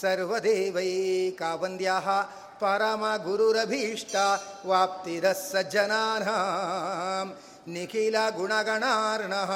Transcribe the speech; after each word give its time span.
सर्वदेवैकावन्द्याः 0.00 2.08
परमगुरुरभीष्टा 2.62 4.24
वाप्तिदः 4.70 5.32
सज्जनानां 5.42 7.26
निखिलगुणगणार्णः 7.74 9.52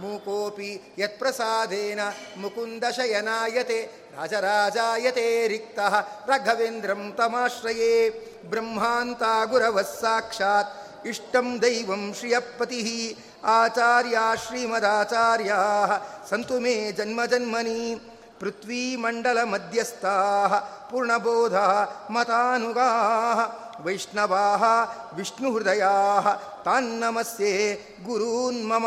मूकोऽपि 0.00 0.94
यत्प्रसादेन 0.98 2.12
मुकुन्दशयनायते, 2.38 3.82
राजराजायते 4.18 5.48
रिक्तः 5.48 5.98
राघवेन्द्रं 6.28 7.10
तमाश्रये। 7.10 8.10
ब्रह्मान्ता 8.44 9.44
गुरवः 9.44 9.82
साक्षात् 9.82 11.06
इष्टं 11.06 11.58
दैवं 11.58 12.12
श्रियपतिः। 12.12 13.16
आचार्या 13.50 14.34
श्रीमदाचार्याः, 14.34 15.96
सन्तु 16.26 16.60
मे 16.60 16.92
जन्मजन्मनि 16.92 18.00
पृथ्वीमण्डलमध्यस्थाः 18.43 20.53
पूर्णबोधाः 20.89 21.77
मतानुगाः 22.15 23.39
वैष्णवाः 23.85 24.63
विष्णुहृदयाः 25.17 26.25
तान्नमस्ये 26.65 27.53
गुरून्मम 28.07 28.85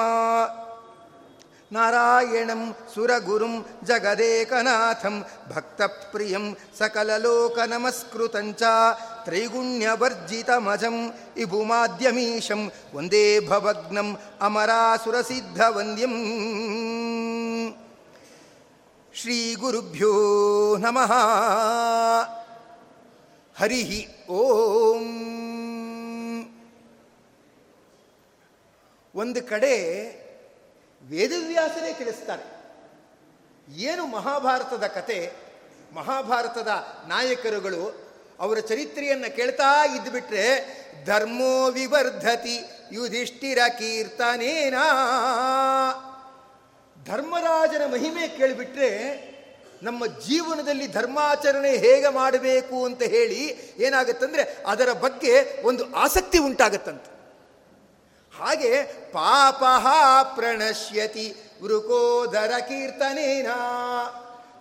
नारायणं 1.75 2.62
सुरगुरुं 2.95 3.55
जगदेकनाथं 3.89 5.15
भक्तप्रियं 5.53 6.45
सकललोकनमस्कृतं 6.78 8.49
च 8.61 8.62
त्रैगुण्यवर्जितमजम् 9.27 11.00
इभुमाद्यमीशं 11.45 12.62
वन्दे 12.95 13.25
भवग्नम् 13.49 14.12
अमरासुरसिद्धवन्द्यम् 14.49 16.19
ಶ್ರೀ 19.22 19.56
ಗುರುಭ್ಯೋ 19.56 20.12
ನಮಃ 20.78 21.12
ಹರಿ 23.60 24.08
ಓಂ 24.30 25.06
ಒಂದು 29.16 29.44
ಕಡೆ 29.44 29.76
ವೇದವ್ಯಾಸನೇ 31.04 31.94
ತಿಳಿಸ್ತಾರೆ. 31.94 32.46
ಏನು 33.74 34.08
ಮಹಾಭಾರತದ 34.08 34.88
ಕತೆ, 34.88 35.34
ಮಹಾಭಾರತದ 35.94 36.68
ನಾಯಕರುಗಳು 37.08 38.08
ಅವರ 38.40 38.60
ಚರಿತ್ರೆಯನ್ನು 38.60 39.36
ಕೇಳ್ತಾ 39.36 39.86
ಇದ್ದುಬಿಟ್ರೆ 39.86 40.46
ಧರ್ಮೋ 41.06 41.72
ವಿವರ್ಧತಿ, 41.72 42.58
ಯುಧಿಷ್ಠಿರ 42.92 43.58
ಕೀರ್ತನೇನಾ? 43.80 44.86
ಧರ್ಮರಾಜನ 47.07 47.94
ಮಹಿಮೆ 47.94 48.28
ಕೇಳಿಬಿಟ್ರೆ 48.28 48.90
ನಮ್ಮ 49.84 50.06
ಜೀವನದಲ್ಲಿ 50.06 50.88
ಧರ್ಮಾಚರಣೆ 50.88 51.69
ಹೇಗೆ 51.69 52.07
ಮಾಡಬೇಕು 52.07 52.85
ಅಂತ 52.85 53.03
ಹೇಳಿ 53.03 53.50
ಏನಾಗುತ್ತಂದ್ರೆ 53.78 54.57
ಅದರ 54.68 54.91
ಬಗ್ಗೆ 54.91 55.63
ಒಂದು 55.63 55.95
ಆಸಕ್ತಿ 55.95 56.38
ಉಂಟಾಗತ್ತಂತೆ. 56.38 57.18
ಹಾಗೆ 58.38 58.84
ಪಾಪ 59.12 59.63
ಪ್ರಣಶ್ಯತಿ 60.35 61.35
ವೃಕೋದರ 61.63 62.51
ಕೀರ್ತನೇನ. 62.59 63.47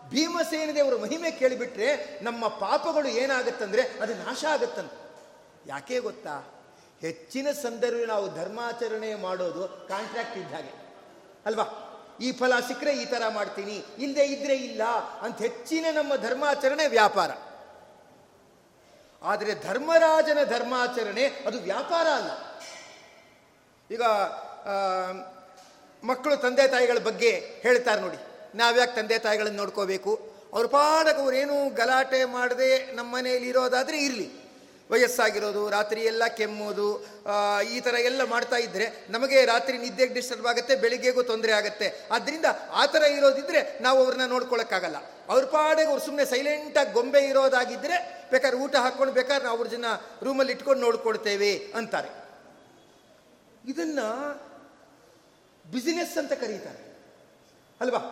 ಭೀಮಸೇನ 0.08 0.70
ದೇವರ 0.74 0.96
ಮಹಿಮೆ 0.96 1.30
ಕೇಳಿಬಿಟ್ರೆ 1.30 2.20
ನಮ್ಮ 2.22 2.48
ಪಾಪಗಳು 2.48 3.08
ಏನಾಗುತ್ತಂದ್ರೆ 3.08 3.82
ಅದು 3.82 4.14
ನಾಶ 4.14 4.44
ಆಗುತ್ತಂತೆ. 4.44 4.98
ಯಾಕೆ 5.66 5.98
ಗೊತ್ತಾ? 5.98 6.52
ಹೆಚ್ಚಿನ 7.00 7.50
ಸಂದರ್ಭ 7.62 8.06
ನಾವು 8.06 8.34
ಧರ್ಮಾಚರಣೆ 8.34 9.14
ಮಾಡೋದು 9.14 9.88
ಕಾಂಟ್ರಾಕ್ಟ್ 9.88 10.38
ಇದ್ದ 10.38 10.52
ಹಾಗೆ. 10.54 10.86
ಅಲ್ವಾ? 11.46 11.85
ಈ 12.20 12.32
ಫಲ 12.32 12.60
ಸಿಕ್ಕರೆ 12.60 12.92
ಈ 12.96 13.04
ಥರ 13.04 13.22
ಮಾಡ್ತೀನಿ 13.28 13.84
ಇಲ್ಲದೆ 13.98 14.26
ಇದ್ರೆ 14.26 14.56
ಇಲ್ಲ 14.56 14.82
ಅಂತ 15.20 15.38
ಹೆಚ್ಚಿನ 15.38 15.86
ನಮ್ಮ 15.92 16.16
ಧರ್ಮಾಚರಣೆ 16.16 16.86
ವ್ಯಾಪಾರ. 16.86 17.30
ಆದರೆ 19.22 19.54
ಧರ್ಮರಾಜನ 19.54 20.38
ಧರ್ಮಾಚರಣೆ 20.44 21.26
ಅದು 21.46 21.60
ವ್ಯಾಪಾರ 21.60 22.06
ಅಲ್ಲ. 22.06 22.30
ಈಗ 23.90 24.02
ಮಕ್ಕಳು 26.04 26.36
ತಂದೆ 26.36 26.68
ತಾಯಿಗಳ 26.68 26.98
ಬಗ್ಗೆ 26.98 27.30
ಹೇಳ್ತಾರೆ 27.36 28.00
ನೋಡಿ. 28.00 28.16
ನಾವ್ಯಾಕೆ 28.54 28.94
ತಂದೆ 28.96 29.18
ತಾಯಿಗಳನ್ನು 29.18 29.58
ನೋಡ್ಕೋಬೇಕು? 29.58 30.12
ಅವ್ರ 30.52 30.66
ಪಾಡಕ್ಕೆ 30.66 31.22
ಅವ್ರೇನು 31.22 31.74
ಗಲಾಟೆ 31.74 32.24
ಮಾಡದೆ 32.24 32.92
ನಮ್ಮ 32.92 33.14
ಮನೆಯಲ್ಲಿ 33.14 33.48
ಇರೋದಾದರೆ 33.48 33.98
ಇರಲಿ. 33.98 34.45
ವಯಸ್ಸಾಗಿರೋದು, 34.90 35.62
ರಾತ್ರಿ 35.70 36.00
ಎಲ್ಲ 36.10 36.24
ಕೆಮ್ಮೋದು 36.38 36.88
ಈ 37.74 37.78
ಥರ 37.80 37.94
ಎಲ್ಲ 38.10 38.22
ಮಾಡ್ತಾ 38.24 38.56
ಇದ್ದರೆ 38.56 38.86
ನಮಗೆ 39.10 39.44
ರಾತ್ರಿ 39.44 39.78
ನಿದ್ದೆಗೆ 39.78 40.14
ಡಿಸ್ಟರ್ಬ್ 40.14 40.46
ಆಗುತ್ತೆ 40.46 40.76
ಬೆಳಿಗ್ಗೆಗೂ 40.84 41.22
ತೊಂದರೆ 41.22 41.52
ಆಗುತ್ತೆ. 41.52 41.88
ಆದ್ದರಿಂದ 42.10 42.46
ಆ 42.72 42.86
ಥರ 42.86 43.02
ಇರೋದಿದ್ರೆ 43.02 43.78
ನಾವು 43.82 43.98
ಅವ್ರನ್ನ 44.04 44.26
ನೋಡ್ಕೊಳ್ಳೋಕ್ಕಾಗಲ್ಲ 44.26 44.96
ಅವ್ರ 45.28 45.44
ಪಾಡೆಗೆ 45.44 45.88
ಅವ್ರು 45.90 46.04
ಸುಮ್ಮನೆ 46.04 46.26
ಸೈಲೆಂಟಾಗಿ 46.30 46.92
ಗೊಂಬೆ 46.92 47.20
ಇರೋದಾಗಿದ್ದರೆ 47.20 47.96
ಬೇಕಾದ್ರೆ 48.30 48.58
ಊಟ 48.58 48.76
ಹಾಕ್ಕೊಂಡು 48.76 49.14
ಬೇಕಾದ್ರೆ 49.14 49.44
ನಾವು 49.44 49.58
ಅವ್ರ 49.58 49.68
ಜನ 49.68 49.84
ರೂಮಲ್ಲಿ 50.22 50.52
ಇಟ್ಕೊಂಡು 50.52 50.82
ನೋಡ್ಕೊಳ್ತೇವೆ 50.82 51.52
ಅಂತಾರೆ. 51.74 52.10
ಇದನ್ನ 53.70 54.00
ಬಿಸಿನೆಸ್ 55.64 56.18
ಅಂತ 56.18 56.32
ಕರೀತಾರೆ. 56.32 56.82
ಅಲ್ವಾ? 57.80 58.02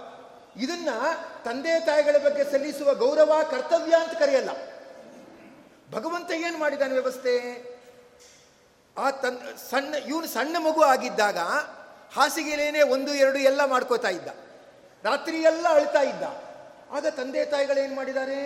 ಇದನ್ನ 0.56 0.88
ತಂದೆ 1.44 1.72
ತಾಯಿಗಳ 1.86 2.16
ಬಗ್ಗೆ 2.24 2.44
ಸಲ್ಲಿಸುವ 2.44 2.94
ಗೌರವ, 2.94 3.32
ಕರ್ತವ್ಯ 3.50 3.94
ಅಂತ 3.94 4.18
ಕರೆಯಲ್ಲ. 4.18 4.50
ಭಗವಂತ 5.94 6.30
ಏನು 6.30 6.58
ಮಾಡಿದ್ದಾನೆ 6.58 6.94
ವ್ಯವಸ್ಥೆ? 6.94 7.34
ಆ 8.98 9.10
ತನ್, 9.10 9.38
ಸಣ್ಣ, 9.70 9.94
ಇವನು 9.94 10.26
ಸಣ್ಣ 10.26 10.56
ಮಗು 10.58 10.82
ಆಗಿದ್ದಾಗ 10.82 11.38
ಹಾಸಿಗೆಲೇನೆ 12.16 12.82
ಒಂದು, 12.82 13.14
ಎರಡು 13.14 13.38
ಎಲ್ಲ 13.38 13.64
ಮಾಡ್ಕೋತಾ 13.64 14.08
ಇದ್ದ. 14.08 14.28
ರಾತ್ರಿ 15.04 15.36
ಎಲ್ಲ 15.42 15.66
ಅಳ್ತಾ 15.68 16.02
ಇದ್ದ. 16.02 16.22
ಆಗ 16.90 17.06
ತಂದೆ 17.06 17.44
ತಾಯಿಗಳೇನು 17.44 17.94
ಮಾಡಿದ್ದಾರೆ 17.94 18.40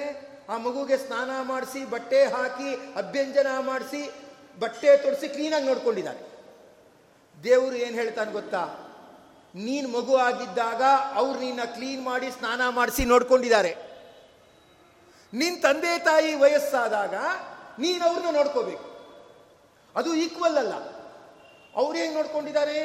ಆ 0.49 0.56
ಮಗುಗೆ 0.56 0.97
ಸ್ನಾನ 0.97 1.31
ಮಾಡಿಸಿ, 1.43 1.85
ಬಟ್ಟೆ 1.85 2.25
ಹಾಕಿ, 2.25 2.75
ಅಭ್ಯಂಜನ 2.75 3.47
ಮಾಡಿಸಿ, 3.59 4.12
ಬಟ್ಟೆ 4.59 4.97
ತೊಡಿಸಿ 4.97 5.29
ಕ್ಲೀನಾಗಿ 5.29 5.67
ನೋಡ್ಕೊಂಡಿದ್ದಾರೆ 5.67 6.23
ದೇವರು 7.44 7.77
ಏನು 7.77 7.94
ಹೇಳ್ತಾನೆ 7.94 8.33
ಗೊತ್ತಾ? 8.33 8.62
ನೀನು 9.55 9.89
ಮಗು 9.89 10.17
ಆಗಿದ್ದಾಗ 10.17 10.83
ಅವ್ರು 11.15 11.41
ನಿನ್ನ 11.41 11.65
ಕ್ಲೀನ್ 11.65 12.03
ಮಾಡಿ, 12.05 12.31
ಸ್ನಾನ 12.31 12.69
ಮಾಡಿಸಿ 12.69 13.05
ನೋಡ್ಕೊಂಡಿದ್ದಾರೆ. 13.05 13.88
ನಿನ್ನ 15.33 15.57
ತಂದೆ 15.63 15.99
ತಾಯಿ 15.99 16.35
ವಯಸ್ಸಾದಾಗ 16.35 17.15
ನೀನು 17.79 18.05
ಅವ್ರನ್ನ 18.05 18.31
ನೋಡ್ಕೋಬೇಕು. 18.37 18.87
ಅದು 19.97 20.15
ಈಕ್ವಲ್ 20.15 20.57
ಅಲ್ಲ. 20.57 20.75
ಅವ್ರು 21.77 21.99
ಹೇಗೆ 21.99 22.15
ನೋಡ್ಕೊಂಡಿದ್ದಾರೆ 22.15 22.79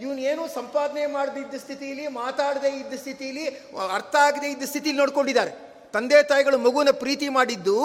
ಇವನೇನು 0.00 0.42
ಸಂಪಾದನೆ 0.54 1.06
ಮಾಡದಿದ್ದ 1.06 1.54
ಸ್ಥಿತಿಯಲ್ಲಿ 1.54 2.06
ಮಾತಾಡದೇ 2.06 2.68
ಇದ್ದ 2.68 2.94
ಸ್ಥಿತಿಯಲ್ಲಿ 2.94 3.46
ಅರ್ಥ 3.94 4.16
ಆಗದೇ 4.16 4.48
ಇದ್ದ 4.50 4.64
ಸ್ಥಿತಿಯಲ್ಲಿ 4.64 5.00
ನೋಡ್ಕೊಂಡಿದ್ದಾರೆ 5.00 5.52
ತಂದೆ 5.92 6.22
ತಾಯಿಗಳು 6.22 6.58
ಮಗುನ 6.58 6.90
ಪ್ರೀತಿ 6.90 7.28
ಮಾಡಿದ್ದು, 7.28 7.78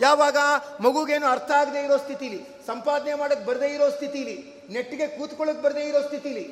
ಯಾವಾಗ 0.00 0.36
ಮಗುಗೇನು 0.80 1.26
ಅರ್ಥ 1.26 1.50
ಆಗದೆ 1.50 1.80
ಇರೋ 1.84 1.96
ಸ್ಥಿತಿಲಿ, 1.96 2.40
ಸಂಪಾದನೆ 2.66 3.14
ಮಾಡಕ್ 3.14 3.44
ಬರದೇ 3.46 3.66
ಇರೋ 3.74 3.88
ಸ್ಥಿತಿಲಿ, 3.90 4.36
ನೆಟ್ಟಿಗೆ 4.70 5.06
ಕೂತ್ಕೊಳ್ಳಕ್ 5.06 5.62
ಬರದೇ 5.62 5.84
ಇರೋ 5.88 6.02
ಸ್ಥಿತಿಲಿ, 6.02 6.44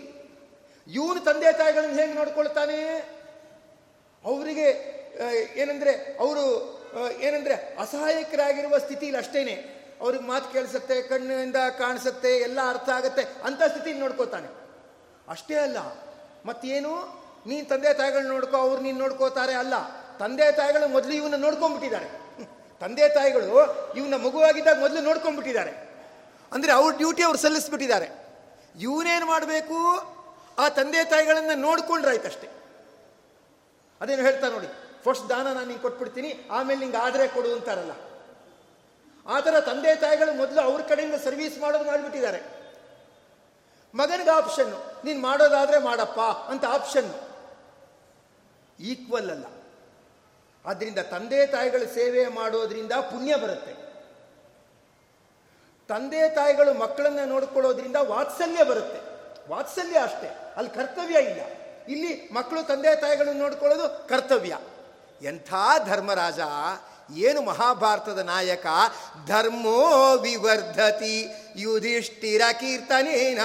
ಇವನು 0.89 1.21
ತಂದೆ 1.21 1.53
ತಾಯಿಗಳನ್ನ 1.53 2.01
ಹೇಗೆ 2.01 2.13
ನೋಡ್ಕೊಳ್ತಾನೆ? 2.13 2.79
ಅವರಿಗೆ 4.25 4.95
ಏನಂದ್ರೆ 5.57 5.93
ಅವರು 6.21 6.45
ಏನಂದ್ರೆ 7.21 7.55
ಅಸಹಾಯಕರಾಗಿರುವ 7.55 8.79
ಸ್ಥಿತಿಲಿ 8.79 9.17
ಅಷ್ಟೇನೆ. 9.17 9.55
ಅವ್ರಿಗೆ 10.01 10.25
ಮಾತು 10.25 10.53
ಕೇಳಿಸುತ್ತೆ 10.53 11.03
ಕಣ್ಣಿಂದ 11.03 11.57
ಕಾಣಿಸುತ್ತೆ, 11.79 12.37
ಎಲ್ಲ 12.37 12.59
ಅರ್ಥ 12.69 12.89
ಆಗುತ್ತೆ, 12.89 13.23
ಅಂತ 13.45 13.63
ಸ್ಥಿತಿ 13.63 13.93
ನೋಡ್ಕೋತಾನೆ. 13.93 14.49
ಅಷ್ಟೇ 15.29 15.55
ಅಲ್ಲ, 15.55 15.79
ಮತ್ತೇನು? 16.47 16.93
ನೀನ್ 17.47 17.67
ತಂದೆ 17.67 17.95
ತಾಯಿಗಳು 17.95 18.29
ನೋಡ್ಕೋ, 18.29 18.57
ಅವ್ರು 18.57 18.83
ನೀನು 18.83 18.99
ನೋಡ್ಕೋತಾರೆ 18.99 19.55
ಅಲ್ಲ. 19.55 19.75
ತಂದೆ 20.19 20.53
ತಾಯಿಗಳು 20.53 20.89
ಮೊದಲು 20.89 21.13
ಇವನ್ನ 21.13 21.35
ನೋಡ್ಕೊಂಡ್ಬಿಟ್ಟಿದ್ದಾರೆ 21.37 22.09
ತಂದೆ 22.81 23.09
ತಾಯಿಗಳು 23.09 23.47
ಇವನ್ನ 23.95 24.15
ಮಗುವಾಗಿದ್ದಾಗ 24.15 24.79
ಮೊದಲು 24.81 25.01
ನೋಡ್ಕೊಂಡ್ಬಿಟ್ಟಿದ್ದಾರೆ 25.01 25.71
ಅಂದ್ರೆ 26.53 26.73
ಅವ್ರ 26.73 26.97
ಡ್ಯೂಟಿ 26.97 27.23
ಅವ್ರು 27.23 27.39
ಸಲ್ಲಿಸ್ಬಿಟ್ಟಿದ್ದಾರೆ. 27.39 28.09
ಇವನೇನು 28.81 29.27
ಮಾಡಬೇಕು? 29.27 29.79
ಆ 30.59 30.69
ತಂದೆ 30.69 31.05
ತಾಯಿಗಳನ್ನ 31.05 31.51
ನೋಡ್ಕೊಂಡ್ರಾಯ್ತಷ್ಟೇ. 31.55 32.49
ಅದೇನು 34.01 34.23
ಹೇಳ್ತಾ 34.23 34.49
ನೋಡಿ. 34.49 34.67
ಫಸ್ಟ್ 35.05 35.29
ದಾನ 35.29 35.47
ನಾನು 35.53 35.67
ನಿಂಗೆ 35.67 35.83
ಕೊಟ್ಬಿಡ್ತೀನಿ, 35.83 36.31
ಆಮೇಲೆ 36.51 36.81
ನಿಂಗೆ 36.81 36.97
ಆದರೆ 36.97 37.29
ಕೊಡು 37.29 37.55
ಅಂತಾರಲ್ಲ. 37.55 37.93
ಆ 39.27 39.41
ಥರ 39.41 39.61
ತಂದೆ 39.61 39.97
ತಾಯಿಗಳು 39.97 40.33
ಮೊದಲು 40.33 40.61
ಅವ್ರ 40.61 40.81
ಕಡೆಯಿಂದ 40.81 41.15
ಸರ್ವಿಸ್ 41.15 41.59
ಮಾಡೋದು 41.59 41.85
ಮಾಡಿಬಿಟ್ಟಿದ್ದಾರೆ. 41.85 42.41
ಮಗನಿಗೆ 43.95 44.31
ಆಪ್ಷನ್ನು 44.31 45.05
ನೀನು 45.05 45.21
ಮಾಡೋದಾದರೆ 45.21 45.79
ಮಾಡಪ್ಪ 45.79 46.21
ಅಂತ 46.21 46.65
ಆಪ್ಷನ್ 46.65 47.11
ಈಕ್ವಲ್ 48.81 49.31
ಅಲ್ಲ. 49.31 49.45
ಆದ್ದರಿಂದ 50.67 50.99
ತಂದೆ 50.99 51.47
ತಾಯಿಗಳು 51.47 51.95
ಸೇವೆ 51.95 52.27
ಮಾಡೋದ್ರಿಂದ 52.27 52.93
ಪುಣ್ಯ 52.93 53.37
ಬರುತ್ತೆ. 53.37 53.73
ತಂದೆ 55.89 56.29
ತಾಯಿಗಳು 56.29 56.75
ಮಕ್ಕಳನ್ನ 56.75 57.19
ನೋಡ್ಕೊಳ್ಳೋದ್ರಿಂದ 57.25 57.97
ವಾತ್ಸಲ್ಯ 57.97 58.65
ಬರುತ್ತೆ. 58.65 59.01
ವಾತ್ಸಲ್ಯ 59.51 59.99
ಅಷ್ಟೇ. 59.99 60.29
ಅಲ್ಲಿ 60.57 60.71
ಕರ್ತವ್ಯ 60.71 61.19
ಇಲ್ಲ. 61.21 61.41
ಇಲ್ಲಿ 61.89 62.29
ಮಕ್ಕಳು 62.33 62.63
ತಂದೆ 62.63 62.97
ತಾಯಿಗಳನ್ನು 62.97 63.41
ನೋಡ್ಕೊಳ್ಳೋದು 63.41 64.09
ಕರ್ತವ್ಯ. 64.09 64.55
ಎಂಥ 65.25 65.55
ಧರ್ಮರಾಜ, 65.87 66.41
ಏನು 67.15 67.43
ಮಹಾಭಾರತದ 67.43 68.19
ನಾಯಕ? 68.19 68.67
ಧರ್ಮೋ 69.27 70.17
ವಿವರ್ಧತಿ 70.17 71.29
ಯುಧಿಷ್ಠಿರ 71.57 72.43
ಕೀರ್ತನೇನ. 72.61 73.39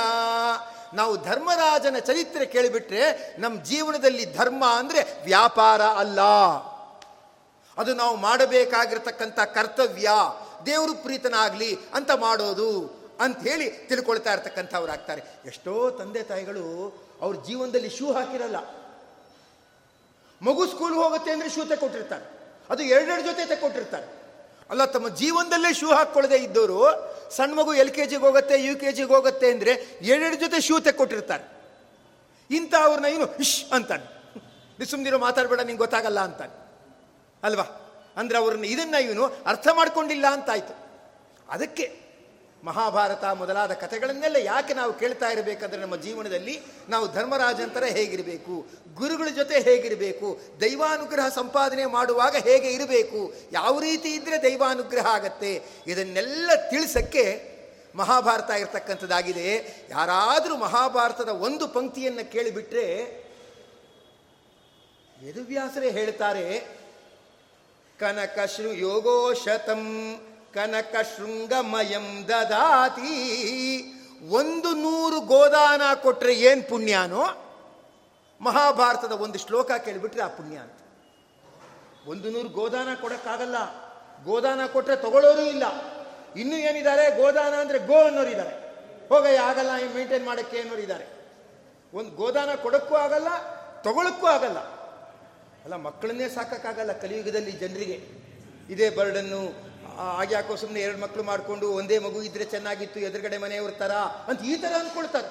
ನಾವು 0.93 1.23
ಧರ್ಮರಾಜನ 1.23 1.97
ಚರಿತ್ರೆ 1.99 2.45
ಕೇಳಿಬಿಟ್ರೆ 2.45 3.35
ನಮ್ಮ 3.39 3.63
ಜೀವನದಲ್ಲಿ 3.63 4.37
ಧರ್ಮ 4.37 4.65
ಅಂದರೆ 4.65 5.23
ವ್ಯಾಪಾರ 5.25 5.81
ಅಲ್ಲ. 5.81 6.21
ಅದು 7.77 7.93
ನಾವು 7.93 8.15
ಮಾಡಬೇಕಾಗಿರ್ತಕ್ಕಂಥ 8.15 9.39
ಕರ್ತವ್ಯ. 9.39 10.09
ದೇವರು 10.65 10.93
ಪ್ರೀತನಾಗಲಿ 10.93 11.75
ಅಂತ 11.93 12.11
ಮಾಡೋದು 12.11 12.99
ಅಂತ 13.19 13.39
ಹೇಳಿ 13.47 13.71
ತಿಳ್ಕೊಳ್ತಾ 13.71 14.31
ಆಗ್ತಾರೆ 14.91 15.21
ಎಷ್ಟೋ 15.45 15.89
ತಂದೆ 15.89 16.23
ತಾಯಿಗಳು 16.23 16.65
ಅವ್ರ 17.21 17.35
ಜೀವನದಲ್ಲಿ 17.47 17.89
ಶೂ 17.89 18.13
ಹಾಕಿರಲ್ಲ. 18.13 18.78
ಮಗು 20.41 20.67
ಸ್ಕೂಲ್ 20.67 20.93
ಹೋಗುತ್ತೆ 20.93 21.31
ಅಂದರೆ 21.31 21.49
ಶೂ 21.49 21.65
ತೆಕ್ಕೊಟ್ಟಿರ್ತಾರೆ. 21.65 22.25
ಅದು 22.69 22.83
ಎರಡೆರಡು 22.83 23.23
ಜೊತೆ 23.23 23.45
ತೆಕ್ಕೊಟ್ಟಿರ್ತಾರೆ. 23.45 24.07
ಅಲ್ಲ, 24.69 24.85
ತಮ್ಮ 24.85 25.09
ಜೀವನದಲ್ಲೇ 25.09 25.73
ಶೂ 25.73 25.87
ಹಾಕ್ಕೊಳ್ಳದೆ 25.91 26.37
ಇದ್ದವರು 26.37 26.79
ಸಣ್ಣ 27.31 27.53
ಮಗು 27.53 27.73
ಎಲ್ 27.73 27.91
ಕೆ 27.91 28.05
ಜಿಗೆ 28.05 28.25
ಹೋಗುತ್ತೆ 28.25 28.55
ಯು 28.65 28.79
ಕೆ 28.79 28.91
ಜಿಗೆ 28.91 29.13
ಹೋಗುತ್ತೆ 29.13 29.51
ಅಂದರೆ 29.51 29.99
ಎರಡೆರಡು 30.01 30.35
ಜೊತೆ 30.35 30.61
ಶೂ 30.61 30.79
ತೆಕ್ಕೊಟ್ಟಿರ್ತಾರೆ. 30.79 31.45
ಇಂಥ 32.51 32.73
ಅವ್ರನ್ನ 32.83 33.05
ಏನು, 33.05 33.35
ಇಶ್ 33.37 33.65
ಅಂತಾನೆ. 33.71 34.05
ಸುಮ್ಮನಿರೋ 34.85 35.17
ಮಾತಾಡಬೇಡ, 35.17 35.59
ನಿಂಗೆ 35.59 35.77
ಗೊತ್ತಾಗಲ್ಲ 35.77 36.19
ಅಂತಾನೆ. 36.19 36.53
ಅಲ್ವಾ? 37.43 37.65
ಅಂದ್ರೆ 38.17 38.37
ಅವ್ರನ್ನ 38.37 38.65
ಇದನ್ನು 38.65 39.03
ಇವನು 39.03 39.25
ಅರ್ಥ 39.45 39.67
ಮಾಡ್ಕೊಂಡಿಲ್ಲ 39.73 40.25
ಅಂತಾಯ್ತು 40.27 40.73
ಅದಕ್ಕೆ 41.49 42.08
ಮಹಾಭಾರತ 42.63 43.23
ಮೊದಲಾದ 43.23 43.73
ಕಥೆಗಳನ್ನೆಲ್ಲ 43.73 44.37
ಯಾಕೆ 44.37 44.73
ನಾವು 44.73 44.93
ಕೇಳ್ತಾ 44.99 45.27
ಇರಬೇಕಂದ್ರೆ 45.29 45.81
ನಮ್ಮ 45.81 45.95
ಜೀವನದಲ್ಲಿ 45.95 46.55
ನಾವು 46.89 47.05
ಧರ್ಮರಾಜಂತರ 47.13 47.83
ಹೇಗಿರಬೇಕು, 47.83 48.55
ಗುರುಗಳ 48.93 49.27
ಜೊತೆ 49.35 49.59
ಹೇಗಿರಬೇಕು, 49.59 50.41
ದೈವಾನುಗ್ರಹ 50.61 51.27
ಸಂಪಾದನೆ 51.27 51.85
ಮಾಡುವಾಗ 51.85 52.35
ಹೇಗೆ 52.35 52.71
ಇರಬೇಕು, 52.71 53.33
ಯಾವ 53.51 53.79
ರೀತಿ 53.79 54.09
ಇದ್ದರೆ 54.15 54.43
ದೈವಾನುಗ್ರಹ 54.43 55.05
ಆಗತ್ತೆ, 55.05 55.53
ಇದನ್ನೆಲ್ಲ 55.87 56.49
ತಿಳಿಸಕ್ಕೆ 56.69 57.23
ಮಹಾಭಾರತ 57.95 58.49
ಇರತಕ್ಕಂಥದ್ದಾಗಿದೆ. 58.49 59.47
ಯಾರಾದರೂ 59.89 60.55
ಮಹಾಭಾರತದ 60.57 61.29
ಒಂದು 61.29 61.67
ಪಂಕ್ತಿಯನ್ನು 61.67 62.31
ಕೇಳಿಬಿಟ್ರೆ 62.31 62.87
ವೇದವ್ಯಾಸರೇ 65.21 65.89
ಹೇಳ್ತಾರೆ 65.89 66.45
ಕನಕಶ್ರು 67.99 68.73
ಯೋಗೋ 68.73 69.33
ಶತಂ. 69.33 69.81
ಕನಕ 70.55 70.95
ಶೃಂಗಮಯಂ 71.15 72.07
ದದಾತಿ. 72.29 73.15
ಒಂದು 74.39 74.69
ನೂರು 74.85 75.19
ಗೋದಾನ 75.21 75.81
ಕೊಟ್ಟರೆ 76.03 76.33
ಏನು 76.49 76.63
ಪುಣ್ಯನೋ? 76.69 77.23
ಮಹಾಭಾರತದ 78.41 79.11
ಒಂದು 79.11 79.37
ಶ್ಲೋಕ 79.37 79.71
ಕೇಳಿಬಿಟ್ರೆ 79.85 80.21
ಆ 80.21 80.27
ಪುಣ್ಯ 80.27 80.57
ಅಂತ. 80.57 80.79
ಒಂದು 82.07 82.27
ನೂರು 82.31 82.49
ಗೋದಾನ 82.49 82.89
ಕೊಡೋಕ್ಕಾಗಲ್ಲ. 83.01 83.57
ಗೋದಾನ 84.23 84.61
ಕೊಟ್ಟರೆ 84.73 84.95
ತಗೊಳ್ಳೋರು 84.95 85.41
ಇಲ್ಲ. 85.41 85.63
ಇನ್ನೂ 86.35 86.57
ಏನಿದ್ದಾರೆ? 86.69 87.05
ಗೋದಾನ 87.21 87.53
ಅಂದರೆ 87.53 87.79
ಗೋ 87.79 87.97
ಅನ್ನೋರು 88.05 88.29
ಇದ್ದಾರೆ 88.29 88.55
ಹೋಗಯ್ಯ, 89.09 89.39
ಆಗಲ್ಲ 89.39 89.71
ಮೇಂಟೈನ್ 89.95 90.25
ಮಾಡೋಕ್ಕೆ 90.25 90.57
ಅನ್ನೋರು 90.59 90.81
ಇದ್ದಾರೆ 90.81 91.05
ಒಂದು 91.93 92.11
ಗೋದಾನ 92.11 92.49
ಕೊಡೋಕ್ಕೂ 92.55 92.95
ಆಗಲ್ಲ, 92.95 93.29
ತಗೊಳಕ್ಕೂ 93.81 94.27
ಆಗಲ್ಲ. 94.27 94.59
ಅಲ್ಲ, 95.63 95.75
ಮಕ್ಕಳನ್ನೇ 95.75 96.27
ಸಾಕಕ್ಕಾಗಲ್ಲ 96.29 96.91
ಕಲಿಯುಗದಲ್ಲಿ 96.91 97.51
ಜನರಿಗೆ. 97.51 97.97
ಇದೇ 98.69 98.89
ಬರ್ಡನ್ನು 98.89 99.68
ಯಾಕೋ 100.31 100.55
ಸುಮ್ಮನೆ 100.55 100.81
ಎರಡು 100.85 100.99
ಮಕ್ಕಳು 101.01 101.23
ಮಾಡಿಕೊಂಡು 101.23 101.67
ಒಂದೇ 101.79 101.97
ಮಗು 102.05 102.19
ಇದ್ರೆ 102.23 102.45
ಚೆನ್ನಾಗಿತ್ತು, 102.45 102.99
ಎದುರುಗಡೆ 102.99 103.37
ಮನೆಯವ್ರ 103.37 103.71
ತರ 103.83 103.93
ಅಂತ 104.29 104.39
ಈ 104.51 104.55
ಥರ 104.55 104.73
ಅಂದ್ಕೊಳ್ತಾರೆ 104.79 105.29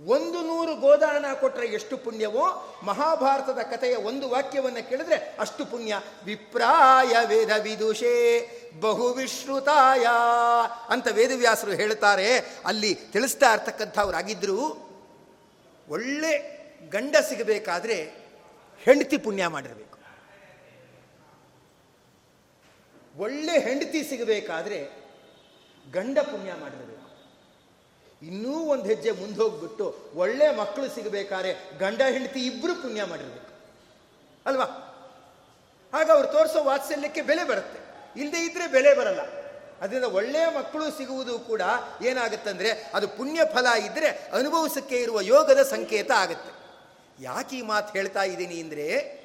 ಒಂದು 0.00 0.38
ನೂರು 0.42 0.74
ಗೋದಾನ 0.74 1.26
ಕೊಟ್ಟರೆ 1.40 1.66
ಎಷ್ಟು 1.78 1.94
ಪುಣ್ಯವೋ? 2.04 2.44
ಮಹಾಭಾರತದ 2.82 3.62
ಕಥೆಯ 3.72 3.94
ಒಂದು 4.10 4.26
ವಾಕ್ಯವನ್ನು 4.30 4.82
ಕೇಳಿದ್ರೆ 4.88 5.16
ಅಷ್ಟು 5.40 5.62
ಪುಣ್ಯ. 5.72 5.94
ವಿಪ್ರಾಯ 6.24 7.12
ವೇದ 7.26 7.52
ವಿದುಷೇ 7.62 8.14
ಬಹು 8.80 9.08
ವಿಶ್ರುತಾಯ 9.18 10.06
ಅಂತ 10.88 11.06
ವೇದವ್ಯಾಸರು 11.18 11.74
ಹೇಳ್ತಾರೆ. 11.82 12.28
ಅಲ್ಲಿ 12.66 12.94
ತಿಳಿಸ್ತಾ 12.94 13.50
ಇರ್ತಕ್ಕಂಥವ್ರಾಗಿದ್ದರು 13.52 14.58
ಒಳ್ಳೆ 15.88 16.32
ಗಂಡ 16.90 17.14
ಸಿಗಬೇಕಾದ್ರೆ 17.28 17.98
ಹೆಂಡತಿ 18.84 19.16
ಪುಣ್ಯ 19.16 19.46
ಮಾಡಿರ್ಬೇಕು. 19.46 19.89
ಒಳ್ಳೆ 23.16 23.58
ಹೆಂಡತಿ 23.58 24.04
ಸಿಗಬೇಕಾದ್ರೆ 24.04 24.90
ಗಂಡ 25.90 26.18
ಪುಣ್ಯ 26.18 26.54
ಮಾಡಿರಬೇಕು. 26.54 27.00
ಇನ್ನೂ 28.26 28.58
ಒಂದು 28.58 28.84
ಹೆಜ್ಜೆ 28.84 29.10
ಮುಂದೆ 29.10 29.42
ಹೋಗ್ಬಿಟ್ಟು 29.42 30.12
ಒಳ್ಳೆ 30.14 30.56
ಮಕ್ಕಳು 30.56 30.88
ಸಿಗಬೇಕಾದ್ರೆ 30.88 31.78
ಗಂಡ 31.78 32.02
ಹೆಂಡತಿ 32.10 32.46
ಇಬ್ಬರು 32.46 32.74
ಪುಣ್ಯ 32.74 33.04
ಮಾಡಿರಬೇಕು. 33.04 33.50
ಅಲ್ವಾ? 34.46 34.86
ಆಗ 35.94 36.10
ಅವ್ರು 36.10 36.28
ತೋರಿಸೋ 36.28 36.64
ವಾತ್ಸಲ್ಯಕ್ಕೆ 36.64 37.22
ಬೆಲೆ 37.22 37.44
ಬರುತ್ತೆ. 37.44 37.80
ಇಲ್ಲದೆ 38.20 38.46
ಇದ್ರೆ 38.46 38.66
ಬೆಲೆ 38.66 38.94
ಬರಲ್ಲ. 38.94 39.20
ಅದರಿಂದ 39.80 40.04
ಒಳ್ಳೆಯ 40.04 40.46
ಮಕ್ಕಳು 40.58 40.90
ಸಿಗುವುದು 40.90 41.38
ಕೂಡ 41.38 41.62
ಏನಾಗುತ್ತಂದ್ರೆ 42.02 42.70
ಅದು 42.94 43.08
ಪುಣ್ಯ 43.08 43.40
ಫಲ 43.54 43.66
ಇದ್ರೆ 43.66 44.06
ಅನುಭವಿಸಕ್ಕೆ 44.08 44.96
ಇರುವ 44.96 45.20
ಯೋಗದ 45.20 45.62
ಸಂಕೇತ 45.62 46.10
ಆಗುತ್ತೆ. 46.10 46.60
ಯಾಕೆ 47.22 47.56
ಈ 47.56 47.62
ಮಾತು 47.62 47.92
ಹೇಳ್ತಾ 47.92 48.22
ಇದ್ದೀನಿ 48.22 48.60
ಅಂದರೆ 48.60 49.19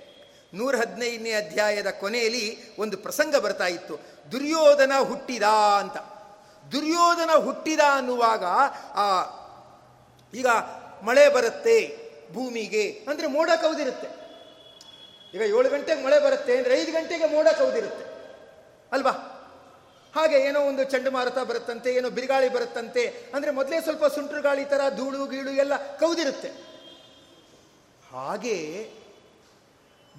ನೂರ 0.55 0.75
ಹದಿನೈದನೇ 0.75 1.31
ಅಧ್ಯಾಯದ 1.31 1.89
ಕೊನೆಯಲ್ಲಿ 1.89 2.75
ಒಂದು 2.77 2.97
ಪ್ರಸಂಗ 2.97 3.35
ಬರ್ತಾ 3.35 3.67
ಇತ್ತು. 3.67 3.99
ದುರ್ಯೋಧನ 4.31 4.91
ಹುಟ್ಟಿದ 4.99 5.43
ಅಂತ. 5.79 5.97
ದುರ್ಯೋಧನ 6.71 7.29
ಹುಟ್ಟಿದ 7.35 7.79
ಅನ್ನುವಾಗ, 7.79 8.43
ಆ, 8.93 9.05
ಈಗ 10.33 10.47
ಮಳೆ 11.03 11.29
ಬರುತ್ತೆ 11.29 12.05
ಭೂಮಿಗೆ 12.33 13.05
ಅಂದರೆ 13.07 13.27
ಮೋಡ 13.27 13.49
ಕೌದಿರುತ್ತೆ 13.61 14.25
ಈಗ 15.33 15.41
ಏಳು 15.41 15.69
ಗಂಟೆಗೆ 15.69 16.03
ಮಳೆ 16.03 16.19
ಬರುತ್ತೆ 16.19 16.57
ಅಂದರೆ 16.57 16.81
ಐದು 16.81 16.91
ಗಂಟೆಗೆ 16.91 17.25
ಮೋಡ 17.25 17.47
ಕೌದಿರುತ್ತೆ 17.47 18.05
ಅಲ್ವಾ? 18.91 19.31
ಹಾಗೆ 20.15 20.35
ಏನೋ 20.35 20.61
ಒಂದು 20.61 20.83
ಚಂಡಮಾರುತ 20.83 21.37
ಬರುತ್ತಂತೆ, 21.37 21.93
ಏನೋ 21.93 22.09
ಬಿರುಗಾಳಿ 22.09 22.49
ಬರುತ್ತಂತೆ, 22.49 23.31
ಅಂದರೆ 23.33 23.51
ಮೊದಲೇ 23.51 23.81
ಸ್ವಲ್ಪ 23.81 24.05
ಸುಂಟ್ರು 24.05 24.41
ಗಾಳಿ 24.41 24.65
ಥರ 24.65 24.81
ಧೂಳು, 24.95 25.25
ಗೀಳು 25.25 25.51
ಎಲ್ಲ 25.51 25.77
ಕೌದಿರುತ್ತೆ 25.77 26.47
ಹಾಗೆ 28.11 28.89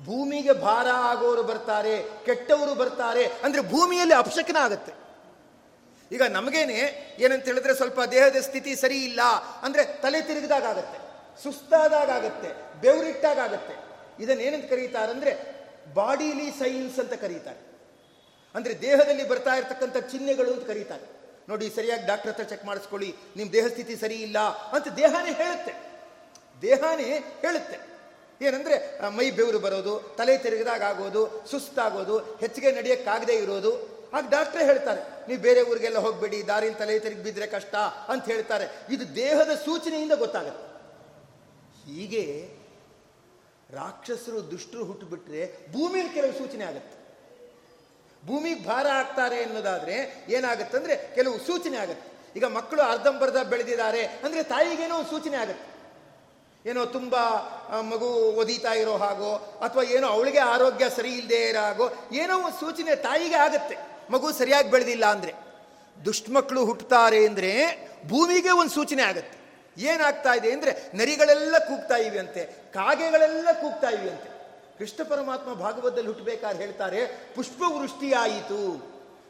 ಭೂಮಿಗೆ 0.05 0.53
ಭಾರ 0.53 0.87
ಆಗೋರು 0.89 1.43
ಬರ್ತಾರೆ, 1.43 2.03
ಕೆಟ್ಟವರು 2.25 2.75
ಬರ್ತಾರೆ, 2.75 3.27
ಅಂದ್ರೆ 3.27 3.63
ಭೂಮಿಯಲ್ಲಿ 3.63 4.15
ಅಪಶಕನ 4.15 4.57
ಆಗುತ್ತೆ 4.57 4.93
ಈಗ 6.13 6.23
ನಮಗೇನೆ 6.23 6.75
ಏನಂತ 7.19 7.45
ಹೇಳಿದ್ರೆ 7.45 7.75
ಸ್ವಲ್ಪ 7.75 8.01
ದೇಹದ 8.01 8.37
ಸ್ಥಿತಿ 8.37 8.77
ಸರಿ 8.77 9.05
ಇಲ್ಲ 9.05 9.21
ಅಂದ್ರೆ 9.63 9.85
ತಲೆ 9.85 10.23
ತಿರುಗಿದಾಗತ್ತೆ 10.23 11.07
ಸುಸ್ತಾದಾಗತ್ತೆ 11.43 12.81
ಬೆವರಿಟ್ಟಾಗತ್ತೆ 12.81 13.87
ಇದನ್ನೇನಂತ 14.23 14.71
ಕರೀತಾರೆ 14.71 15.13
ಅಂದ್ರೆ 15.13 15.57
ಬಾಡಿಲಿ 15.95 16.51
ಸೈನ್ಸ್ 16.51 16.99
ಅಂತ 16.99 17.13
ಕರೀತಾರೆ. 17.13 17.59
ಅಂದ್ರೆ 18.55 18.81
ದೇಹದಲ್ಲಿ 18.81 19.29
ಬರ್ತಾ 19.29 19.55
ಇರತಕ್ಕಂಥ 19.55 19.97
ಚಿಹ್ನೆಗಳು 19.97 20.53
ಅಂತ 20.53 20.67
ಕರೀತಾರೆ. 20.67 21.17
ನೋಡಿ, 21.49 21.71
ಸರಿಯಾಗಿ 21.71 22.07
ಡಾಕ್ಟರ್ 22.07 22.33
ಹತ್ರ 22.33 22.45
ಚೆಕ್ 22.45 22.65
ಮಾಡಿಸ್ಕೊಳ್ಳಿ 22.65 23.15
ನಿಮ್ಮ 23.37 23.53
ದೇಹ 23.53 23.67
ಸ್ಥಿತಿ 23.67 23.97
ಸರಿ 23.97 24.15
ಇಲ್ಲ 24.15 24.39
ಅಂತ 24.49 24.89
ದೇಹನೇ 24.89 25.33
ಹೇಳುತ್ತೆ. 25.33 25.73
ದೇಹನೇ 26.63 27.19
ಹೇಳುತ್ತೆ. 27.41 27.96
ಏನಂದ್ರೆ 28.43 28.77
ಮೈ 29.17 29.31
ಬೆವರು 29.31 29.59
ಬರೋದು, 29.59 29.93
ತಲೆ 30.19 30.39
ತಿರುಗಿದಾಗ 30.39 30.83
ಆಗೋದು 30.83 31.23
ಸುಸ್ತಾಗೋದು, 31.51 32.19
ಹೆಚ್ಚಿಗೆ 32.19 32.73
ನಡೆಯಕ್ಕಾಗದೇ 32.73 33.33
ಇರೋದು. 33.33 33.73
ಆಗ 34.15 34.25
ಡಾಕ್ಟ್ರೇ 34.31 34.65
ಹೇಳ್ತಾರೆ, 34.65 35.01
ನೀವು 35.29 35.41
ಬೇರೆ 35.43 35.63
ಊರಿಗೆಲ್ಲ 35.63 35.99
ಹೋಗಬೇಡಿ 35.99 36.47
ದಾರಿನ 36.47 36.73
ತಲೆ 36.73 36.99
ತಿರುಗಿ 36.99 37.23
ಬಿದ್ದರೆ 37.23 37.47
ಕಷ್ಟ 37.47 37.75
ಅಂತ 38.09 38.25
ಹೇಳ್ತಾರೆ. 38.25 38.67
ಇದು 38.95 39.17
ದೇಹದ 39.17 39.55
ಸೂಚನೆಯಿಂದ 39.65 40.13
ಗೊತ್ತಾಗುತ್ತೆ. 40.13 40.65
ಹೀಗೆ 41.87 42.25
ರಾಕ್ಷಸರು, 43.71 44.51
ದುಷ್ಟರು 44.51 44.85
ಹುಟ್ಟುಬಿಟ್ರೆ 44.85 45.73
ಭೂಮಿಯಲ್ಲಿ 45.73 46.15
ಕೆಲವು 46.15 46.33
ಸೂಚನೆ 46.33 46.65
ಆಗುತ್ತೆ. 46.65 46.97
ಭೂಮಿಗೆ 48.27 48.65
ಭಾರ 48.65 48.87
ಆಗ್ತಾರೆ 48.87 49.43
ಅನ್ನೋದಾದರೆ 49.45 50.27
ಏನಾಗುತ್ತೆ 50.29 50.77
ಅಂದ್ರೆ 50.79 50.97
ಕೆಲವು 51.15 51.39
ಸೂಚನೆ 51.47 51.77
ಆಗುತ್ತೆ. 51.77 52.07
ಈಗ 52.37 52.45
ಮಕ್ಕಳು 52.45 52.83
ಅರ್ಧಂಬರ್ಧ 52.83 53.37
ಬೆಳೆದಿದ್ದಾರೆ 53.37 54.07
ಅಂದ್ರೆ 54.07 54.43
ತಾಯಿಗೇನೋ 54.43 54.95
ಒಂದು 54.95 55.11
ಸೂಚನೆ 55.11 55.37
ಆಗುತ್ತೆ. 55.37 55.76
ಏನೋ 56.71 56.83
ತುಂಬ 56.97 57.15
ಮಗು 57.91 58.09
ಒದೀತಾ 58.41 58.73
ಇರೋ 58.83 58.95
ಹಾಗೋ, 59.03 59.33
ಅಥವಾ 59.67 59.83
ಏನೋ 59.97 60.07
ಅವಳಿಗೆ 60.17 60.41
ಆರೋಗ್ಯ 60.55 60.85
ಸರಿ 60.97 61.13
ಇಲ್ಲದೆ 61.21 61.41
ಇರೋ 61.51 61.87
ಏನೋ 62.23 62.35
ಒಂದು 62.47 62.59
ಸೂಚನೆ 62.63 62.93
ತಾಯಿಗೆ 63.09 63.39
ಆಗುತ್ತೆ. 63.47 63.77
ಮಗು 64.15 64.33
ಸರಿಯಾಗಿ 64.39 64.69
ಬೆಳೆದಿಲ್ಲ 64.75 65.05
ಅಂದರೆ. 65.17 65.33
ದುಷ್ಟ 66.07 66.27
ಮಕ್ಕಳು 66.37 66.61
ಹುಟ್ಟುತ್ತಾರೆ 66.69 67.21
ಅಂದರೆ 67.29 67.53
ಭೂಮಿಗೆ 68.11 68.53
ಒಂದು 68.61 68.73
ಸೂಚನೆ 68.79 69.03
ಆಗುತ್ತೆ. 69.11 69.37
ಏನಾಗ್ತಾ 69.91 70.33
ಇದೆ 70.39 70.51
ಅಂದರೆ 70.57 70.73
ನರಿಗಳೆಲ್ಲ 70.99 71.57
ಕೂಗ್ತಾ 71.69 71.97
ಇವೆ 72.07 72.19
ಅಂತೆ, 72.25 72.43
ಕಾಗೆಗಳೆಲ್ಲ 72.77 73.49
ಕೂಗ್ತಾ 73.63 73.89
ಇವೆ 73.97 74.09
ಅಂತೆ. 74.15 74.29
ಕೃಷ್ಣ 74.79 75.01
ಪರಮಾತ್ಮ 75.11 75.51
ಭಾಗವತದಲ್ಲಿ 75.65 76.11
ಹುಟ್ಟಬೇಕಾದ್ರೆ 76.13 76.63
ಹೇಳ್ತಾರೆ, 76.65 77.01
ಪುಷ್ಪವೃಷ್ಟಿಯಾಯಿತು. 77.37 78.61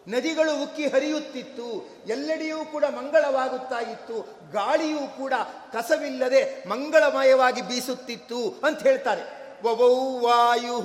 ನದಿಗಳು 0.09 0.63
ಉಕ್ಕಿ 0.63 0.89
ಹರಿಯುತ್ತಿತ್ತು. 0.89 1.89
ಎಲ್ಲೆಡೆಯೂ 2.07 2.65
ಕೂಡ 2.65 2.85
ಮಂಗಳವಾಗುತ್ತಾ 2.85 3.79
ಇತ್ತು. 3.79 4.39
ಗಾಳಿಯೂ 4.53 4.99
ಕೂಡ 4.99 5.33
ಕಸವಿಲ್ಲದೆ 5.73 6.69
ಮಂಗಳಮಯವಾಗಿ 6.69 7.63
ಬೀಸುತ್ತಿತ್ತು 7.63 8.61
ಅಂತ 8.65 8.83
ಹೇಳ್ತಾರೆ. 8.83 9.23
ವವೌ 9.63 10.19
ವಾಯು 10.19 10.81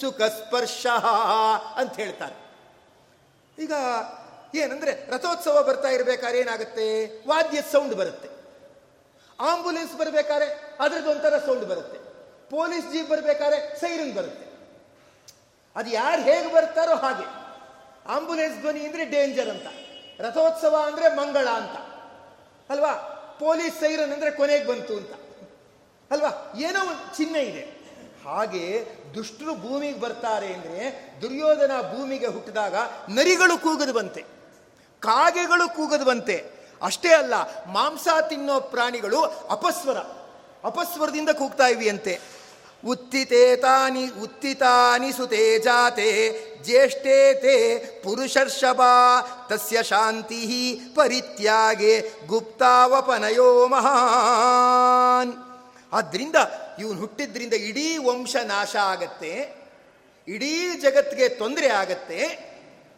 ಸುಖ 0.00 0.22
ಸ್ಪರ್ಶ 0.22 0.86
ಅಂತ 1.74 1.94
ಹೇಳ್ತಾರೆ. 1.96 2.36
ಈಗ 3.62 3.72
ಏನಂದ್ರೆ 4.54 5.10
ರಥೋತ್ಸವ 5.10 5.62
ಬರ್ತಾ 5.62 5.88
ಇರಬೇಕಾದ್ರೆ 5.88 6.38
ಏನಾಗುತ್ತೆ? 6.38 7.06
ವಾದ್ಯ 7.28 7.62
ಸೌಂಡ್ 7.72 7.94
ಬರುತ್ತೆ. 7.94 8.28
ಆಂಬುಲೆನ್ಸ್ 9.40 9.98
ಬರಬೇಕಾದ್ರೆ 9.98 10.76
ಅದ್ರದ್ದು 10.80 11.10
ಒಂಥರ 11.10 11.38
ಸೌಂಡ್ 11.38 11.64
ಬರುತ್ತೆ. 11.64 11.98
ಪೊಲೀಸ್ 12.50 12.92
ಜೀಪ್ 12.92 13.08
ಬರ್ಬೇಕಾದ್ರೆ 13.08 13.80
ಸೈರನ್ 13.80 14.14
ಬರುತ್ತೆ. 14.14 14.48
ಅದು 15.76 15.90
ಯಾರು 15.90 16.22
ಹೇಗೆ 16.22 16.54
ಬರ್ತಾರೋ 16.54 16.94
ಹಾಗೆ. 16.94 17.37
ಆಂಬುಲೆನ್ಸ್ 18.08 18.60
ಧ್ವನಿ 18.60 18.80
ಅಂದರೆ 18.80 19.04
ಡೇಂಜರ್ 19.04 19.48
ಅಂತ. 19.48 19.66
ರಥೋತ್ಸವ 20.20 20.76
ಅಂದ್ರೆ 20.86 21.08
ಮಂಗಳ 21.08 21.48
ಅಂತ. 21.48 21.76
ಅಲ್ವಾ? 22.70 22.92
ಪೊಲೀಸ್ 23.40 23.80
ಸೈರನ್ 23.80 24.12
ಅಂದ್ರೆ 24.12 24.30
ಕೊನೆಗೆ 24.30 24.66
ಬಂತು 24.66 24.96
ಅಂತ. 24.96 25.12
ಅಲ್ವಾ? 26.10 26.52
ಏನೋ 26.56 26.80
ಒಂದು 26.80 27.16
ಚಿಹ್ನೆ 27.16 27.40
ಇದೆ. 27.40 27.78
ಹಾಗೆ 28.24 28.86
ದುಷ್ಟರು 29.14 29.54
ಭೂಮಿಗೆ 29.54 30.00
ಬರ್ತಾರೆ 30.00 30.54
ಅಂದ್ರೆ 30.54 31.08
ದುರ್ಯೋಧನ 31.22 31.70
ಭೂಮಿಗೆ 31.80 32.26
ಹುಟ್ಟಿದಾಗ 32.26 32.74
ನರಿಗಳು 33.08 33.58
ಕೂಗದು 33.58 33.92
ಬಂತೆ. 33.92 34.24
ಕಾಗೆಗಳು 35.00 35.76
ಕೂಗದು 35.76 36.04
ಬಂತೆ. 36.04 36.50
ಅಷ್ಟೇ 36.82 37.08
ಅಲ್ಲ, 37.08 37.34
ಮಾಂಸ 37.66 38.08
ತಿನ್ನೋ 38.28 38.60
ಪ್ರಾಣಿಗಳು 38.60 39.20
ಅಪಸ್ವರ. 39.50 39.98
ಅಪಸ್ವರದಿಂದ 40.64 41.28
ಕೂಗ್ತಾ 41.30 41.66
ಇವಿಯಂತೆ 41.66 42.37
ಉತ್ತಿತೆ 42.84 43.56
ತಾನಿ 43.56 44.04
ಉತ್ತಿತಾನಿ 44.24 45.10
ಸುತೆ 45.12 45.58
ಜಾತೆ 45.58 46.10
ಜ್ಯೇಷ್ಠೇತೆ 46.66 47.54
ಪುರುಷರ್ಷಭ, 48.04 48.80
ತಸ್ಯ 49.50 49.82
ಶಾಂತಿ 49.82 50.40
ಪರಿತ್ಯಾಗೆ 50.96 51.92
ಗುಪ್ತಾವಪನಯೋ 52.26 53.50
ಮಹಾನ್. 53.66 55.32
ಆದ್ದರಿಂದ 55.92 56.36
ಇವನು 56.78 56.98
ಹುಟ್ಟಿದ್ರಿಂದ 57.00 57.54
ಇಡೀ 57.70 57.88
ವಂಶ 57.98 58.36
ನಾಶ 58.44 58.76
ಆಗತ್ತೆ, 58.92 59.32
ಇಡೀ 60.28 60.54
ಜಗತ್ತಿಗೆ 60.84 61.28
ತೊಂದರೆ 61.42 61.68
ಆಗತ್ತೆ. 61.82 62.20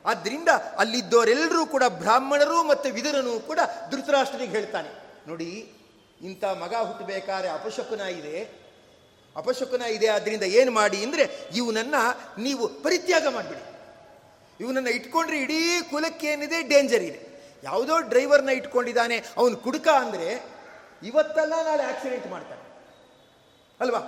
ಆದ್ದರಿಂದ 0.05 0.51
ಅಲ್ಲಿದ್ದವರೆಲ್ಲರೂ 0.79 1.63
ಕೂಡ 1.67 1.85
ಬ್ರಾಹ್ಮಣರು 2.03 2.59
ಮತ್ತು 2.71 2.89
ವಿದುರನು 2.89 3.35
ಕೂಡ 3.41 3.61
ಧೃತರಾಷ್ಟ್ರನಿಗೆ 3.91 4.53
ಹೇಳ್ತಾನೆ, 4.53 4.91
ನೋಡಿ, 5.29 5.51
ಇಂಥ 6.29 6.45
ಮಗ 6.63 6.75
ಹುಟ್ಟಬೇಕಾದ್ರೆ 6.89 7.51
ಅಪಶಕುನ 7.59 8.01
ಇದೆ 8.01 8.39
ಅಪಶಕುನ 9.37 9.83
ಇದೆ 9.97 10.09
ಆದ್ದರಿಂದ 10.17 10.43
ಏನು 10.43 10.71
ಮಾಡಿ 10.71 10.99
ಅಂದರೆ 11.07 11.25
ಇವನನ್ನ 11.61 11.97
ನೀವು 12.47 12.65
ಪರಿತ್ಯಾಗ 12.85 13.27
ಮಾಡಿಬಿಡಿ. 13.37 13.65
ಇವನನ್ನ 14.61 14.89
ಇಟ್ಕೊಂಡ್ರೆ 14.99 15.37
ಇಡೀ 15.45 15.59
ಕುಲಕ್ಕೆ 15.91 16.27
ಏನಿದೆ 16.33 16.59
ಡೇಂಜರ್ 16.73 17.05
ಇದೆ. 17.11 17.21
ಯಾವುದೋ 17.65 17.95
ಡ್ರೈವರ್ನ 18.11 18.51
ಇಟ್ಕೊಂಡಿದ್ದಾನೆ, 18.59 19.17
ಅವನು 19.37 19.57
ಕುಡುಕ 19.57 19.89
ಅಂದರೆ 20.05 20.29
ಇವತ್ತಲ್ಲ 21.03 21.55
ನಾಳೆ 21.69 21.83
ಆಕ್ಸಿಡೆಂಟ್ 21.91 22.27
ಮಾಡ್ತಾನೆ. 22.35 22.65
ಅಲ್ವಾ? 23.81 24.01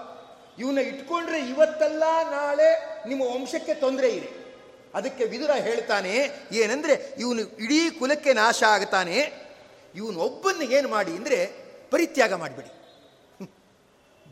ಇವನ್ನ 0.58 0.80
ಇಟ್ಕೊಂಡ್ರೆ 0.90 1.38
ಇವತ್ತಲ್ಲ 1.52 2.04
ನಾಳೆ 2.30 2.68
ನಿಮ್ಮ 3.08 3.22
ವಂಶಕ್ಕೆ 3.34 3.74
ತೊಂದರೆ 3.74 4.08
ಇದೆ. 4.18 4.30
ಅದಕ್ಕೆ 4.94 5.24
ವಿದುರ 5.24 5.52
ಹೇಳ್ತಾನೆ, 5.68 6.14
ಏನಂದ್ರೆ 6.52 6.94
ಇವನು 7.18 7.42
ಇಡೀ 7.64 7.80
ಕುಲಕ್ಕೆ 7.90 8.32
ನಾಶ 8.32 8.62
ಆಗ್ತಾನೆ. 8.74 9.16
ಇವನು 9.94 10.18
ಒಬ್ಬನ್ನ 10.26 10.62
ಏನು 10.76 10.88
ಮಾಡಿ 10.88 11.12
ಅಂದರೆ 11.18 11.38
ಪರಿತ್ಯಾಗ 11.90 12.32
ಮಾಡಿಬಿಡಿ. 12.42 12.70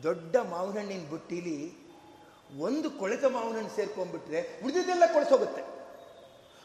ದೊಡ್ಡ 0.03 0.35
ಮಾವಿನ 0.37 0.77
ಹಣ್ಣಿನ 0.77 1.09
ಬುಟ್ಟಿಲಿ 1.09 1.73
ಒಂದು 2.59 2.91
ಕೊಳೆತ 2.91 3.25
ಮಾವಿನ 3.25 3.55
ಹಣ್ಣು 3.55 3.75
ಸೇರ್ಕೊಂಡ್ಬಿಟ್ರೆ 3.75 4.59
ಉಳಿದಿದ್ದೆಲ್ಲ 4.63 5.13
ಕೊಳೆಸೋಗುತ್ತೆ. 5.13 5.61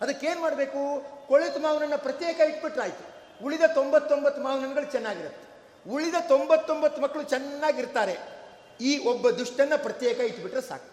ಅದಕ್ಕೇನು 0.01 0.41
ಮಾಡಬೇಕು? 0.41 0.81
ಕೊಳೆತ 1.29 1.57
ಮಾವಿನಣ್ಣ 1.59 1.97
ಪ್ರತ್ಯೇಕ 1.97 2.41
ಇಟ್ಬಿಟ್ರೆ 2.41 2.83
ಆಯಿತು. 2.83 3.05
ಉಳಿದ 3.45 3.63
ತೊಂಬತ್ತೊಂಬತ್ತು 3.75 4.43
ಮಾವಿನ 4.43 4.63
ಹಣ್ಣುಗಳು 4.63 4.93
ಚೆನ್ನಾಗಿರುತ್ತೆ. 4.93 5.43
ಉಳಿದ 5.91 6.15
ತೊಂಬತ್ತೊಂಬತ್ತು 6.29 7.03
ಮಕ್ಕಳು 7.03 7.23
ಚೆನ್ನಾಗಿರ್ತಾರೆ. 7.23 8.17
ಈ 8.81 8.99
ಒಬ್ಬ 8.99 9.31
ದುಷ್ಟನ್ನು 9.31 9.83
ಪ್ರತ್ಯೇಕ 9.83 10.21
ಇಟ್ಬಿಟ್ರೆ 10.21 10.61
ಸಾಕು. 10.61 10.89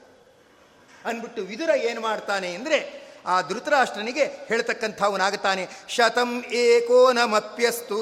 ಅಂದ್ಬಿಟ್ಟು 1.05 1.41
ವಿದುರ 1.41 1.69
ಏನು 1.69 2.01
ಮಾಡ್ತಾನೆ 2.01 2.53
ಅಂದರೆ 2.55 3.02
ಆ 3.25 3.41
ಧೃತರಾಷ್ಟ್ರನಿಗೆ 3.41 4.23
ಹೇಳ್ತಕ್ಕಂಥವನಾಗುತ್ತಾನೆ. 4.23 5.69
ಶತಂ 5.89 6.43
ಏಕೋನಮಪ್ಯಸ್ತು 6.51 7.99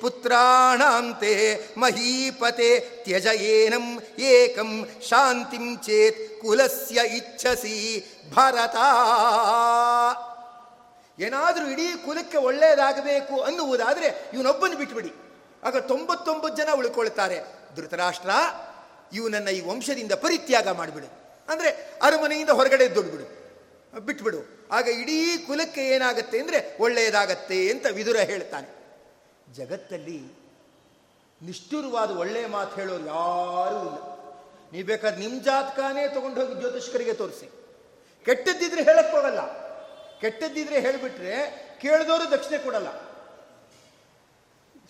ಪುತ್ರಾಣಾಂತೆ 0.00 1.32
ಮಹೀಪತೆ 1.78 2.80
ತ್ಯಜ 2.80 3.26
ಏನಂ 3.26 4.02
ಏಕಂ 4.18 4.88
ಶಾಂತಿಂ 5.08 5.78
ಚೇತ್ 5.78 6.40
ಕುಲಸ್ಯ 6.40 7.00
ಇಚ್ಛಸಿ 7.16 7.76
ಭರತ. 8.34 8.76
ಏನಾದರೂ 11.18 11.66
ಇಡೀ 11.66 11.86
ಕುಲಕ್ಕೆ 12.06 12.38
ಒಳ್ಳೆಯದಾಗಬೇಕು 12.38 13.40
ಅನ್ನುವುದಾದರೆ 13.40 14.30
ಇವನೊಬ್ಬನು 14.34 14.76
ಬಿಟ್ಬಿಡಿ. 14.76 15.12
ಆಗ 15.64 15.76
ತೊಂಬತ್ತೊಂಬತ್ತು 15.76 16.62
ಜನ 16.62 16.68
ಉಳ್ಕೊಳ್ತಾರೆ. 16.74 17.44
ಧೃತರಾಷ್ಟ್ರ 17.76 18.30
ಇವನನ್ನ 19.12 19.48
ಈ 19.48 19.60
ವಂಶದಿಂದ 19.60 20.12
ಪರಿತ್ಯಾಗ 20.12 20.68
ಮಾಡಿಬಿಡು. 20.68 21.06
ಅಂದ್ರೆ 21.52 21.70
ಅರಮನೆಯಿಂದ 22.02 22.50
ಹೊರಗಡೆ 22.50 22.94
ದೊಡ್ಬಿಡು 22.94 23.43
ಬಿಟ್ಬಿಡು. 24.00 24.40
ಆಗ 24.70 24.86
ಇಡೀ 24.88 25.36
ಕುಲಕ್ಕೆ 25.46 25.82
ಏನಾಗತ್ತೆ 25.94 26.40
ಅಂದರೆ 26.40 26.76
ಒಳ್ಳೆಯದಾಗತ್ತೆ 26.80 27.70
ಅಂತ 27.72 27.86
ವಿದುರ 27.92 28.16
ಹೇಳ್ತಾನೆ. 28.16 28.68
ಜಗತ್ತಲ್ಲಿ 29.52 30.18
ನಿಷ್ಠುರವಾದ 31.42 32.10
ಒಳ್ಳೆಯ 32.10 32.46
ಮಾತು 32.46 32.74
ಹೇಳೋರು 32.80 33.06
ಯಾರೂ 33.06 33.78
ಇಲ್ಲ. 33.88 33.98
ನೀವು 34.72 34.86
ಬೇಕಾದ್ರೆ 34.86 35.20
ನಿಮ್ಮ 35.20 35.42
ಜಾತಕಾನೇ 35.42 36.08
ತೊಗೊಂಡು 36.08 36.40
ಹೋಗಿ 36.40 36.54
ಜ್ಯೋತಿಷ್ಕರಿಗೆ 36.60 37.14
ತೋರಿಸಿ. 37.14 37.46
ಕೆಟ್ಟದ್ದಿದ್ರೆ 38.26 38.82
ಹೇಳಕ್ 38.82 39.10
ಕೊಡಲ್ಲ 39.10 39.40
ಕೆಟ್ಟದ್ದಿದ್ರೆ 40.20 40.80
ಹೇಳಿಬಿಟ್ರೆ 40.80 41.34
ಕೇಳಿದವರು 41.80 42.30
ದಕ್ಷಿಣೆ 42.30 42.58
ಕೊಡಲ್ಲ. 42.58 42.88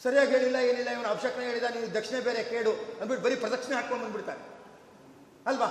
ಸರಿಯಾಗಿ 0.03 0.31
ಹೇಳಿಲ್ಲ, 0.31 0.57
ಏನಿಲ್ಲ, 0.57 0.91
ಇವನು 0.91 1.09
ಅವಶ್ಯಕತೆ 1.09 1.45
ಹೇಳಿದ 1.45 1.63
ನೀವು 1.63 1.95
ದಕ್ಷಿಣೆ 1.95 2.21
ಬೇರೆ 2.21 2.45
ಕೇಳು 2.45 2.73
ಅಂದ್ಬಿಟ್ಟು 3.01 3.25
ಬರೀ 3.25 3.35
ಪ್ರದಕ್ಷಿಣೆ 3.35 3.75
ಹಾಕೊಂಡು 3.77 4.05
ಬಂದ್ಬಿಡ್ತಾರೆ 4.05 4.43
ಅಲ್ವಾ? 5.47 5.69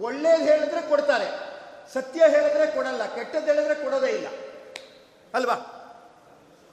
ಒಳ್ಳೇದು 0.00 0.44
ಹೇಳಿದ್ರೆ 0.44 0.88
ಕೊಡ್ತಾರೆ. 0.88 1.53
ಸತ್ಯ 1.92 2.28
ಹೇಳಿದ್ರೆ 2.28 2.66
ಕೊಡಲ್ಲ, 2.66 3.14
ಕೆಟ್ಟದ್ದು 3.14 3.52
ಹೇಳಿದ್ರೆ 3.52 3.74
ಕೊಡೋದೇ 3.74 4.10
ಇಲ್ಲ. 4.10 4.26
ಅಲ್ವಾ? 5.34 5.54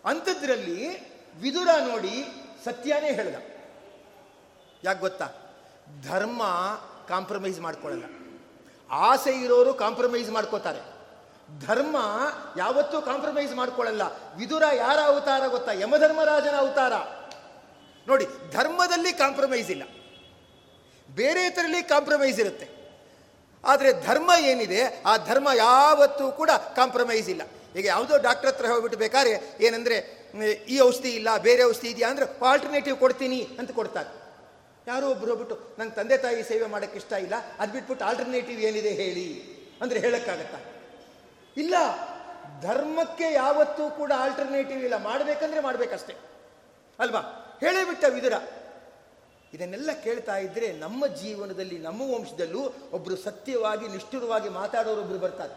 ಅಂಥದ್ರಲ್ಲಿ 0.05 1.11
ವಿದುರ 1.41 1.67
ನೋಡಿ 1.87 2.25
ಸತ್ಯನೇ 2.63 3.11
ಹೇಳ್ದ. 3.11 3.35
ಯಾಕೆ 4.83 4.99
ಗೊತ್ತಾ? 4.99 5.27
ಧರ್ಮ 6.03 6.43
ಕಾಂಪ್ರಮೈಸ್ 7.07 7.59
ಮಾಡ್ಕೊಳ್ಳಲ್ಲ 7.59 8.03
ಆಸೆ 8.91 9.31
ಇರೋರು 9.31 9.73
ಕಾಂಪ್ರಮೈಸ್ 9.73 10.29
ಮಾಡ್ಕೋತಾರೆ. 10.29 10.79
ಧರ್ಮ 11.67 11.97
ಯಾವತ್ತೂ 12.57 13.01
ಕಾಂಪ್ರಮೈಸ್ 13.01 13.55
ಮಾಡ್ಕೊಳ್ಳಲ್ಲ 13.55 14.01
ವಿದುರ 14.35 14.63
ಯಾರ 14.73 14.99
ಅವತಾರ 14.99 15.47
ಗೊತ್ತಾ? 15.47 15.71
ಯಮಧರ್ಮರಾಜನ 15.71 16.55
ಅವತಾರ. 16.57 16.93
ನೋಡಿ, 18.07 18.25
ಧರ್ಮದಲ್ಲಿ 18.51 19.13
ಕಾಂಪ್ರಮೈಸ್ 19.13 19.71
ಇಲ್ಲ. 19.71 19.83
ಬೇರೆ 21.15 21.49
ಥರಲ್ಲಿ 21.49 21.83
ಕಾಂಪ್ರಮೈಸ್ 21.83 22.39
ಇರುತ್ತೆ. 22.39 22.80
ಆದರೆ 23.63 23.89
ಧರ್ಮ 24.07 24.31
ಏನಿದೆ, 24.51 24.81
ಆ 25.05 25.17
ಧರ್ಮ 25.29 25.47
ಯಾವತ್ತೂ 25.55 26.31
ಕೂಡ 26.39 26.51
ಕಾಂಪ್ರಮೈಸ್ 26.79 27.29
ಇಲ್ಲ. 27.29 27.43
ಈಗ 27.75 27.85
ಯಾವುದೋ 27.85 28.17
ಡಾಕ್ಟರ್ 28.27 28.49
ಹತ್ರ 28.51 28.65
ಹೋಗ್ಬಿಟ್ಟು 28.71 28.97
ಬೇಕಾದ್ರೆ 28.97 29.33
ಏನಂದರೆ 29.65 29.97
ಈ 30.73 30.79
ಔಷಧಿ 30.79 31.11
ಇಲ್ಲ, 31.19 31.29
ಬೇರೆ 31.47 31.63
ಔಷಧಿ 31.63 31.89
ಇದೆಯಾ? 31.89 32.09
ಅಂದರೆ 32.09 32.25
ಆಲ್ಟರ್ನೇಟಿವ್ 32.51 32.95
ಕೊಡ್ತೀನಿ 33.03 33.39
ಅಂತ 33.59 33.71
ಕೊಡ್ತಾರೆ. 33.71 34.09
ಯಾರೋ 34.87 35.05
ಒಬ್ರು 35.09 35.29
ಹೋಗ್ಬಿಟ್ಟು 35.31 35.55
ನನ್ನ 35.79 35.89
ತಂದೆ 35.91 36.17
ತಾಯಿ 36.17 36.43
ಸೇವೆ 36.43 36.65
ಮಾಡೋಕ್ಕೆ 36.65 36.97
ಇಷ್ಟ 36.97 37.13
ಇಲ್ಲ, 37.25 37.35
ಅದು 37.59 37.71
ಬಿಟ್ಬಿಟ್ಟು 37.73 38.05
ಆಲ್ಟರ್ನೇಟಿವ್ 38.05 38.59
ಏನಿದೆ 38.69 38.93
ಹೇಳಿ 39.01 39.27
ಅಂದರೆ 39.81 39.99
ಹೇಳೋಕ್ಕಾಗತ್ತಾ? 39.99 40.59
ಇಲ್ಲ. 41.57 41.75
ಧರ್ಮಕ್ಕೆ 42.61 43.27
ಯಾವತ್ತೂ 43.33 43.89
ಕೂಡ 43.89 44.11
ಆಲ್ಟರ್ನೇಟಿವ್ 44.17 44.81
ಇಲ್ಲ. 44.83 44.97
ಮಾಡಬೇಕಂದ್ರೆ 44.97 45.61
ಮಾಡಬೇಕಷ್ಟೇ. 45.61 46.15
ಅಲ್ವಾ? 46.99 47.21
ಹೇಳೇ 47.61 47.81
ಬಿಟ್ಟ 47.85 48.03
ವಿದುರ. 48.13 48.35
ಇದನ್ನೆಲ್ಲ 49.53 49.89
ಕೇಳ್ತಾ 50.03 50.38
ಇದ್ರೆ 50.38 50.72
ನಮ್ಮ 50.72 51.08
ಜೀವನದಲ್ಲಿ, 51.08 51.77
ನಮ್ಮ 51.77 52.13
ವಂಶದಲ್ಲೂ 52.13 52.74
ಒಬ್ರು 52.91 53.15
ಸತ್ಯವಾಗಿ, 53.15 53.88
ನಿಷ್ಠುರವಾಗಿ 53.88 54.50
ಮಾತಾಡೋರೊಬ್ರು 54.50 55.20
ಬರ್ತಾರೆ. 55.20 55.53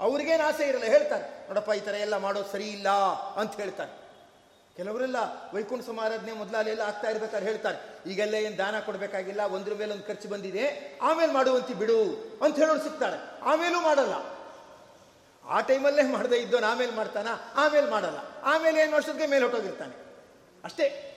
ಅವ್ರಿಗೇನು 0.00 0.44
ಆಸೆ 0.44 0.68
ಇರಲ್ಲ, 0.68 0.84
ಹೇಳ್ತಾರೆ. 0.84 1.46
ನೋಡಪ್ಪ, 1.48 1.70
ಈ 1.70 1.80
ಥರ 1.80 1.94
ಎಲ್ಲ 1.94 2.16
ಮಾಡೋದು 2.16 2.52
ಸರಿ 2.52 2.68
ಇಲ್ಲ 2.68 2.88
ಅಂತ 3.36 3.54
ಹೇಳ್ತಾರೆ. 3.56 4.04
ಕೆಲವರೆಲ್ಲ 4.76 5.16
ವೈಕುಂಠ 5.54 5.86
ಸಮಾರಾಧನೆ 5.86 6.32
ಮೊದಲಾಲೆಲ್ಲ 6.32 6.80
ಆಗ್ತಾ 6.80 7.08
ಇರ್ಬೇಕಾದ್ರೆ 7.08 7.50
ಹೇಳ್ತಾರೆ. 7.50 8.10
ಈಗೆಲ್ಲ 8.10 8.34
ಏನು 8.34 8.58
ದಾನ 8.58 8.80
ಕೊಡಬೇಕಾಗಿಲ್ಲ, 8.80 9.40
ಒಂದ್ರ 9.40 9.74
ಮೇಲೆ 9.74 9.92
ಒಂದು 9.92 10.04
ಖರ್ಚು 10.04 10.28
ಬಂದಿದೆ, 10.28 10.98
ಆಮೇಲೆ 11.02 11.32
ಮಾಡುವಂತಿ 11.32 11.74
ಬಿಡು 11.74 12.00
ಅಂತ 12.42 12.56
ಹೇಳೋರು 12.56 12.82
ಸಿಗ್ತಾರೆ. 12.82 13.40
ಆಮೇಲೂ 13.40 13.80
ಮಾಡಲ್ಲ. 13.80 14.34
ಆ 15.44 15.60
ಟೈಮಲ್ಲೇ 15.60 16.02
ಮಾಡದೆ 16.02 16.36
ಇದ್ದೋನು 16.36 16.66
ಆಮೇಲೆ 16.66 16.92
ಮಾಡ್ತಾನ? 16.92 17.28
ಆಮೇಲೆ 17.54 17.90
ಮಾಡಲ್ಲ. 17.90 18.18
ಆಮೇಲೆ 18.42 18.80
ಏನು 18.80 18.96
ವರ್ಷಕ್ಕೆ 18.96 19.26
ಮೇಲೆ 19.26 19.42
ಹೊಟ್ಟೋಗಿರ್ತಾನೆ 19.42 19.94
ಅಷ್ಟೇ. 20.64 21.10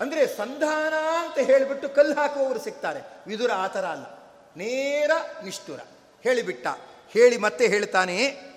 ಅಂದ್ರೆ 0.00 0.26
ಸಂಧಾನ 0.26 0.94
ಅಂತ 1.18 1.38
ಹೇಳಿಬಿಟ್ಟು 1.38 1.88
ಕಲ್ಲು 1.88 2.14
ಹಾಕುವವರು 2.14 2.58
ಸಿಗ್ತಾರೆ. 2.58 3.00
ವಿದುರ 3.26 3.50
ಆ 3.54 3.66
ಥರ 3.66 3.84
ಅಲ್ಲ. 3.84 4.04
ನೇರ 4.56 5.10
ನಿಷ್ಠುರ 5.44 5.80
ಹೇಳಿಬಿಟ್ಟ. 6.22 6.66
ಹೇಳಿ 7.12 7.36
ಮತ್ತೆ 7.36 7.66
ಹೇಳ್ತಾನೆ, 7.66 8.48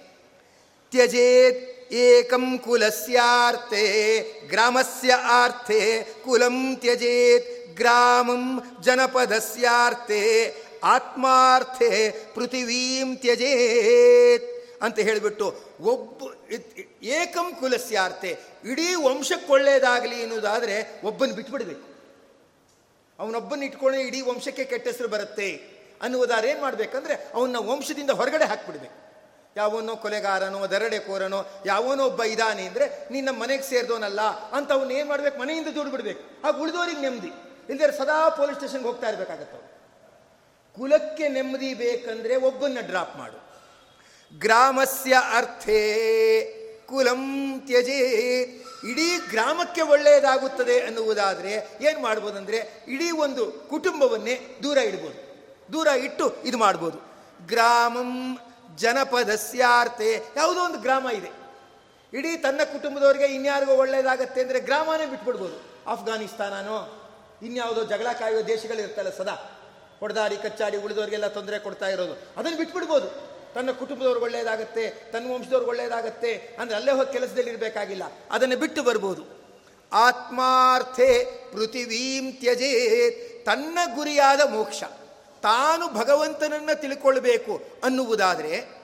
ತ್ಯಜೇತ್ 0.92 1.94
ಏಕಂ 1.94 2.58
ಕುಲಸ್ಯಾರ್ಥೆ 2.58 3.84
ಗ್ರಾಮಸ್ಯ 4.48 5.14
ಆರ್ಥೆ 5.14 6.04
ಕುಲಂ 6.24 6.76
ತ್ಯಜೇತ್ 6.76 7.76
ಗ್ರಾಮಂ 7.76 8.62
ಜನಪದಸ್ಯಾರ್ಥೆ 8.82 10.22
ಆತ್ಮಾರ್ಥೆ 10.84 12.12
ಪೃಥಿವೀಂ 12.36 13.16
ತ್ಯಜೇತ್ 13.16 14.48
ಅಂತ 14.84 15.00
ಹೇಳಿಬಿಟ್ಟು 15.00 15.56
ಒಬ್ಬ 15.82 16.24
ಏಕಂ 17.04 17.56
ಕುಲಸ್ಯಾರ್ಥೆ 17.60 18.38
ಇಡೀ 18.66 18.96
ವಂಶಕ್ಕೆ 18.96 19.52
ಒಳ್ಳೇದಾಗಲಿ 19.52 20.22
ಎನ್ನುವುದಾದರೆ 20.22 21.02
ಒಬ್ಬನ 21.04 21.32
ಬಿಟ್ಬಿಡ್ಬೇಕು. 21.32 21.92
ಅವನೊಬ್ಬನ 23.20 23.64
ಇಟ್ಕೊಂಡ್ರೆ 23.64 24.04
ಇಡೀ 24.04 24.22
ವಂಶಕ್ಕೆ 24.22 24.66
ಕೆಟ್ಟ 24.66 24.88
ಹೆಸರು 24.88 25.08
ಬರುತ್ತೆ 25.08 25.72
ಅನ್ನುವುದಾದ್ರೆ 26.02 26.50
ಏನು 26.50 26.62
ಮಾಡಬೇಕಂದ್ರೆ 26.62 27.14
ಅವನ್ನ 27.34 27.56
ವಂಶದಿಂದ 27.58 28.10
ಹೊರಗಡೆ 28.10 28.46
ಹಾಕ್ಬಿಡ್ಬೇಕು. 28.46 29.02
ಯಾವನೋ 29.56 29.96
ಕೊಲೆಗಾರನೋ, 29.96 30.68
ದರಡೆಕೋರನೋ, 30.68 31.64
ಯಾವನೋ 31.66 32.06
ಒಬ್ಬ 32.06 32.24
ಇದಾನೆ 32.24 32.66
ಅಂದರೆ 32.66 33.08
ನೀನು 33.12 33.32
ನಮ್ಮ 33.32 33.42
ಮನೆಗೆ 33.42 33.64
ಸೇರಿದೋನಲ್ಲ 33.64 34.22
ಅಂತ 34.22 34.72
ಅವನು 34.72 34.92
ಏನು 34.92 35.10
ಮಾಡ್ಬೇಕು? 35.10 35.40
ಮನೆಯಿಂದ 35.40 35.68
ಬಿಡ್ಬೇಕು 35.68 36.48
ಆಗ 36.48 36.62
ಉಳಿದೋರಿಗೆ 36.62 37.02
ನೆಮ್ಮದಿ. 37.02 37.32
ಇಲ್ಲದೇ 37.70 37.98
ಸದಾ 37.98 38.30
ಪೊಲೀಸ್ 38.30 38.58
ಸ್ಟೇಷನ್ಗೆ 38.58 38.88
ಹೋಗ್ತಾ 38.88 39.10
ಇರಬೇಕಾಗತ್ತೆ 39.10 39.72
ಕುಲಕ್ಕೆ 40.76 41.28
ನೆಮ್ಮದಿ 41.28 41.74
ಬೇಕಂದ್ರೆ 41.74 42.36
ಒಬ್ಬನ್ನ 42.36 42.78
ಡ್ರಾಪ್ 42.82 43.18
ಮಾಡು. 43.18 43.52
ಗ್ರಾಮಸ್ಯ 44.40 45.14
ಅರ್ಥೇ 45.34 45.82
ಕುಲಂ 46.92 47.22
ತ್ಯಜೇ. 47.66 47.98
ಇಡೀ 48.92 49.18
ಗ್ರಾಮಕ್ಕೆ 49.30 49.82
ಒಳ್ಳೆಯದಾಗುತ್ತದೆ 49.82 50.80
ಅನ್ನುವುದಾದರೆ 50.80 51.78
ಏನು 51.82 52.02
ಮಾಡ್ಬೋದಂದರೆ 52.02 52.86
ಇಡೀ 52.88 53.12
ಒಂದು 53.12 53.52
ಕುಟುಂಬವನ್ನೇ 53.52 54.60
ದೂರ 54.64 54.78
ಇಡ್ಬೋದು. 54.78 55.20
ದೂರ 55.74 55.88
ಇಟ್ಟು 55.88 56.44
ಇದು 56.44 56.58
ಮಾಡ್ಬೋದು. 56.58 56.98
ಗ್ರಾಮಂ 57.48 58.40
ಜನಪದಸ್ಯಾರ್ಥೆ 58.76 60.24
ಯಾವುದೋ 60.36 60.60
ಒಂದು 60.60 60.80
ಗ್ರಾಮ 60.80 61.10
ಇದೆ. 61.10 61.32
ಇಡೀ 62.14 62.38
ತನ್ನ 62.38 62.62
ಕುಟುಂಬದವರಿಗೆ 62.64 63.26
ಇನ್ಯಾರಿಗೋ 63.26 63.74
ಒಳ್ಳೆಯದಾಗತ್ತೆ 63.74 64.42
ಅಂದರೆ 64.42 64.60
ಗ್ರಾಮನೇ 64.60 65.06
ಬಿಟ್ಬಿಡ್ಬೋದು. 65.06 65.58
ಆಫ್ಘಾನಿಸ್ತಾನನೋ, 65.88 66.78
ಇನ್ಯಾವುದೋ 67.42 67.84
ಜಗಳ 67.84 68.08
ಕಾಯುವ 68.20 68.42
ದೇಶಗಳಿರ್ತಲ್ಲ 68.42 69.10
ಸದಾ. 69.10 69.58
ಹೊಡೆದಾಡಿ, 70.00 70.38
ಕಚ್ಚಾಡಿ 70.38 70.78
ಉಳಿದವರಿಗೆಲ್ಲ 70.78 71.28
ತೊಂದರೆ 71.28 71.60
ಕೊಡ್ತಾ 71.60 71.88
ಇರೋದು. 71.88 72.14
ಅದನ್ನು 72.38 72.58
ಬಿಟ್ಬಿಡ್ಬೋದು. 72.58 73.31
ತನ್ನ 73.56 73.72
ಕುಟುಂಬದವ್ರು 73.72 74.22
ಒಳ್ಳೆಯದಾಗತ್ತೆ, 74.22 74.90
ತನ್ನ 74.90 75.34
ವಂಶದವ್ರು 75.34 75.68
ಒಳ್ಳೆಯದಾಗತ್ತೆ 75.68 76.56
ಅಂದರೆ 76.60 76.76
ಅಲ್ಲೇ 76.76 76.92
ಹೋಗಿ 76.92 77.12
ಕೆಲಸದಲ್ಲಿ 77.12 77.50
ಇರಬೇಕಾಗಿಲ್ಲ 77.50 78.04
ಅದನ್ನು 78.32 78.58
ಬಿಟ್ಟು 78.58 78.84
ಬರ್ಬೋದು. 78.84 79.42
ಆತ್ಮಾರ್ಥೆ 79.94 81.26
ಪೃಥಿವೀಂ 81.52 82.32
ತ್ಯಜೇ 82.32 83.10
ತನ್ನ 83.46 83.78
ಗುರಿಯಾದ 83.96 84.42
ಮೋಕ್ಷ. 84.50 84.84
ತಾನು 85.42 85.88
ಭಗವಂತನನ್ನು 85.88 86.82
ತಿಳ್ಕೊಳ್ಬೇಕು 86.82 87.62
ಅನ್ನುವುದಾದರೆ, 87.84 88.82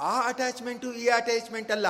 ಆ 0.00 0.28
ಅಟ್ಯಾಚ್ಮೆಂಟು 0.28 0.92
ಈ 0.92 1.08
ಅಟ್ಯಾಚ್ಮೆಂಟ್ 1.08 1.72
ಅಲ್ಲ. 1.72 1.86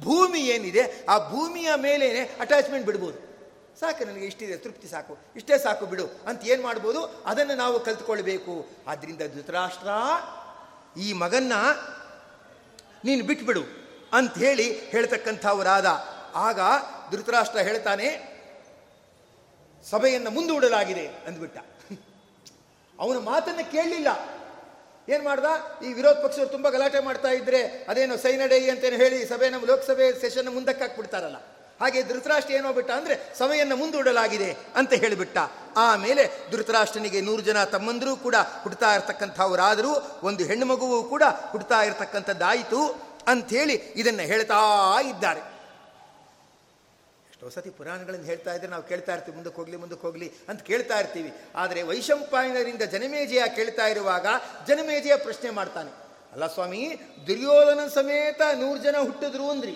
ಭೂಮಿ 0.00 0.40
ಏನಿದೆ, 0.40 1.04
ಆ 1.08 1.28
ಭೂಮಿಯ 1.28 1.68
ಮೇಲೇನೆ 1.76 2.20
ಅಟ್ಯಾಚ್ಮೆಂಟ್ 2.40 2.86
ಬಿಡ್ಬೋದು. 2.86 3.34
ಸಾಕು, 3.80 4.04
ನನಗೆ 4.04 4.26
ಇಷ್ಟಿದೆ, 4.26 4.56
ತೃಪ್ತಿ 4.56 4.88
ಸಾಕು, 4.88 5.18
ಇಷ್ಟೇ 5.36 5.58
ಸಾಕು 5.58 5.86
ಬಿಡು. 5.86 6.06
ಅಂತ 6.26 6.44
ಏನು 6.44 6.62
ಮಾಡ್ಬೋದು? 6.62 7.22
ಅದನ್ನು 7.26 7.54
ನಾವು 7.54 7.80
ಕಲ್ತ್ಕೊಳ್ಬೇಕು. 7.80 8.66
ಆದ್ದರಿಂದ 8.86 9.18
ಧೃತರಾಷ್ಟ್ರ 9.34 9.88
ಈ 10.96 11.12
ಮಗನ್ನ 11.12 11.52
ನೀನು 13.04 13.24
ಬಿಟ್ಬಿಡು 13.24 13.62
ಅಂತ 14.12 14.34
ಹೇಳಿ 14.38 14.66
ಹೇಳ್ತಕ್ಕಂಥವರಾದ. 14.78 15.86
ಆಗ 16.34 16.60
ಧೃತರಾಷ್ಟ್ರ 17.10 17.58
ಹೇಳ್ತಾನೆ, 17.58 18.08
ಸಭೆಯನ್ನು 19.84 20.30
ಮುಂದೂಡಲಾಗಿದೆ 20.30 21.06
ಅಂದ್ಬಿಟ್ಟ. 21.26 21.58
ಅವನ 22.98 23.18
ಮಾತನ್ನು 23.18 23.70
ಕೇಳಲಿಲ್ಲ. 23.70 24.08
ಏನು 25.08 25.24
ಮಾಡ್ದ? 25.24 25.44
ಈ 25.84 25.92
ವಿರೋಧ 25.92 26.16
ಪಕ್ಷರು 26.16 26.46
ತುಂಬ 26.46 26.68
ಗಲಾಟೆ 26.68 27.00
ಮಾಡ್ತಾ 27.00 27.30
ಇದ್ರೆ 27.30 27.60
ಅದೇನೋ 27.88 28.16
ಸೈನಡೈ 28.16 28.70
ಅಂತೇನು 28.70 28.96
ಹೇಳಿ 28.96 29.26
ಸಭೆ 29.26 29.50
ನಮ್ಮ 29.50 29.66
ಲೋಕಸಭೆ 29.66 30.06
ಸೆಷನ್ 30.20 30.48
ಮುಂದಕ್ಕೆ 30.54 30.84
ಹಾಕ್ಬಿಡ್ತಾರಲ್ಲ. 30.84 31.36
ಹಾಗೆ 31.80 32.00
ಧೃತರಾಷ್ಟ್ರ 32.10 32.52
ಏನೋ 32.58 32.72
ಬಿಟ್ಟ 32.78 32.90
ಅಂದರೆ 32.98 33.14
ಸಮಯನ್ನು 33.38 33.76
ಮುಂದೂಡಲಾಗಿದೆ 33.80 34.50
ಅಂತ 34.80 34.92
ಹೇಳಿಬಿಟ್ಟ. 35.04 35.38
ಆಮೇಲೆ 35.86 36.24
ಧೃತರಾಷ್ಟ್ರನಿಗೆ 36.52 37.20
ನೂರು 37.28 37.42
ಜನ 37.48 37.64
ತಮ್ಮಂದರೂ 37.74 38.12
ಕೂಡ 38.26 38.36
ಹುಡ್ತಾ 38.64 38.90
ಇರತಕ್ಕಂಥವರಾದರೂ 38.96 39.94
ಒಂದು 40.28 40.44
ಹೆಣ್ಣು 40.50 40.68
ಮಗುವು 40.72 40.98
ಕೂಡ 41.14 41.24
ಹುಡ್ತಾ 41.54 41.80
ಇರತಕ್ಕಂಥದ್ದಾಯಿತು 41.88 42.82
ಅಂಥೇಳಿ 43.32 43.76
ಇದನ್ನು 44.00 44.24
ಹೇಳ್ತಾ 44.32 44.60
ಇದ್ದಾರೆ. 45.10 45.42
ಎಷ್ಟೋ 47.32 47.48
ಸತಿ 47.54 47.70
ಪುರಾಣಗಳನ್ನು 47.78 48.26
ಹೇಳ್ತಾ 48.30 48.52
ಇದ್ರೆ 48.56 48.70
ನಾವು 48.74 48.84
ಕೇಳ್ತಾ 48.90 49.12
ಇರ್ತೀವಿ, 49.16 49.34
ಮುಂದಕ್ಕೆ 49.38 49.58
ಹೋಗ್ಲಿ 49.60 49.76
ಮುಂದಕ್ಕೆ 49.82 50.06
ಹೋಗ್ಲಿ 50.06 50.28
ಅಂತ 50.50 50.60
ಕೇಳ್ತಾ 50.70 50.96
ಇರ್ತೀವಿ. 51.02 51.30
ಆದರೆ 51.62 51.80
ವೈಶಂಪಾಯನರಿಂದ 51.90 52.84
ಜನಮೇಜಯ 52.94 53.42
ಕೇಳ್ತಾ 53.58 53.86
ಇರುವಾಗ 53.94 54.26
ಜನಮೇಜಯ 54.68 55.16
ಪ್ರಶ್ನೆ 55.26 55.50
ಮಾಡ್ತಾನೆ, 55.58 55.90
ಅಲ್ಲ 56.34 56.46
ಸ್ವಾಮಿ, 56.54 56.82
ದುರ್ಯೋಧನ 57.26 57.82
ಸಮೇತ 57.96 58.40
ನೂರು 58.62 58.78
ಜನ 58.86 58.96
ಹುಟ್ಟಿದ್ರು 59.08 59.48
ಅಂದ್ರಿ 59.54 59.74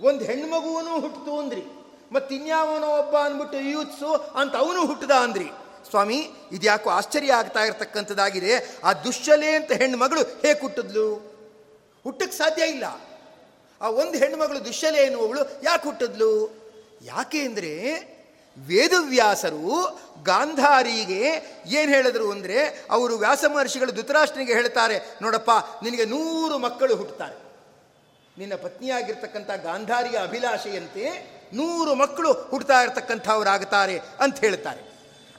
ಒಂದು 0.00 0.24
ಹೆಣ್ಮಗುವನು 0.24 0.92
ಹುಟ್ಟಿತು 1.00 1.32
ಅಂದ್ರಿ. 1.38 1.64
ಮತ್ತಿನ್ಯಾವನೋ 2.12 2.88
ಒಬ್ಬ 2.98 3.16
ಅಂದ್ಬಿಟ್ಟು 3.16 3.58
ಯೂತ್ಸು 3.58 4.10
ಅಂತ 4.40 4.54
ಅವನು 4.56 4.80
ಹುಟ್ಟದ 4.86 5.10
ಅಂದ್ರಿ. 5.10 5.48
ಸ್ವಾಮಿ, 5.90 6.18
ಇದ್ಯಾಕೋ 6.52 6.90
ಆಶ್ಚರ್ಯ 6.90 7.32
ಆಗ್ತಾ 7.32 7.60
ಇರತಕ್ಕಂಥದ್ದಾಗಿದೆ. 7.64 8.80
ಆ 8.84 8.92
ದುಶ್ಚಲೆ 8.92 9.56
ಅಂತ 9.56 9.72
ಹೆಣ್ಮಗಳು 9.72 10.20
ಹೇಗೆ 10.20 10.60
ಹುಟ್ಟಿದ್ಲು? 10.60 11.06
ಹುಟ್ಟಕ್ಕೆ 12.04 12.36
ಸಾಧ್ಯ 12.36 12.62
ಇಲ್ಲ. 12.64 12.84
ಆ 13.80 13.88
ಒಂದು 13.88 14.18
ಹೆಣ್ಮಗಳು 14.18 14.64
ದುಶ್ಚಲೆ 14.64 15.00
ಎನ್ನುವವಳು 15.04 15.42
ಯಾಕೆ 15.62 15.84
ಹುಟ್ಟಿದ್ಲು? 15.88 16.32
ಯಾಕೆ 17.02 17.40
ಅಂದರೆ 17.40 17.72
ವೇದವ್ಯಾಸರು 18.56 19.68
ಗಾಂಧಾರಿಗೆ 20.22 21.22
ಏನು 21.66 21.90
ಹೇಳಿದ್ರು 21.92 22.30
ಅಂದರೆ, 22.30 22.86
ಅವರು 22.90 23.14
ವ್ಯಾಸ 23.16 23.44
ಮಹರ್ಷಿಗಳು 23.44 23.92
ಧೃತರಾಷ್ಟ್ರನಿಗೆ 23.92 24.54
ಹೇಳ್ತಾರೆ, 24.54 24.96
ನೋಡಪ್ಪ, 25.22 25.50
ನಿನಗೆ 25.82 26.04
ನೂರು 26.04 26.58
ಮಕ್ಕಳು 26.58 26.96
ಹುಟ್ಟುತ್ತಾರೆ 26.96 27.36
ನಿನ್ನ 28.38 28.54
ಪತ್ನಿಯಾಗಿರ್ತಕ್ಕಂಥ 28.54 29.50
ಗಾಂಧಾರಿಯ 29.50 30.18
ಅಭಿಲಾಷೆಯಂತೆ 30.18 31.04
ನೂರು 31.54 31.94
ಮಕ್ಕಳು 31.94 32.32
ಹುಡ್ತಾ 32.32 32.82
ಇರ್ತಕ್ಕಂಥವ್ರಾಗುತ್ತಾರೆ 32.82 33.98
ಅಂತ 33.98 34.38
ಹೇಳ್ತಾರೆ. 34.38 34.80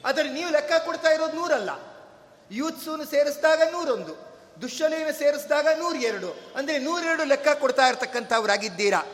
ಆದರೆ 0.05 0.29
ನೀವು 0.29 0.51
ಲೆಕ್ಕ 0.51 0.71
ಕೊಡ್ತಾ 0.85 1.09
ಇರೋದು 1.09 1.33
ನೂರಲ್ಲ. 1.33 1.69
ಯೂತ್ಸೂನು 2.51 3.05
ಸೇರಿಸಿದಾಗ 3.05 3.61
ನೂರೊಂದು 3.71 4.33
ದುಶ್ಶಲೆಯನ್ನು 4.61 5.19
ಸೇರಿಸಿದಾಗ 5.19 5.67
ನೂರ 5.79 5.95
ಎರಡು 5.95 6.35
ಅಂದರೆ 6.55 6.79
ನೂರೆರಡು 6.79 7.23
ಲೆಕ್ಕ 7.23 7.47
ಕೊಡ್ತಾ 7.47 7.87
ಇರ್ತಕ್ಕಂಥವ್ರಾಗಿದ್ದೀರಾ? 7.87 9.05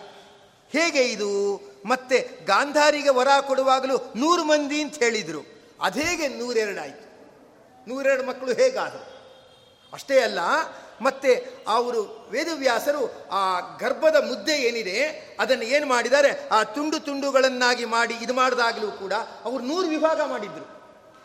ಹೇಗೆ 0.69 1.03
ಇದು? 1.03 1.61
ಮತ್ತೆ 1.85 2.29
ಗಾಂಧಾರಿಗೆ 2.45 3.09
ವರ 3.09 3.27
ಕೊಡುವಾಗಲೂ 3.47 4.13
ನೂರು 4.15 4.43
ಮಂದಿ 4.43 4.81
ಅಂತ 4.81 4.95
ಹೇಳಿದರು. 4.95 5.45
ಅದೇಗೆ 5.81 6.27
ನೂರೆರಡು 6.27 6.81
ಆಯಿತು. 6.81 7.09
ನೂರೆರಡು 7.87 8.23
ಮಕ್ಕಳು 8.23 8.53
ಹೇಗಾದರು? 8.53 9.19
ಅಷ್ಟೇ 9.93 10.19
ಅಲ್ಲ 10.19 10.39
ಮತ್ತೆ 11.01 11.47
ಅವರು 11.67 12.27
ವೇದವ್ಯಾಸರು 12.31 13.29
ಆ 13.31 13.59
ಗರ್ಭದ 13.77 14.15
ಮುದ್ದೆ 14.15 14.53
ಏನಿದೆ, 14.53 15.03
ಅದನ್ನು 15.39 15.63
ಏನು 15.63 15.85
ಮಾಡಿದ್ದಾರೆ, 15.85 16.49
ಆ 16.49 16.63
ತುಂಡು 16.63 16.99
ತುಂಡುಗಳನ್ನಾಗಿ 16.99 17.85
ಮಾಡಿ 17.85 18.13
ಇದು 18.13 18.33
ಮಾಡಿದಾಗಲೂ 18.33 18.91
ಕೂಡ 18.91 19.13
ಅವರು 19.43 19.63
ನೂರು 19.63 19.87
ವಿಭಾಗ 19.87 20.21
ಮಾಡಿದ್ರು. 20.21 20.79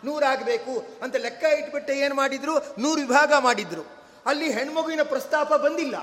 ನೂರಾಗಬೇಕು 0.05 0.87
ಅಂತ 1.03 1.17
ಲೆಕ್ಕ 1.17 1.45
ಇಟ್ಬಿಟ್ಟು 1.45 1.93
ಏನು 1.93 2.15
ಮಾಡಿದ್ರು, 2.15 2.59
ನೂರು 2.59 3.01
ವಿಭಾಗ 3.01 3.33
ಮಾಡಿದ್ರು. 3.39 3.83
ಅಲ್ಲಿ 4.27 4.53
ಹೆಣ್ಮಗುವಿನ 4.53 5.03
ಪ್ರಸ್ತಾಪ 5.03 5.55
ಬಂದಿಲ್ಲ. 5.55 5.97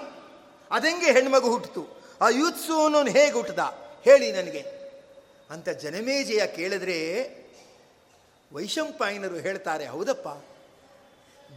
ಅದೆಂಗೆ 0.71 1.11
ಹೆಣ್ಮಗು 1.11 1.49
ಹುಟ್ಟಿತು 1.49 2.01
ಆ 2.21 2.29
ಯೂತ್ಸು 2.29 2.83
ಅನ್ನೋನು 2.83 3.11
ಹೇಗೆ 3.11 3.31
ಹುಟ್ಟದ 3.31 3.59
ಹೇಳಿ 4.03 4.31
ನನಗೆ. 4.31 4.81
ಅಂತ 5.49 5.69
ಜನಮೇಜಯ 5.69 6.47
ಕೇಳಿದ್ರೆ 6.47 6.97
ವೈಶಂಪಾಯನರು 8.53 9.35
ಹೇಳ್ತಾರೆ, 9.35 9.85
ಹೌದಪ್ಪ, 9.85 10.27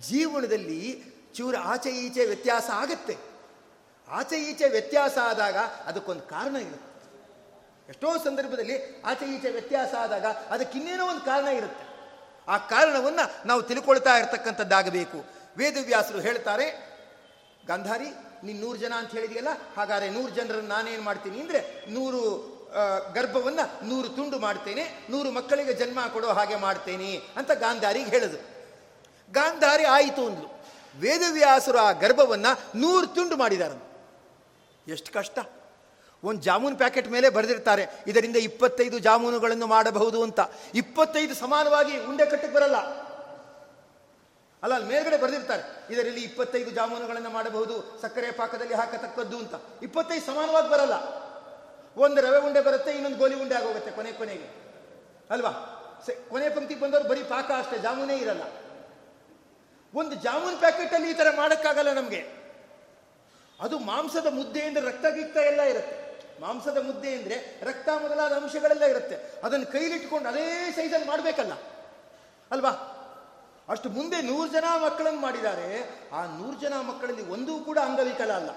ಜೀವನದಲ್ಲಿ 0.00 1.13
ಚೂರ 1.36 1.54
ಆಚೆ 1.72 1.90
ಈಚೆ 2.06 2.24
ವ್ಯತ್ಯಾಸ 2.30 2.66
ಆಗತ್ತೆ. 2.82 3.14
ಆಚೆ 4.08 4.36
ಈಚೆ 4.50 4.66
ವ್ಯತ್ಯಾಸ 4.74 5.16
ಆದಾಗ 5.30 5.58
ಅದಕ್ಕೊಂದು 5.90 6.24
ಕಾರಣ 6.34 6.56
ಇರುತ್ತೆ. 6.66 6.90
ಎಷ್ಟೋ 7.92 8.10
ಸಂದರ್ಭದಲ್ಲಿ 8.26 8.76
ಆಚೆ 9.10 9.26
ಈಚೆ 9.34 9.50
ವ್ಯತ್ಯಾಸ 9.56 9.92
ಆದಾಗ 10.04 10.26
ಅದಕ್ಕಿನ್ನೇನೋ 10.54 11.04
ಒಂದು 11.12 11.22
ಕಾರಣ 11.30 11.48
ಇರುತ್ತೆ. 11.60 11.84
ಆ 12.48 12.56
ಕಾರಣವನ್ನು 12.72 13.24
ನಾವು 13.48 13.62
ತಿಳ್ಕೊಳ್ತಾ 13.70 14.12
ಇರತಕ್ಕಂಥದ್ದಾಗಬೇಕು. 14.20 15.18
ವೇದವ್ಯಾಸರು 15.58 16.20
ಹೇಳ್ತಾರೆ, 16.26 16.66
ಗಾಂಧಾರಿ, 17.70 18.08
ನೀನು 18.46 18.58
ನೂರು 18.64 18.78
ಜನ 18.84 18.92
ಅಂತ 19.00 19.12
ಹೇಳಿದೆಯಲ್ಲ, 19.18 19.52
ಹಾಗಾದರೆ 19.76 20.08
ನೂರು 20.16 20.30
ಜನರನ್ನು 20.38 20.70
ನಾನೇನು 20.76 21.04
ಮಾಡ್ತೀನಿ 21.08 21.38
ಅಂದರೆ 21.44 21.60
ನೂರು 21.96 22.20
ಗರ್ಭವನ್ನು 23.16 23.64
ನೂರು 23.90 24.08
ತುಂಡು 24.16 24.38
ಮಾಡ್ತೇನೆ, 24.46 24.84
ನೂರು 25.12 25.28
ಮಕ್ಕಳಿಗೆ 25.36 25.74
ಜನ್ಮ 25.80 26.00
ಕೊಡೋ 26.14 26.32
ಹಾಗೆ 26.38 26.56
ಮಾಡ್ತೇನೆ, 26.66 27.10
ಅಂತ 27.38 27.50
ಗಾಂಧಾರಿಗೆ 27.64 28.10
ಹೇಳಿದ್ರು 28.14 28.42
ಗಾಂಧಾರಿ 29.30 29.86
ಆಯಿತು 29.96 30.22
ಅಂದ್ಲು 30.28 30.48
ವೇದವ್ಯಾಸರು 31.00 31.78
ಆ 31.78 31.92
ಗರ್ಭವನ್ನು 31.92 32.78
ನೂರು 32.78 33.06
ತುಂಡು 33.06 33.36
ಮಾಡಿದ್ದಾರೆ 33.36 33.94
ಎಷ್ಟು 34.92 35.12
ಕಷ್ಟ. 35.12 35.38
ಒಂದು 36.24 36.42
ಜಾಮೂನು 36.42 36.76
ಪ್ಯಾಕೆಟ್ 36.76 37.08
ಮೇಲೆ 37.08 37.28
ಬರೆದಿರ್ತಾರೆ, 37.28 37.86
ಇದರಿಂದ 38.06 38.36
ಇಪ್ಪತ್ತೈದು 38.36 38.98
ಜಾಮೂನುಗಳನ್ನು 38.98 39.66
ಮಾಡಬಹುದು 39.66 40.22
ಅಂತ. 40.22 40.40
ಇಪ್ಪತ್ತೈದು 40.74 41.34
ಸಮಾನವಾಗಿ 41.34 42.04
ಉಂಡೆ 42.04 42.26
ಕಟ್ಟಕ್ಕೆ 42.26 42.56
ಬರಲ್ಲ. 42.56 42.76
ಅಲ್ಲ, 44.62 44.74
ಅಲ್ಲಿ 44.74 44.88
ಮೇಲ್ಗಡೆ 44.88 45.16
ಬರೆದಿರ್ತಾರೆ, 45.16 45.62
ಇದರಲ್ಲಿ 45.94 46.20
ಇಪ್ಪತ್ತೈದು 46.20 46.70
ಜಾಮೂನುಗಳನ್ನು 46.70 47.30
ಮಾಡಬಹುದು, 47.30 47.98
ಸಕ್ಕರೆ 48.02 48.32
ಪಾಕದಲ್ಲಿ 48.32 48.74
ಹಾಕತಕ್ಕದ್ದು 48.74 49.38
ಅಂತ. 49.38 49.54
ಇಪ್ಪತ್ತೈದು 49.82 50.26
ಸಮಾನವಾಗಿ 50.26 50.70
ಬರಲ್ಲ. 50.70 50.92
ಒಂದು 51.96 52.20
ರವೆ 52.20 52.38
ಉಂಡೆ 52.38 52.60
ಬರುತ್ತೆ, 52.60 52.90
ಇನ್ನೊಂದು 52.90 53.16
ಗೋಲಿ 53.16 53.34
ಉಂಡೆ 53.34 53.54
ಆಗೋಗುತ್ತೆ 53.54 53.90
ಕೊನೆ 53.90 54.12
ಕೊನೆಗೆ. 54.12 54.48
ಅಲ್ವಾ? 55.30 55.50
ಕೊನೆ 56.30 56.48
ಪಂಕ್ತಿಗೆ 56.48 56.80
ಬಂದವರು 56.80 57.08
ಬರೀ 57.08 57.22
ಪಾಕ 57.22 57.50
ಅಷ್ಟೇ, 57.58 57.78
ಜಾಮೂನೇ 57.78 58.16
ಇರಲ್ಲ. 58.16 58.42
ಒಂದು 59.94 60.14
ಜಾಮೂನ್ 60.14 60.58
ಪ್ಯಾಕೆಟ್ 60.58 60.94
ಅಲ್ಲಿ 60.94 61.10
ಈ 61.10 61.14
ತರ 61.14 61.26
ಮಾಡೋಕ್ಕಾಗಲ್ಲ 61.36 61.92
ನಮಗೆ. 61.92 62.44
ಅದು 63.60 63.78
ಮಾಂಸದ 63.78 64.26
ಮುದ್ದೆ 64.26 64.62
ಅಂದ್ರೆ 64.62 64.86
ರಕ್ತ 64.86 65.06
ಗಿಕ್ತ 65.06 65.36
ಎಲ್ಲ 65.36 65.60
ಇರುತ್ತೆ. 65.60 66.04
ಮಾಂಸದ 66.40 66.78
ಮುದ್ದೆ 66.86 67.14
ಅಂದ್ರೆ 67.14 67.60
ರಕ್ತ 67.62 67.88
ಮೊದಲಾದ 67.88 68.32
ಅಂಶಗಳೆಲ್ಲ 68.32 68.84
ಇರುತ್ತೆ. 68.84 69.40
ಅದನ್ನು 69.44 69.66
ಕೈಲಿಟ್ಕೊಂಡು 69.66 70.28
ಅದೇ 70.28 70.72
ಸೈಜಲ್ಲಿ 70.76 71.06
ಮಾಡಬೇಕಲ್ಲ. 71.06 71.52
ಅಲ್ವಾ? 72.50 72.90
ಅಷ್ಟು 73.68 73.88
ಮುಂದೆ 73.88 74.22
ನೂರು 74.22 74.52
ಜನ 74.52 74.64
ಮಕ್ಕಳನ್ನು 74.84 75.20
ಮಾಡಿದ್ದಾರೆ. 75.20 76.00
ಆ 76.12 76.24
ನೂರು 76.24 76.60
ಜನ 76.60 76.74
ಮಕ್ಕಳಲ್ಲಿ 76.74 77.22
ಒಂದೂ 77.22 77.58
ಕೂಡ 77.58 77.78
ಅಂಗವಿಕಲ 77.78 78.32
ಅಲ್ಲ. 78.32 78.50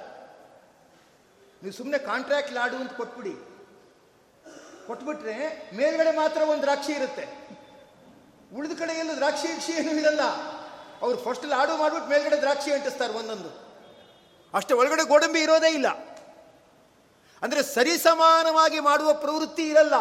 ನೀವು 1.64 1.72
ಸುಮ್ಮನೆ 1.72 1.98
ಕಾಂಟ್ರಾಕ್ಟ್ 1.98 2.54
ಲಾಡು 2.54 2.76
ಅಂತ 2.76 2.92
ಕೊಟ್ಬಿಡಿ. 2.92 3.58
ಕೊಟ್ಬಿಟ್ರೆ 4.88 5.70
ಮೇಲ್ಗಡೆ 5.76 6.16
ಮಾತ್ರ 6.16 6.42
ಒಂದು 6.42 6.62
ದ್ರಾಕ್ಷಿ 6.62 6.92
ಇರುತ್ತೆ. 6.92 7.48
ಉಳಿದ 8.58 8.80
ಕಡೆ 8.80 8.94
ಎಲ್ಲ 8.94 9.12
ದ್ರಾಕ್ಷಿ 9.16 9.72
ಏನೂ 9.72 9.92
ಇರಲ್ಲ. 9.92 10.22
ಅವ್ರು 11.02 11.18
ಫಸ್ಟ್ 11.18 11.46
ಲಾಡು 11.46 11.78
ಮಾಡ್ಬಿಟ್ಟು 11.78 12.10
ಮೇಲ್ಗಡೆ 12.10 12.38
ದ್ರಾಕ್ಷಿ 12.42 12.72
ಅಂಟಿಸ್ತಾರೆ 12.72 13.14
ಒಂದೊಂದು. 13.14 13.68
ಅಷ್ಟೇ 14.54 14.74
ಒಳಗಡೆ 14.74 15.08
ಗೋಡಂಬಿ 15.08 15.40
ಇರೋದೇ 15.40 15.70
ಇಲ್ಲ. 15.74 15.88
ಅಂದರೆ 17.42 17.64
ಸರಿಸಮಾನವಾಗಿ 17.64 18.80
ಮಾಡುವ 18.80 19.14
ಪ್ರವೃತ್ತಿ 19.14 19.70
ಇರಲ್ಲ. 19.70 19.94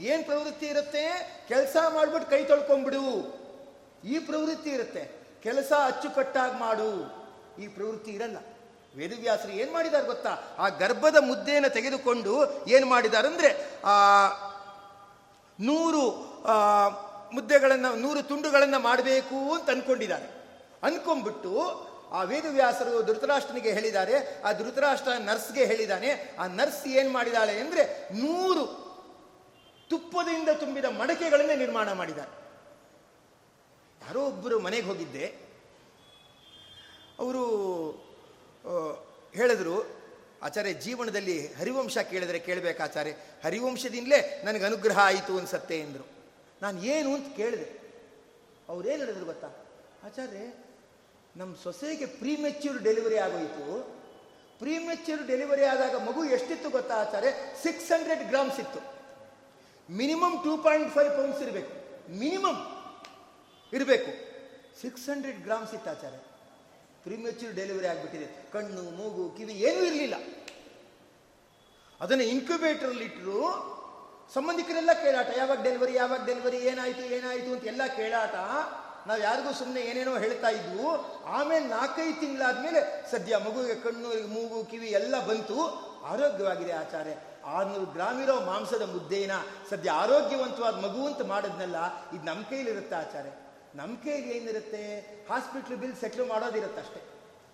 ಏನು 0.00 0.24
ಪ್ರವೃತ್ತಿ 0.24 0.66
ಇರುತ್ತೆ? 0.66 1.04
ಕೆಲಸ 1.48 1.76
ಮಾಡ್ಬಿಟ್ಟು 1.88 2.30
ಕೈ 2.30 2.44
ತೊಳ್ಕೊಂಡ್ಬಿಡು. 2.44 3.02
ಈ 4.04 4.18
ಪ್ರವೃತ್ತಿ 4.18 4.70
ಇರುತ್ತೆ. 4.70 5.20
ಕೆಲಸ 5.42 5.72
ಅಚ್ಚುಕಟ್ಟಾಗಿ 5.84 6.60
ಮಾಡು. 6.60 7.20
ಈ 7.62 7.68
ಪ್ರವೃತ್ತಿ 7.68 8.10
ಇರಲ್ಲ. 8.10 8.36
ವೇದವ್ಯಾಸರು 8.96 9.52
ಏನು 9.52 9.72
ಮಾಡಿದ್ದಾರೆ 9.72 10.06
ಗೊತ್ತಾ? 10.06 10.38
ಆ 10.58 10.68
ಗರ್ಭದ 10.68 11.16
ಮುದ್ದೆಯನ್ನು 11.20 11.70
ತೆಗೆದುಕೊಂಡು 11.70 12.32
ಏನು 12.66 12.86
ಮಾಡಿದ್ದಾರೆ 12.86 13.28
ಅಂದರೆ 13.28 13.80
ಆ 13.84 13.96
ನೂರು 15.60 16.30
ಮುದ್ದೆಗಳನ್ನು, 17.32 17.96
ನೂರು 17.96 18.22
ತುಂಡುಗಳನ್ನು 18.22 18.78
ಮಾಡಬೇಕು 18.78 19.54
ಅಂತ 19.54 19.70
ಅನ್ಕೊಂಡಿದ್ದಾರೆ. 19.70 20.26
ಅನ್ಕೊಂಡ್ಬಿಟ್ಟು 20.82 21.52
ಆ 22.10 22.22
ವೇದವ್ಯಾಸರು 22.22 23.02
ಧೃತರಾಷ್ಟ್ರನಿಗೆ 23.02 23.72
ಹೇಳಿದ್ದಾರೆ, 23.72 24.42
ಆ 24.42 24.52
ಧೃತರಾಷ್ಟ್ರ 24.52 25.12
ನರ್ಸ್ಗೆ 25.12 25.64
ಹೇಳಿದ್ದಾನೆ, 25.64 26.36
ಆ 26.38 26.46
ನರ್ಸ್ 26.46 26.86
ಏನ್ 26.86 27.12
ಮಾಡಿದಾಳೆ 27.12 27.60
ಅಂದ್ರೆ 27.60 28.08
ನೂರು 28.12 28.64
ತುಪ್ಪದಿಂದ 29.90 30.48
ತುಂಬಿದ 30.48 30.84
ಮಡಕೆಗಳನ್ನೇ 30.84 31.56
ನಿರ್ಮಾಣ 31.56 31.92
ಮಾಡಿದ್ದಾರೆ. 31.92 32.32
ಯಾರೋ 34.06 34.26
ಒಬ್ಬರು 34.26 34.60
ಮನೆಗೆ 34.60 34.86
ಹೋಗಿದ್ದೆ. 34.86 35.26
ಅವರು 37.18 37.44
ಹೇಳಿದ್ರು, 39.34 39.86
ಆಚಾರ್ಯ, 40.42 40.72
ಜೀವನದಲ್ಲಿ 40.72 41.54
ಹರಿವಂಶ 41.54 41.98
ಕೇಳಿದ್ರೆ 41.98 42.38
ಕೇಳಬೇಕು 42.38 42.82
ಆಚಾರ್ಯ. 42.82 43.12
ಹರಿವಂಶದಿಂದಲೇ 43.44 44.42
ನನಗೆ 44.44 44.64
ಅನುಗ್ರಹ 44.64 44.98
ಆಯಿತು 44.98 45.38
ಅನ್ಸತ್ತೆ 45.38 45.78
ಎಂದರು 45.80 46.19
ನಾನು 46.62 46.84
ಏನು 46.84 47.14
ಅಂತ 47.14 47.36
ಕೇಳಿದೆ. 47.36 47.80
ಅವ್ರೇನು 48.68 49.04
ಹೇಳಿದ್ರು 49.04 49.24
ಗೊತ್ತಾ? 49.24 49.46
ಆಚಾರ್ಯ, 50.04 50.52
ನಮ್ಮ 51.36 51.56
ಸೊಸೆಗೆ 51.56 52.06
ಪ್ರೀಮೆಚ್ಯೂರ್ 52.06 52.78
ಡೆಲಿವರಿ 52.78 53.18
ಆಗೋಯಿತು. 53.18 54.00
ಪ್ರೀಮೆಚ್ಯೂರ್ 54.58 55.26
ಡೆಲಿವರಿ 55.26 55.64
ಆದಾಗ 55.64 55.96
ಮಗು 55.96 56.24
ಎಷ್ಟಿತ್ತು 56.24 56.70
ಗೊತ್ತಾ 56.70 56.94
ಆಚಾರ್ಯ? 56.94 57.28
ಸಿಕ್ಸ್ 57.62 57.92
ಹಂಡ್ರೆಡ್ 57.92 58.28
ಗ್ರಾಮ್ಸ್ 58.28 58.60
ಇತ್ತು. 58.60 59.00
Minimum 59.92 60.44
two 60.44 60.56
point 60.56 60.94
five 60.94 61.16
pounds 61.16 61.42
ಇರಬೇಕು. 61.42 61.72
ಮಿನಿಮಮ್ 62.18 62.80
ಇರಬೇಕು. 63.74 64.30
ಸಿಕ್ಸ್ 64.80 65.08
ಹಂಡ್ರೆಡ್ 65.08 65.42
ಗ್ರಾಮ್ಸ್ 65.42 65.74
ಇತ್ತು 65.74 65.90
ಆಚಾರ್ಯ. 65.90 66.18
ಪ್ರೀಮೆಚ್ಯೂರ್ 67.02 67.54
ಡೆಲಿವರಿ 67.54 67.86
ಆಗಿಬಿಟ್ಟಿದೆ. 67.86 68.52
ಕಣ್ಣು, 68.52 68.82
ಮೂಗು, 68.82 69.30
ಕಿವಿ 69.36 69.52
ಏನೂ 69.52 69.84
ಇರಲಿಲ್ಲ. 69.84 70.14
ಅದನ್ನು 72.00 72.24
ಇನ್ಕ್ಯುಬೇಟರಲ್ಲಿ 72.24 73.04
ಇಟ್ಟರು 73.04 73.79
ಸಂಬಂಧಿಕರೆಲ್ಲ 74.34 74.92
ಕೇಳಾಟ, 74.92 75.28
ಯಾವಾಗ 75.36 75.62
ಡೆಲಿವರಿ 75.62 75.94
ಯಾವಾಗ 75.94 76.26
ಡೆಲಿವರಿ 76.26 76.56
ಏನಾಯಿತು 76.56 77.04
ಏನಾಯಿತು 77.16 77.52
ಅಂತ 77.52 77.64
ಎಲ್ಲ 77.64 77.82
ಕೇಳಾಟ. 77.86 78.34
ನಾವು 79.06 79.20
ಯಾರಿಗೂ 79.20 79.52
ಸುಮ್ಮನೆ 79.52 79.80
ಏನೇನೋ 79.80 80.18
ಹೇಳ್ತಾ 80.18 80.48
ಇದ್ವು. 80.48 80.88
ಆಮೇಲೆ 81.26 81.64
ನಾಲ್ಕೈದು 81.66 82.20
ತಿಂಗಳಾದ್ಮೇಲೆ 82.20 83.10
ಸದ್ಯ 83.10 83.36
ಮಗುವಿಗೆ 83.36 83.74
ಕಣ್ಣು, 83.74 84.08
ಮೂಗು, 84.34 84.64
ಕಿವಿ 84.64 84.88
ಎಲ್ಲ 84.88 85.26
ಬಂತು. 85.26 85.58
ಆರೋಗ್ಯವಾಗಿದೆ 86.04 86.72
ಆಚಾರ್ಯ. 86.72 87.14
ಆರ್ನೂರು 87.44 87.86
ಗ್ರಾಮ್ 87.92 88.22
ಇರೋ 88.22 88.40
ಮಾಂಸದ 88.40 88.82
ಮುದ್ದೆನ 88.82 89.30
ಸದ್ಯ 89.70 89.90
ಆರೋಗ್ಯವಂತವಾದ 89.90 90.74
ಮಗು 90.74 91.06
ಅಂತ 91.06 91.22
ಮಾಡಿದ್ನಲ್ಲ, 91.22 91.76
ಇದು 92.12 92.24
ನಮ್ಮ 92.24 92.42
ಕೈಲಿರುತ್ತೆ 92.50 92.96
ಆಚಾರ್ಯ? 92.96 93.30
ನಮ್ಮ 93.74 93.96
ಕೈಲಿ 93.96 94.30
ಏನಿರುತ್ತೆ? 94.36 94.82
ಹಾಸ್ಪಿಟ್ಲ್ 95.30 95.76
ಬಿಲ್ 95.76 95.96
ಸೆಟ್ಲ್ 96.00 96.28
ಮಾಡೋದಿರುತ್ತೆ 96.28 96.80
ಅಷ್ಟೇ 96.80 97.00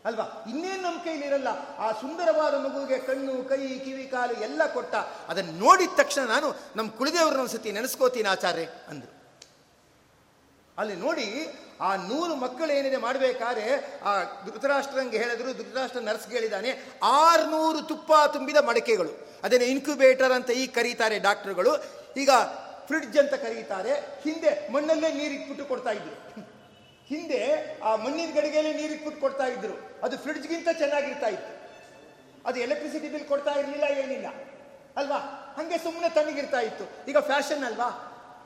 ಅಲ್ವಾ? 0.07 0.45
ಇನ್ನೇನು 0.49 0.83
ನಮ್ಮ 0.83 0.99
ಕೈಲಿರಲ್ಲ? 0.99 1.49
ಆ 1.79 1.93
ಸುಂದರವಾದ 1.93 2.55
ಮಗುವಿಗೆ 2.55 2.99
ಕಣ್ಣು, 2.99 3.49
ಕೈ, 3.49 3.79
ಕಿವಿ, 3.79 4.05
ಕಾಲು 4.05 4.35
ಎಲ್ಲ 4.35 4.67
ಕೊಟ್ಟ. 4.67 4.95
ಅದನ್ನು 5.29 5.53
ನೋಡಿದ 5.53 5.89
ತಕ್ಷಣ 5.97 6.23
ನಾನು 6.23 6.57
ನಮ್ಮ 6.77 6.91
ಕುಳಿದೇವ್ರನ್ನ 6.91 7.41
ಒಂದ್ಸತಿ 7.41 7.73
ನೆನೆಸ್ಕೋತೀನಿ 7.73 8.29
ಆಚಾರ್ಯ 8.29 8.69
ಅಂದರು. 8.89 9.17
ಅಲ್ಲಿ 10.79 10.97
ನೋಡಿ 10.97 11.49
ಆ 11.81 11.97
ನೂರು 11.97 12.35
ಮಕ್ಕಳು 12.35 12.73
ಏನಿದೆ 12.73 12.97
ಮಾಡಬೇಕಾದ್ರೆ, 12.97 14.01
ಆ 14.05 14.23
ಧೃತರಾಷ್ಟ್ರಂಗೆ 14.23 15.19
ಹೇಳಿದ್ರು, 15.19 15.53
ಧೃತರಾಷ್ಟ್ರ 15.53 16.01
ನರ್ಸ್ 16.01 16.29
ಹೇಳಿದ್ದಾನೆ 16.29 16.99
ಆರ್ನೂರು 17.03 17.83
ತುಪ್ಪ 17.83 18.13
ತುಂಬಿದ 18.33 18.57
ಮಡಕೆಗಳು. 18.57 19.29
ಅದನ್ನು 19.43 19.67
ಇನ್ಕ್ಯುಬೇಟರ್ 19.67 20.33
ಅಂತ 20.33 20.51
ಈ 20.51 20.67
ಕರೀತಾರೆ 20.67 21.19
ಡಾಕ್ಟರ್ಗಳು. 21.19 21.77
ಈಗ 22.17 22.31
ಫ್ರಿಡ್ಜ್ 22.87 23.19
ಅಂತ 23.19 23.35
ಕರೀತಾರೆ, 23.35 23.93
ಹಿಂದೆ 24.23 24.73
ಮಣ್ಣಲ್ಲೇ 24.73 25.13
ನೀರಿಟ್ಬಿಟ್ಟು 25.13 25.65
ಕೊಡ್ತಾ 25.65 25.91
ಇದ್ರು. 25.91 26.46
ಹಿಂದೆ 27.09 27.41
ಆ 27.81 27.97
ಮಣ್ಣಿನ 27.97 28.35
ಗಡಿಗೆಯಲ್ಲಿ 28.35 28.75
ನೀರಿಟ್ಬಿಟ್ಟು 28.75 29.21
ಕೊಡ್ತಾ 29.21 29.47
ಇದ್ರು. 29.47 30.01
ಅದು 30.03 30.19
ಫ್ರಿಡ್ಜ್ಗಿಂತ 30.19 30.69
ಚೆನ್ನಾಗಿರ್ತಾ 30.79 31.27
ಇತ್ತು. 31.27 31.53
ಅದು 32.47 32.61
ಎಲೆಕ್ಟ್ರಿಸಿಟಿ 32.61 33.09
ಬಿಲ್ 33.09 33.25
ಕೊಡ್ತಾ 33.25 33.51
ಇರಲಿಲ್ಲ, 33.51 33.85
ಏನಿಲ್ಲ. 33.85 34.27
ಅಲ್ವಾ? 34.97 35.19
ಹಂಗೆ 35.57 35.79
ಸುಮ್ಮನೆ 35.79 36.09
ತಣ್ಣಗಿರ್ತಾ 36.09 36.61
ಇತ್ತು. 36.61 36.85
ಈಗ 37.11 37.19
ಫ್ಯಾಷನ್ 37.19 37.65
ಅಲ್ವಾ? 37.65 37.89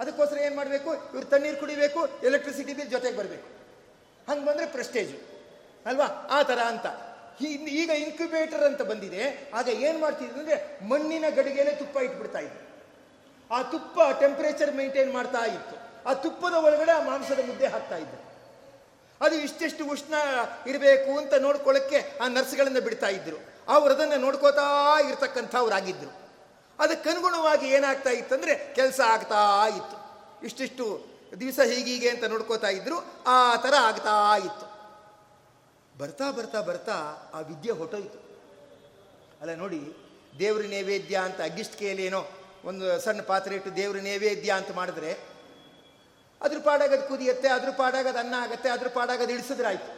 ಅದಕ್ಕೋಸ್ಕರ 0.01 0.39
ಏನು 0.39 0.57
ಮಾಡಬೇಕು? 0.57 0.95
ಇವ್ರು 0.95 1.27
ತಣ್ಣೀರು 1.27 1.57
ಕುಡಿಬೇಕು 1.57 2.27
ಎಲೆಕ್ಟ್ರಿಸಿಟಿ 2.27 2.75
ಬಿಲ್ 2.75 2.91
ಜೊತೆಗೆ 2.91 3.17
ಬರಬೇಕು. 3.17 3.49
ಹಂಗೆ 4.29 4.47
ಬಂದರೆ 4.47 4.67
ಪ್ರೆಸ್ಟೇಜು 4.67 5.17
ಅಲ್ವಾ? 5.87 6.07
ಆ 6.31 6.43
ಥರ 6.43 6.59
ಅಂತ. 6.59 6.87
ಈಗ 7.43 7.91
ಇನ್ಕ್ಯುಬೇಟರ್ 7.91 8.63
ಅಂತ 8.63 8.83
ಬಂದಿದೆ. 8.83 9.51
ಆಗ 9.55 9.69
ಏನು 9.69 9.99
ಮಾಡ್ತಿದ್ರು 9.99 10.41
ಅಂದರೆ 10.41 10.87
ಮಣ್ಣಿನ 10.89 11.25
ಗಡಿಗೆಯಲ್ಲೇ 11.29 11.75
ತುಪ್ಪ 11.75 11.97
ಇಟ್ಬಿಡ್ತಾ 11.97 12.39
ಇದ್ರು. 12.39 12.61
ಆ 13.51 13.63
ತುಪ್ಪ 13.63 13.99
ಟೆಂಪರೇಚರ್ 14.21 14.75
ಮೇಂಟೈನ್ 14.75 15.13
ಮಾಡ್ತಾ 15.13 15.45
ಇತ್ತು. 15.45 15.77
ಆ 16.09 16.13
ತುಪ್ಪದ 16.15 16.53
ಒಳಗಡೆ 16.53 16.93
ಆ 16.93 17.03
ಮಾಂಸದ 17.03 17.39
ಮುದ್ದೆ 17.47 17.67
ಹಾಕ್ತಾ 17.67 17.97
ಅದು 19.21 19.35
ಇಷ್ಟೆಷ್ಟು 19.47 19.83
ಉಷ್ಣ 19.93 20.15
ಇರಬೇಕು 20.71 21.13
ಅಂತ 21.19 21.35
ನೋಡ್ಕೊಳ್ಳೋಕ್ಕೆ 21.47 21.99
ಆ 22.23 22.29
ನರ್ಸ್ಗಳನ್ನು 22.29 22.81
ಬಿಡ್ತಾ 22.87 23.09
ಇದ್ರು. 23.09 23.39
ಅವ್ರು 23.75 23.91
ಅದನ್ನು 23.95 24.19
ನೋಡ್ಕೋತಾ 24.27 24.67
ಇರ್ತಕ್ಕಂಥವ್ರಾಗಿದ್ದರು 25.09 26.13
ಅದಕ್ಕನುಗುಣವಾಗಿ 26.79 27.67
ಏನಾಗ್ತಾ 27.77 28.11
ಇತ್ತಂದರೆ 28.11 28.53
ಕೆಲಸ 28.75 29.01
ಆಗ್ತಾ 29.15 29.41
ಇತ್ತು. 29.77 29.97
ಇಷ್ಟಿಷ್ಟು 30.47 30.85
ದಿವಸ 31.41 31.61
ಹೀಗೀಗೆ 31.71 32.09
ಅಂತ 32.09 32.25
ನೋಡ್ಕೋತಾ 32.25 32.69
ಇದ್ರು, 32.69 32.97
ಆ 33.27 33.57
ಥರ 33.57 33.75
ಆಗ್ತಾ 33.89 34.15
ಇತ್ತು. 34.47 34.67
ಬರ್ತಾ 35.99 36.31
ಬರ್ತಾ 36.31 36.61
ಬರ್ತಾ 36.61 36.97
ಆ 37.35 37.41
ವಿದ್ಯೆ 37.41 37.73
ಹೊಟ್ಟೋಯ್ತು 37.73 38.19
ಅಲ್ಲ 39.41 39.53
ನೋಡಿ, 39.55 39.81
ದೇವ್ರ 40.39 40.63
ನೈವೇದ್ಯ 40.75 41.17
ಅಂತ 41.19 41.41
ಅಗ್ಗಿಷ್ಟಿಕೆಯಲ್ಲಿ 41.41 42.05
ಏನೋ 42.07 42.21
ಒಂದು 42.65 42.87
ಸಣ್ಣ 43.05 43.21
ಪಾತ್ರೆ 43.23 43.55
ಇಟ್ಟು 43.55 43.71
ದೇವ್ರ 43.77 43.99
ನೈವೇದ್ಯ 44.09 44.51
ಅಂತ 44.53 44.71
ಮಾಡಿದ್ರೆ 44.71 45.13
ಅದ್ರ 46.43 46.59
ಪಾಡಾಗದು 46.59 47.09
ಕುದಿಯತ್ತೆ, 47.09 47.49
ಅದ್ರ 47.49 47.71
ಪಾಡಾಗದು 47.71 48.19
ಅನ್ನ 48.19 48.35
ಆಗತ್ತೆ, 48.39 48.69
ಅದ್ರ 48.69 48.89
ಪಾಡಾಗದು 48.89 49.33
ಇಳಿಸಿದ್ರಾಯ್ತು. 49.33 49.91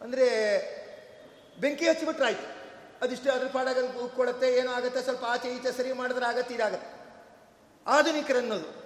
ಅಂದರೆ 0.00 0.26
ಬೆಂಕಿ 1.60 1.88
ಹಚ್ಚಿಬಿಟ್ರಾಯ್ತು. 1.88 2.46
ಅದಿಷ್ಟು 3.02 3.32
ಅದ್ರ 3.32 3.46
ಪಾಡಾಗದು 3.46 4.08
ಕೊಡತ್ತೆ 4.08 4.54
ಏನೋ 4.54 4.72
ಆಗುತ್ತೆ, 4.72 5.02
ಸ್ವಲ್ಪ 5.02 5.24
ಆಚೆ 5.24 5.48
ಈಚೆ 5.48 5.72
ಸರಿ 5.76 5.92
ಮಾಡಿದ್ರೆ 5.92 6.24
ಆಗತ್ತೆ, 6.24 6.54
ಇದಾಗತ್ತೆ. 6.54 6.88
ಆಧುನಿಕರನ್ನೋದು. 7.86 8.82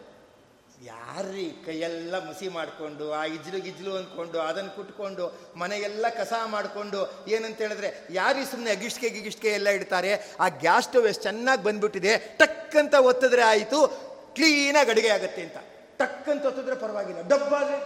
ಯಾರ್ರೀ 0.83 1.51
ಕೈಯೆಲ್ಲ 1.67 2.15
ಮುಸಿ 2.19 2.49
ಮಾಡಿಕೊಂಡು, 2.49 3.13
ಆ 3.13 3.25
ಇಜ್ಲು 3.25 3.61
ಗಿಜ್ಲು 3.63 3.97
ಅಂದ್ಕೊಂಡು 3.97 4.41
ಅದನ್ನು 4.41 4.77
ಕುಟ್ಕೊಂಡು, 4.77 5.39
ಮನೆಯೆಲ್ಲ 5.57 6.09
ಕಸ 6.09 6.33
ಮಾಡಿಕೊಂಡು, 6.47 7.29
ಏನಂತ 7.29 7.59
ಹೇಳಿದ್ರೆ 7.59 8.07
ಯಾರೀ 8.11 8.45
ಸುಮ್ಮನೆ 8.45 8.71
ಅಗಿಷ್ಟಿಗೆ 8.71 9.09
ಗಿಗಿಷ್ಟಿಗೆ 9.09 9.53
ಎಲ್ಲ 9.53 9.69
ಇಡ್ತಾರೆ, 9.69 10.37
ಆ 10.41 10.49
ಗ್ಯಾಸ್ 10.49 10.85
ಸ್ಟವ್ 10.85 11.07
ಎಷ್ಟು 11.07 11.23
ಚೆನ್ನಾಗಿ 11.23 11.63
ಬಂದ್ಬಿಟ್ಟಿದೆ, 11.63 12.19
ಟಕ್ 12.19 12.77
ಅಂತ 12.77 12.95
ಒತ್ತಿದ್ರೆ 12.95 13.43
ಆಯಿತು, 13.43 13.89
ಕ್ಲೀನಾಗಿ 14.35 14.91
ಅಡುಗೆ 14.91 15.09
ಆಗುತ್ತೆ 15.09 15.43
ಅಂತ. 15.43 15.57
ಟಕ್ 15.99 16.43
ಹೊತ್ತಿದ್ರೆ 16.43 16.77
ಪರವಾಗಿಲ್ಲ. 16.77 17.21
ಡಬ್ಬಾದ್ರೆ 17.29 17.77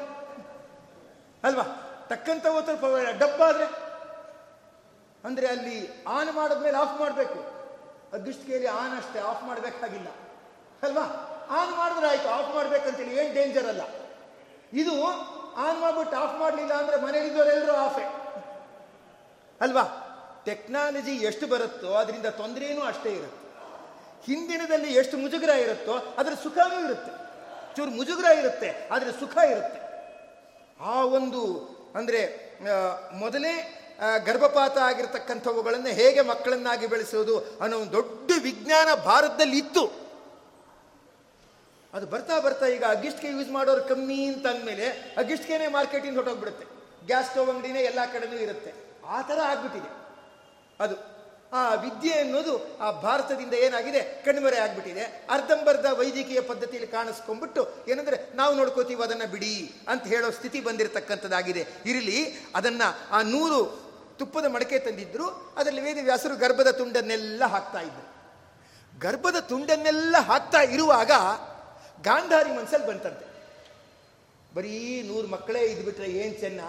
ಅಲ್ವಾ? 1.45 1.87
ಟಕ್ಕಂತ 2.09 2.47
ಒತ್ತಿದ್ರೆ 2.47 2.83
ಪರವಾಗಿಲ್ಲ. 2.83 3.19
ಡಬ್ಬ 3.19 3.43
ಆದ್ರೆ? 3.43 3.65
ಅಂದ್ರೆ 5.25 5.47
ಅಲ್ಲಿ 5.47 6.05
ಆನ್ 6.09 6.33
ಮಾಡಿದ್ಮೇಲೆ 6.33 6.77
ಆಫ್ 6.77 7.01
ಮಾಡಬೇಕು. 7.01 7.61
ಅಗ್ಗಿಷ್ಟಿಗೆಯಲ್ಲಿ 8.13 8.69
ಆನ್ 8.69 8.97
ಅಷ್ಟೇ 8.97 9.21
ಆಫ್ 9.21 9.45
ಮಾಡಬೇಕಾಗಿಲ್ಲ. 9.45 10.09
ಅಲ್ವಾ? 10.83 11.03
ಆನ್ 11.51 11.71
ಮಾಡಿದ್ರೆ 11.71 12.09
ಆಯ್ತು 12.09 12.29
ಆಫ್ 12.29 12.55
ಮಾಡ್ಬೇಕಂತೇಳಿ 12.55 13.17
ಏನು 13.17 13.35
ಡೇಂಜರ್ 13.35 13.67
ಅಲ್ಲ. 13.67 13.83
ಇದು 14.73 15.07
ಆನ್ 15.55 15.81
ಮಾಡ್ಬಿಟ್ಟು 15.81 16.17
ಆಫ್ 16.17 16.41
ಮಾಡಲಿಲ್ಲ 16.41 16.73
ಅಂದ್ರೆ 16.73 17.01
ಮನೆಯಲ್ಲಿದ್ದವರೆಲ್ಲರೂ 17.01 17.73
ಆಫೇ 17.73 18.03
ಅಲ್ವಾ? 19.61 20.07
ಟೆಕ್ನಾಲಜಿ 20.45 21.11
ಎಷ್ಟು 21.11 21.47
ಬರುತ್ತೋ 21.47 21.95
ಅದರಿಂದ 21.95 22.27
ತೊಂದರೆಯೂ 22.27 22.83
ಅಷ್ಟೇ 22.83 23.13
ಇರುತ್ತೆ. 23.13 23.41
ಹಿಂದಿನದಲ್ಲಿ 24.25 24.95
ಎಷ್ಟು 24.95 25.17
ಮುಜುಗರ 25.17 25.49
ಇರುತ್ತೋ 25.49 26.15
ಅದರ 26.19 26.33
ಸುಖನೂ 26.43 26.85
ಇರುತ್ತೆ. 26.85 27.30
ಚೂರು 27.81 27.93
ಮುಜುಗರ 27.99 28.29
ಇರುತ್ತೆ, 28.41 28.71
ಆದರೆ 28.95 29.11
ಸುಖ 29.21 29.37
ಇರುತ್ತೆ. 29.53 29.79
ಆ 30.93 30.97
ಒಂದು, 31.19 31.43
ಅಂದರೆ 31.99 32.21
ಮೊದಲೇ 33.23 33.53
ಗರ್ಭಪಾತ 34.27 34.77
ಆಗಿರ್ತಕ್ಕಂಥವುಗಳನ್ನು 34.91 35.91
ಹೇಗೆ 36.01 36.21
ಮಕ್ಕಳನ್ನಾಗಿ 36.29 36.87
ಬೆಳೆಸೋದು 36.93 37.35
ಅನ್ನೋ 37.63 37.75
ಒಂದು 37.83 37.93
ದೊಡ್ಡ 37.99 38.31
ವಿಜ್ಞಾನ 38.47 38.89
ಭಾರತದಲ್ಲಿ 39.09 39.59
ಇತ್ತು. 39.63 39.85
ಅದು 41.93 42.07
ಬರ್ತಾ 42.13 42.37
ಬರ್ತಾ 42.47 42.67
ಈಗ 42.77 42.85
ಅಗಿಷ್ಟಿಗೆ 42.97 43.33
ಯೂಸ್ 43.37 43.51
ಮಾಡೋರು 43.57 43.83
ಕಮ್ಮಿ 43.91 44.19
ಅಂತ 44.33 44.47
ಅಂದಮೇಲೆ 44.53 44.87
ಅಗಿಷ್ಟಿಗೆನೆ 45.23 45.67
ಮಾರ್ಕೆಟಿಂದ 45.77 46.17
ಹೊಟ್ಟೋಗ್ಬಿಡುತ್ತೆ 46.21 46.67
ಗ್ಯಾಸ್ 47.09 47.29
ಸ್ಟವ್ 47.31 47.51
ಅಂಗಡಿನೇ 47.53 47.81
ಎಲ್ಲ 47.91 48.01
ಕಡೆನೂ 48.13 48.37
ಇರುತ್ತೆ. 48.47 48.73
ಆ 49.15 49.21
ಥರ 49.29 49.39
ಆಗ್ಬಿಟ್ಟಿದೆ. 49.51 49.91
ಅದು 50.85 50.97
ಆ 51.53 51.75
ವಿದ್ಯೆ 51.75 52.13
ಅನ್ನೋದು 52.13 52.79
ಆ 52.79 52.91
ಭಾರತದಿಂದ 52.91 53.55
ಏನಾಗಿದೆ? 53.55 54.01
ಕಣ್ಮರೆ 54.25 54.59
ಆಗ್ಬಿಟ್ಟಿದೆ. 54.59 55.01
ಅರ್ಧಂಬರ್ಧ 55.31 55.87
ವೈದ್ಯಕೀಯ 55.93 56.41
ಪದ್ಧತಿಯಲ್ಲಿ 56.41 56.91
ಕಾಣಿಸ್ಕೊಂಡ್ಬಿಟ್ಟು 56.91 57.69
ಏನಂದ್ರೆ 57.89 58.37
ನಾವು 58.37 58.55
ನೋಡ್ಕೋತೀವಿ 58.57 59.03
ಅದನ್ನ 59.03 59.25
ಬಿಡಿ 59.25 59.75
ಅಂತ 59.89 60.07
ಹೇಳೋ 60.07 60.31
ಸ್ಥಿತಿ 60.31 60.61
ಬಂದಿರತಕ್ಕಂಥದ್ದಾಗಿದೆ. 60.61 61.67
ಇರಲಿ, 61.87 62.35
ಅದನ್ನ 62.55 62.83
ಆ 63.11 63.23
ನೂರು 63.23 63.81
ತುಪ್ಪದ 64.19 64.45
ಮಡಕೆ 64.45 64.79
ತಂದಿದ್ರು, 64.79 65.55
ಅದರಲ್ಲಿ 65.57 65.81
ವೇದವ್ಯಾಸರು 65.81 66.37
ಗರ್ಭದ 66.37 66.71
ತುಂಡನ್ನೆಲ್ಲ 66.71 67.45
ಹಾಕ್ತಾ 67.45 67.81
ಇದ್ರು. 67.81 68.11
ಗರ್ಭದ 69.01 69.37
ತುಂಡನ್ನೆಲ್ಲ 69.41 70.17
ಹಾಕ್ತಾ 70.19 70.61
ಇರುವಾಗ 70.61 71.11
ಗಾಂಧಾರಿ 72.03 72.53
ಮನ್ಸಲ್ಲಿ 72.53 72.87
ಬಂತಂತೆ. 72.87 73.31
ಬರೀ 74.55 75.03
ನೂರು 75.03 75.29
ಮಕ್ಕಳೇ 75.29 75.63
ಇದ್ಬಿಟ್ರೆ 75.63 76.07
ಏನು 76.07 76.41
ಚೆನ್ನ? 76.41 76.61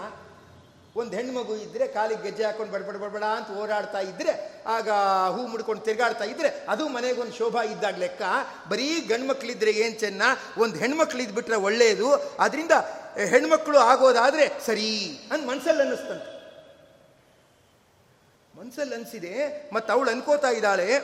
ಒಂದು 0.95 1.17
ಹೆಣ್ಣು 1.17 1.33
ಮಗು 1.33 1.55
ಇದ್ರೆ 1.55 1.87
ಕಾಲಿಗೆ 1.87 2.21
ಗೆಜ್ಜೆ 2.21 2.43
ಹಾಕೊಂಡು 2.43 2.71
ಬಡಬಡ 2.71 2.95
ಬಡಬಡ 2.95 3.23
ಅಂತ 3.23 3.49
ಓಡಾಡ್ತಾ 3.49 3.99
ಇದ್ದರೆ 3.99 4.63
ಆಗ 4.67 4.89
ಹೂ 5.35 5.47
ಮುಡ್ಕೊಂಡು 5.47 5.81
ತಿರುಗಾಡ್ತಾ 5.81 6.23
ಇದ್ದರೆ 6.23 6.65
ಅದು 6.69 6.87
ಮನೆಗೊಂದು 6.87 7.33
ಶೋಭಾ 7.33 7.63
ಇದ್ದಾಗ 7.63 7.97
ಲೆಕ್ಕ. 7.97 8.21
ಬರೀ 8.69 9.01
ಗಂಡು 9.01 9.69
ಏನು 9.69 9.99
ಚೆನ್ನ? 9.99 10.21
ಒಂದು 10.57 10.75
ಹೆಣ್ಮಕ್ಳು 10.75 11.21
ಇದ್ಬಿಟ್ರೆ 11.21 11.55
ಒಳ್ಳೆಯದು 11.55 12.11
ಅದರಿಂದ 12.13 12.71
ಹೆಣ್ಮಕ್ಳು 13.25 13.77
ಆಗೋದಾದ್ರೆ 13.77 14.65
ಸರಿ 14.65 15.19
ಅಂತ 15.31 15.45
ಮನ್ಸಲ್ಲಿ 15.45 15.81
ಅನ್ನಿಸ್ತಂತೆ. 15.81 16.41
ಮನ್ಸಲ್ಲಿ 18.59 18.95
ಅನಿಸಿದೆ, 18.95 19.69
ಮತ್ತು 19.73 19.93
ಅವಳು 19.93 20.11
ಅನ್ಕೋತಾ 20.11 20.49
ಇದ್ದಾಳೆ, 20.49 20.99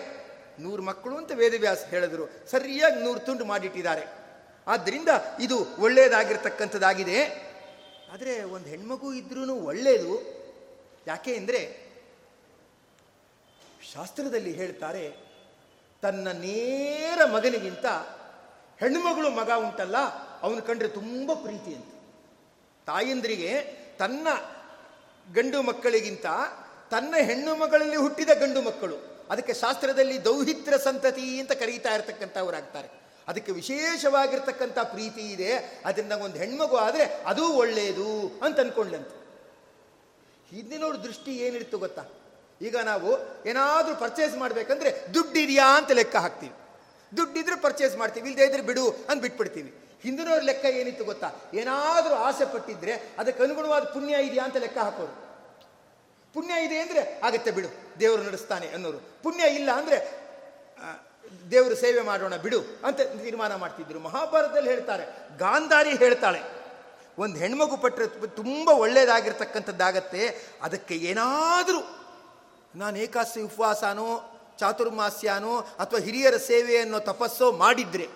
ನೂರು 0.60 0.84
ಮಕ್ಕಳು 0.84 1.17
ಅಂತ 1.17 1.32
ವೇದವ್ಯಾಸ 1.32 1.78
ಹೇಳಿದ್ರು. 1.89 2.30
ಸರಿಯಾಗಿ 2.52 3.04
ನೂರು 3.04 3.19
ತುಂಡು 3.19 3.45
ಮಾಡಿಟ್ಟಿದ್ದಾರೆ. 3.45 4.28
ಆದ್ದರಿಂದ 4.67 5.10
ಇದು 5.39 5.67
ಒಳ್ಳೆಯದಾಗಿರ್ತಕ್ಕಂಥದ್ದಾಗಿದೆ 5.80 7.46
ಆದರೆ 8.13 8.34
ಒಂದು 8.56 8.67
ಹೆಣ್ಮಗು 8.74 9.10
ಇದ್ರೂ 9.13 9.56
ಒಳ್ಳೆಯದು 9.70 10.13
ಯಾಕೆ 11.08 11.34
ಅಂದರೆ 11.39 11.62
ಶಾಸ್ತ್ರದಲ್ಲಿ 13.93 14.52
ಹೇಳ್ತಾರೆ, 14.52 15.04
ತನ್ನ 16.04 16.28
ನೇರ 16.46 17.20
ಮಗನಿಗಿಂತ 17.34 17.86
ಹೆಣ್ಣುಮಗಳು 18.82 19.30
ಮಗ 19.38 19.52
ಉಂಟಲ್ಲ, 19.65 19.98
ಅವನು 20.46 20.62
ಕಂಡ್ರೆ 20.62 20.89
ತುಂಬ 20.98 21.30
ಪ್ರೀತಿ 21.46 21.72
ಅಂತ. 21.78 21.91
ತಾಯಂದ್ರಿಗೆ 22.88 23.52
ತನ್ನ 24.02 24.28
ಗಂಡು 25.28 25.60
ಮಕ್ಕಳಿಗಿಂತ 25.62 26.28
ತನ್ನ 26.91 27.13
ಹೆಣ್ಣು 27.30 27.54
ಮಗಳಲ್ಲಿ 27.56 27.98
ಹುಟ್ಟಿದ 28.06 28.34
ಗಂಡು 28.41 28.62
ಮಕ್ಕಳು, 28.62 28.98
ಅದಕ್ಕೆ 29.30 29.54
ಶಾಸ್ತ್ರದಲ್ಲಿ 29.54 30.17
ದೌಹಿತ್ರ 30.26 30.74
ಸಂತತಿ 30.88 31.26
ಅಂತ 31.39 31.54
ಕರೀತಾ 31.62 31.93
ಇರತಕ್ಕಂಥವ್ರಾಗ್ತಾರೆ 31.96 32.89
ಅದಕ್ಕೆ 33.28 33.52
ವಿಶೇಷವಾಗಿರ್ತಕ್ಕಂಥ 33.52 34.78
ಪ್ರೀತಿ 34.94 35.24
ಇದೆ. 35.36 35.52
ಅದರಿಂದ 35.88 36.13
ಒಂದು 36.26 36.38
ಹೆಣ್ಮಗು 36.42 36.78
ಆದರೆ 36.86 37.06
ಅದೂ 37.32 37.46
ಒಳ್ಳೆಯದು 37.62 38.10
ಅಂತ 38.46 38.60
ಅನ್ಕೊಂಡ್ಲಂತೆ 38.66 39.16
ಹಿಂದಿನವ್ರ 40.52 40.96
ದೃಷ್ಟಿ 41.08 41.34
ಏನಿರ್ತು 41.46 41.78
ಗೊತ್ತಾ? 41.86 42.04
ಈಗ 42.68 42.76
ನಾವು 42.92 43.10
ಏನಾದರೂ 43.50 43.96
ಪರ್ಚೇಸ್ 44.04 44.36
ಮಾಡಬೇಕಂದ್ರೆ 44.44 44.92
ದುಡ್ಡಿದೆಯಾ 45.16 45.68
ಅಂತ 45.80 45.92
ಲೆಕ್ಕ 46.00 46.16
ಹಾಕ್ತೀವಿ. 46.26 46.56
ದುಡ್ಡಿದ್ರೆ 47.18 47.58
ಪರ್ಚೇಸ್ 47.66 47.96
ಮಾಡ್ತೀವಿ 48.02 48.28
ಇಲ್ಲದೇ 48.30 48.46
ಇದ್ರೆ 48.50 48.63
ಬಿಡು 48.70 48.86
ಅಂತ 49.10 49.20
ಬಿಟ್ಬಿಡ್ತೀವಿ. 49.26 49.72
ಹಿಂದಿನವ್ರ 50.06 50.42
ಲೆಕ್ಕ 50.50 50.66
ಏನಿತ್ತು 50.80 51.04
ಗೊತ್ತಾ? 51.12 51.30
ಏನಾದರೂ 51.60 52.16
ಆಸೆ 52.28 52.46
ಪಟ್ಟಿದ್ರೆ 52.54 52.94
ಅದಕ್ಕೆ 53.20 53.42
ಅನುಗುಣವಾದ 53.44 53.84
ಪುಣ್ಯ 53.94 54.24
ಇದೆಯಾ 54.28 54.44
ಅಂತ 54.48 54.58
ಲೆಕ್ಕ 54.66 54.78
ಹಾಕೋರು. 54.88 55.13
ಪುಣ್ಯ 56.36 56.54
ಇದೆ 56.66 56.78
ಅಂದರೆ 56.80 57.02
ಆಗತ್ತೆ 57.28 57.52
ಬಿಡು, 57.58 57.70
ದೇವರು 58.00 58.24
ನಡೆಸ್ತಾನೆ 58.24 58.68
ಅನ್ನೋರು. 58.76 59.00
ಪುಣ್ಯ 59.24 59.44
ಇಲ್ಲ 59.60 59.70
ಅಂದರೆ 59.82 59.98
ದೇವರು 61.52 61.76
ಸೇವೆ 61.76 62.02
ಮಾಡೋಣ 62.02 62.36
ಬಿಡು 62.36 62.60
ಅಂತ 62.86 63.02
ತೀರ್ಮಾನ 63.02 63.56
ಮಾಡ್ತಿದ್ರು. 63.56 64.00
ಮಹಾಭಾರತದಲ್ಲಿ 64.00 64.70
ಹೇಳ್ತಾರೆ, 64.70 65.06
ಗಾಂಧಾರಿ 65.38 65.98
ಹೇಳ್ತಾಳೆ, 65.98 66.42
ಒಂದು 67.18 67.40
ಹೆಣ್ಮಗು 67.40 67.78
ಪಟ್ಟರೆ 67.78 68.08
ತುಂಬ 68.28 68.70
ಒಳ್ಳೆಯದಾಗಿರ್ತಕ್ಕಂಥದ್ದಾಗತ್ತೆ 68.70 70.52
ಅದಕ್ಕೆ 70.62 70.96
ಏನಾದರೂ, 70.96 71.80
ನಾನು 72.76 72.98
ಏಕಾಸಿ 72.98 73.42
ಉಪವಾಸನೋ, 73.42 74.10
ಚಾತುರ್ಮಾಸ್ಯನೋ, 74.60 75.60
ಅಥವಾ 75.80 76.00
ಹಿರಿಯರ 76.00 76.38
ಸೇವೆ 76.38 76.78
ಅನ್ನೋ 76.78 77.00
ತಪಸ್ಸೋ 77.00 77.52
ಮಾಡಿದ್ರೆ, 77.52 78.08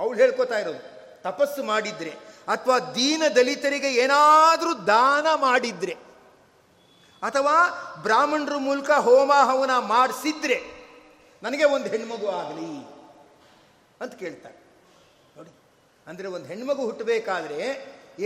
ಅವಳು 0.00 0.16
ಹೇಳ್ಕೊತಾ 0.18 0.58
ಇರೋದು, 0.58 0.82
ತಪಸ್ಸು 1.22 1.62
ಮಾಡಿದ್ರೆ, 1.62 2.10
ಅಥವಾ 2.48 2.78
ದೀನ 2.78 3.22
ದಲಿತರಿಗೆ 3.36 3.94
ಏನಾದರೂ 3.94 4.74
ದಾನ 4.86 5.26
ಮಾಡಿದ್ರೆ, 5.34 5.92
ಅಥವಾ 7.22 7.54
ಬ್ರಾಹ್ಮಣರ 8.02 8.56
ಮೂಲಕ 8.56 8.90
ಹೋಮ 8.90 9.32
ಹವನ 9.32 9.78
ಮಾಡಿಸಿದ್ರೆ 9.78 10.77
ನನಗೆ 11.42 11.66
ಒಂದು 11.76 11.88
ಹೆಣ್ಮಗು 11.92 12.28
ಆಗಲಿ 12.40 12.70
ಅಂತ 14.02 14.12
ಕೇಳ್ತಾರೆ 14.22 14.58
ನೋಡಿ, 15.36 15.52
ಅಂದರೆ 16.06 16.28
ಒಂದು 16.36 16.46
ಹೆಣ್ಮಗು 16.52 16.82
ಹುಟ್ಟಬೇಕಾದ್ರೆ 16.88 17.60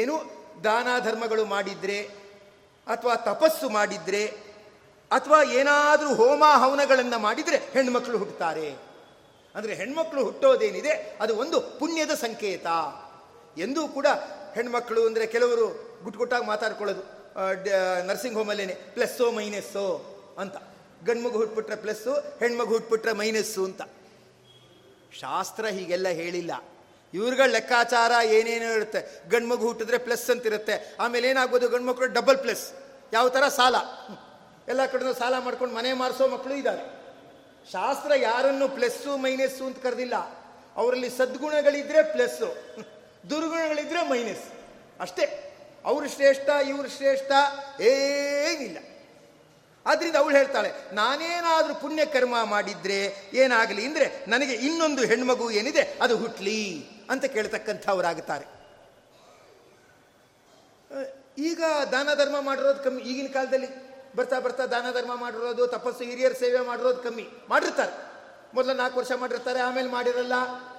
ಏನು 0.03 0.15
ದಾನ 0.65 0.89
ಧರ್ಮಗಳು 1.07 1.45
ಮಾಡಿದ್ರೆ 1.55 1.99
ಅಥವಾ 2.87 3.15
ತಪಸ್ಸು 3.31 3.67
ಮಾಡಿದ್ರೆ 3.79 4.23
ಅಥವಾ 5.11 5.39
ಏನಾದರೂ 5.61 6.11
ಹೋಮ 6.21 6.45
ಹವನಗಳನ್ನು 6.63 7.19
ಮಾಡಿದರೆ 7.27 7.59
ಹೆಣ್ಮಕ್ಳು 7.75 8.17
ಹುಟ್ಟುತ್ತಾರೆ 8.23 8.69
ಅಂದರೆ 9.55 9.73
ಹೆಣ್ಮಕ್ಳು 9.81 10.21
ಹುಟ್ಟೋದೇನಿದೆ 10.29 10.93
ಅದು 11.23 11.33
ಒಂದು 11.43 11.57
ಪುಣ್ಯದ 11.81 12.13
ಸಂಕೇತ. 12.25 12.67
ಎಂದೂ 13.65 13.83
ಕೂಡ 13.97 14.09
ಹೆಣ್ಮಕ್ಳು 14.57 15.01
ಅಂದರೆ 15.09 15.25
ಕೆಲವರು 15.35 15.67
ಗುಟ್ಗುಟ್ಟಾಗಿ 16.05 16.47
ಮಾತಾಡ್ಕೊಳ್ಳೋದು 16.53 17.03
ನರ್ಸಿಂಗ್ 18.09 18.37
ಹೋಮಲ್ಲೇನೆ, 18.39 18.75
ಪ್ಲಸ್ಸೋ 18.95 19.27
ಮೈನಸ್ಸೋ 19.39 19.87
ಅಂತ. 20.43 20.57
ಗಂಡ್ಮಗು 21.05 21.39
ಹುಟ್ಬಿಟ್ರೆ 21.39 21.77
ಪ್ಲಸ್ಸು, 21.77 22.15
ಹೆಣ್ಮಗು 22.15 22.73
ಹುಟ್ಬಿಟ್ರೆ 22.73 23.13
ಮೈನಸ್ಸು 23.13 23.65
ಅಂತ. 23.65 23.83
ಶಾಸ್ತ್ರ 25.21 25.67
ಹೀಗೆಲ್ಲ 25.67 26.09
ಹೇಳಿಲ್ಲ. 26.09 26.65
ಇವ್ರುಗಳ 27.15 27.47
ಲೆಕ್ಕಾಚಾರ 27.47 28.13
ಏನೇನೋ 28.27 28.73
ಇರುತ್ತೆ. 28.73 29.29
ಗಂಡ್ಮಗು 29.29 29.67
ಹುಟ್ಟಿದ್ರೆ 29.67 29.99
ಪ್ಲಸ್ 29.99 30.31
ಅಂತ 30.31 30.47
ಇರುತ್ತೆ 30.47 30.97
ಆಮೇಲೆ 31.01 31.29
ಏನಾಗ್ಬೋದು 31.29 31.69
ಗಂಡ್ಮಕ್ಳು 31.69 32.07
ಡಬಲ್ 32.07 32.39
ಪ್ಲಸ್. 32.39 32.73
ಯಾವ 33.13 33.29
ಥರ? 33.29 33.49
ಸಾಲ. 33.49 33.77
ಎಲ್ಲ 34.69 34.87
ಕಡೆನೂ 34.87 35.13
ಸಾಲ 35.13 35.39
ಮಾಡ್ಕೊಂಡು 35.39 35.75
ಮನೆ 35.75 35.93
ಮಾರಿಸೋ 35.93 36.29
ಮಕ್ಕಳು 36.29 36.55
ಇದ್ದಾರೆ. 36.55 37.03
ಶಾಸ್ತ್ರ 37.73 38.13
ಯಾರನ್ನು 38.17 38.69
ಪ್ಲಸ್ಸು, 38.69 39.17
ಮೈನಸ್ಸು 39.17 39.65
ಅಂತ 39.65 39.83
ಕರೆದಿಲ್ಲ. 39.83 40.15
ಅವರಲ್ಲಿ 40.77 41.11
ಸದ್ಗುಣಗಳಿದ್ರೆ 41.11 42.13
ಪ್ಲಸ್ಸು, 42.13 42.55
ದುರ್ಗುಣಗಳಿದ್ರೆ 43.31 44.09
ಮೈನಸ್. 44.09 44.53
ಅಷ್ಟೇ. 45.01 45.49
ಅವರು 45.85 46.09
ಶ್ರೇಷ್ಠ, 46.09 46.49
ಇವರು 46.49 46.89
ಶ್ರೇಷ್ಠ, 46.89 47.33
ಏನಿಲ್ಲ. 47.81 48.79
ಆದ್ರಿಂದ 49.87 50.17
ಅವಳು 50.17 50.35
ಹೇಳ್ತಾಳೆ, 50.37 50.71
ನಾನೇನಾದರೂ 50.93 51.75
ಪುಣ್ಯ 51.83 52.03
ಕರ್ಮ 52.15 52.37
ಮಾಡಿದ್ರೆ 52.45 52.99
ಏನಾಗಲಿ? 53.35 53.83
ಅಂದರೆ 53.87 54.07
ನನಗೆ 54.29 54.55
ಇನ್ನೊಂದು 54.67 55.03
ಹೆಣ್ಮಗು 55.11 55.47
ಏನಿದೆ, 55.61 55.85
ಅದು 56.03 56.15
ಹುಟ್ಲಿ 56.17 56.61
ಅಂತ 57.11 57.25
ಕೇಳ್ತಕ್ಕಂಥವರಾಗುತ್ತಾರೆ 57.37 58.47
ಈಗ 61.49 61.63
ದಾನ 61.93 62.09
ಧರ್ಮ 62.15 62.37
ಮಾಡಿರೋದು 62.41 62.81
ಕಮ್ಮಿ. 62.85 63.03
ಈಗಿನ 63.11 63.29
ಕಾಲದಲ್ಲಿ 63.33 63.69
ಬರ್ತಾ 64.17 64.39
ಬರ್ತಾ 64.41 64.65
ದಾನ 64.67 64.87
ಧರ್ಮ 64.93 65.13
ಮಾಡಿರೋದು, 65.17 65.63
ತಪಸ್ಸು 65.67 66.03
ಹಿರಿಯರ 66.05 66.35
ಸೇವೆ 66.41 66.61
ಮಾಡಿರೋದು 66.67 67.01
ಕಮ್ಮಿ. 67.03 67.25
ಮಾಡಿರ್ತಾರೆ. 67.49 67.95
ಮೊದಲು 68.55 68.75
ನಾಲ್ಕು 68.81 68.99
ವರ್ಷ 69.01 69.13
ಮಾಡಿರ್ತಾರೆ, 69.21 69.61
ಆಮೇಲೆ 69.61 69.89
ಮಾಡಿರಲ್ಲ, 69.89 70.35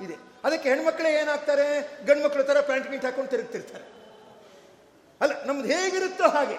ಇದೆ. 0.05 0.17
ಅದಕ್ಕೆ 0.43 0.67
ಹೆಣ್ಮಕ್ಳೇ 0.69 1.11
ಏನಾಗ್ತಾರೆ? 1.21 1.65
ಗಂಡು 2.05 2.21
ಮಕ್ಕಳು 2.25 2.43
ಥರ 2.43 2.61
ಪ್ಯಾಂಟ್ 2.61 2.87
ಮೀಟ್ 2.91 3.05
ಹಾಕೊಂಡು 3.05 3.31
ತಿರುಗ್ತಿರ್ತಾರೆ. 3.31 3.85
ಅಲ್ಲ, 5.21 5.33
ನಮ್ದು 5.45 5.67
ಹೇಗಿರುತ್ತೋ 5.73 6.27
ಹಾಗೆ. 6.27 6.57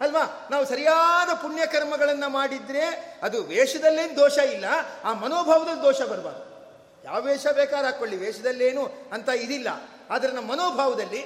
ಅಲ್ವಾ? 0.00 0.48
ನಾವು 0.50 0.66
ಸರಿಯಾದ 0.66 1.34
ಪುಣ್ಯ 1.34 1.66
ಕರ್ಮಗಳನ್ನು 1.66 2.28
ಮಾಡಿದ್ರೆ 2.28 2.84
ಅದು 3.22 3.42
ವೇಷದಲ್ಲೇನು 3.42 4.16
ದೋಷ 4.16 4.38
ಇಲ್ಲ, 4.38 4.64
ಆ 5.04 5.12
ಮನೋಭಾವದಲ್ಲಿ 5.12 5.82
ದೋಷ 5.82 6.02
ಬರಬಾರ್ದು. 6.02 6.50
ಯಾವ 7.04 7.22
ವೇಷ 7.22 7.46
ಬೇಕಾದ್ರೆ 7.46 7.86
ಹಾಕ್ಕೊಳ್ಳಿ 7.86 8.16
ವೇಷದಲ್ಲೇನು 8.16 9.08
ಅಂತ 9.12 9.28
ಇದಿಲ್ಲ. 9.28 9.68
ಆದರೆ 10.10 10.32
ನಮ್ಮ 10.32 10.52
ಮನೋಭಾವದಲ್ಲಿ 10.52 11.20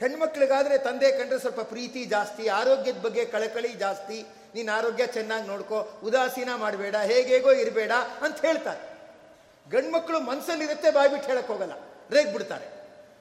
ಹೆಣ್ಮಕ್ಳಿಗಾದರೆ 0.00 0.78
ತಂದೆ 0.78 1.12
ಕಂಡ್ರೆ 1.12 1.38
ಸ್ವಲ್ಪ 1.38 1.60
ಪ್ರೀತಿ 1.60 2.04
ಜಾಸ್ತಿ, 2.04 2.48
ಆರೋಗ್ಯದ 2.48 2.96
ಬಗ್ಗೆ 2.96 3.24
ಕಳಕಳಿ 3.24 3.68
ಜಾಸ್ತಿ, 3.68 4.26
ನೀನು 4.54 4.72
ಆರೋಗ್ಯ 4.72 5.06
ಚೆನ್ನಾಗಿ 5.06 5.48
ನೋಡ್ಕೋ, 5.48 6.00
ಉದಾಸೀನ 6.04 6.48
ಮಾಡಬೇಡ, 6.54 6.96
ಹೇಗೇಗೋ 6.96 7.50
ಇರಬೇಡ 7.50 7.92
ಅಂತ 8.20 8.40
ಹೇಳ್ತಾರೆ. 8.40 8.96
ಗಂಡ್ಮಕ್ಳು 9.70 10.20
ಮನಸ್ಸಲ್ಲಿರುತ್ತೆ 10.20 10.90
ಬಾಯ್ಬಿಟ್ಟು 10.90 11.28
ಹೇಳಕ್ಕೆ 11.28 11.52
ಹೋಗಲ್ಲ. 11.52 11.72
ರೇಗ್ 12.10 12.32
ಬಿಡ್ತಾರೆ. 12.32 12.66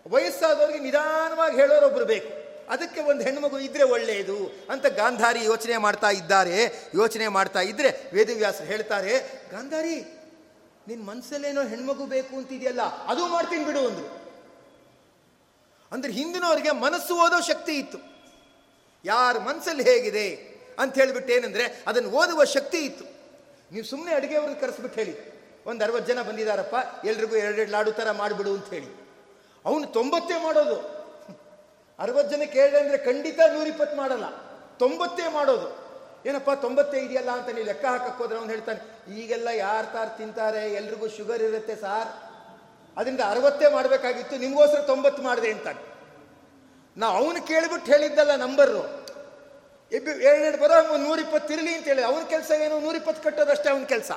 ವಯಸ್ಸಾದವ್ರಿಗೆ 0.10 0.80
ನಿಧಾನವಾಗಿ 0.80 1.56
ಹೇಳೋರೊಬ್ರು 1.56 2.06
ಬೇಕು. 2.06 2.45
ಅದಕ್ಕೆ 2.70 3.02
ಒಂದು 3.02 3.24
ಹೆಣ್ಮಗು 3.24 3.60
ಇದ್ರೆ 3.60 3.84
ಒಳ್ಳೆಯದು 3.84 4.66
ಅಂತ 4.70 4.86
ಗಾಂಧಾರಿ 4.86 5.44
ಯೋಚನೆ 5.44 5.78
ಮಾಡ್ತಾ 5.78 6.10
ಇದ್ದಾರೆ. 6.10 6.66
ಯೋಚನೆ 6.96 7.28
ಮಾಡ್ತಾ 7.28 7.60
ಇದ್ರೆ 7.60 8.10
ವೇದವ್ಯಾಸರು 8.14 8.66
ಹೇಳ್ತಾರೆ, 8.66 9.44
ಗಾಂಧಾರಿ 9.52 9.96
ನಿನ್ನ 10.88 11.06
ಮನ್ಸಲ್ಲೇನೋ 11.06 11.64
ಹೆಣ್ಮಗು 11.64 12.06
ಬೇಕು 12.06 12.36
ಅಂತಿದೆಯಲ್ಲ, 12.36 12.82
ಅದು 12.82 13.28
ಮಾಡ್ತೀನಿ 13.28 13.66
ಬಿಡು 13.66 13.88
ಅಂದ್ರು. 13.88 14.26
ಅಂದ್ರೆ 15.92 16.14
ಹಿಂದಿನವರಿಗೆ 16.14 16.72
ಮನಸ್ಸು 16.72 17.16
ಓದೋ 17.16 17.42
ಶಕ್ತಿ 17.42 17.76
ಇತ್ತು. 17.78 17.98
ಯಾರ 19.06 19.38
ಮನಸ್ಸಲ್ಲಿ 19.38 19.84
ಹೇಗಿದೆ 19.84 20.56
ಅಂತ 20.80 20.96
ಹೇಳಿಬಿಟ್ಟು 20.96 21.34
ಏನಂದ್ರೆ, 21.34 21.84
ಅದನ್ನು 21.88 22.10
ಓದುವ 22.10 22.44
ಶಕ್ತಿ 22.44 22.78
ಇತ್ತು. 22.78 23.06
ನೀವು 23.72 23.86
ಸುಮ್ಮನೆ 23.86 24.16
ಅಡುಗೆಯವ್ರನ್ನ 24.16 24.60
ಕರೆಸ್ಬಿಟ್ಟು 24.60 25.02
ಹೇಳಿ. 25.02 25.36
ಒಂದು 25.66 25.84
ಅರವತ್ತು 25.84 26.14
ಜನ 26.14 26.22
ಬಂದಿದ್ದಾರಪ್ಪ 26.22 27.06
ಎಲ್ರಿಗೂ 27.06 27.36
ಎರಡೆರಡು 27.36 27.72
ಲಾಡು 27.72 27.92
ಥರ 27.92 28.12
ಮಾಡಿಬಿಡು 28.12 28.54
ಅಂತ 28.54 28.70
ಹೇಳಿ. 28.70 29.06
ಅವನು 29.66 29.88
ತೊಂಬತ್ತೇ 29.88 30.44
ಮಾಡೋದು. 30.44 30.95
ಅರವತ್ತು 32.00 32.36
ಜನ 32.36 32.42
ಹೇಳಿದೆ 32.42 32.80
ಅಂದರೆ 32.80 32.98
ಖಂಡಿತ 32.98 33.40
ನೂರಿಪ್ಪತ್ತು 33.54 33.98
ಮಾಡಲ್ಲ. 33.98 34.26
ತೊಂಬತ್ತೇ 34.80 35.30
ಮಾಡೋದು. 35.30 35.86
ಏನಪ್ಪ, 36.30 36.52
ತೊಂಬತ್ತೇ 36.52 36.98
ಇದೆಯಲ್ಲ 36.98 37.32
ಅಂತ 37.32 37.50
ನೀವು 37.50 37.66
ಲೆಕ್ಕ 37.66 37.86
ಹಾಕಕ್ಕೆ 37.86 38.24
ಹೋದ್ರೆ 38.24 38.38
ಅವ್ನು 38.38 38.52
ಹೇಳ್ತಾನೆ, 38.52 39.14
ಈಗೆಲ್ಲ 39.16 39.48
ಯಾರು 39.48 39.94
ತಾರು 39.94 40.18
ತಿಂತಾರೆ? 40.18 40.74
ಎಲ್ರಿಗೂ 40.74 41.08
ಶುಗರ್ 41.08 41.44
ಇರುತ್ತೆ 41.44 41.76
ಸಾರ್. 41.76 42.08
ಅದರಿಂದ 42.98 43.22
ಅರವತ್ತೇ 43.30 43.70
ಮಾಡಬೇಕಾಗಿತ್ತು, 43.70 44.38
ನಿಮಗೋಸ್ಕರ 44.38 44.80
ತೊಂಬತ್ತು 44.80 45.24
ಮಾಡಿದೆ 45.24 45.52
ಅಂತಾನೆ. 45.52 45.82
ನಾ 46.98 47.08
ಅವನು 47.08 47.48
ಕೇಳಿಬಿಟ್ಟು 47.48 47.92
ಹೇಳಿದ್ದಲ್ಲ 47.92 48.36
ನಂಬರು. 48.36 49.06
ಎಬ್ಬಿ 49.92 50.12
ಎರಡೆರಡು 50.12 50.58
ಬರೋ 50.58 50.98
ನೂರಿಪ್ಪತ್ತು 50.98 51.54
ಇರಲಿ 51.54 51.76
ಅಂತ 51.76 51.86
ಹೇಳಿ. 51.86 52.04
ಅವನ 52.04 52.24
ಕೆಲಸ 52.24 52.52
ಏನು? 52.52 52.80
ನೂರಿಪ್ಪತ್ತು 52.80 53.24
ಕಟ್ಟೋದಷ್ಟೇ 53.24 53.70
ಅವನ 53.70 53.84
ಕೆಲಸ. 53.84 54.12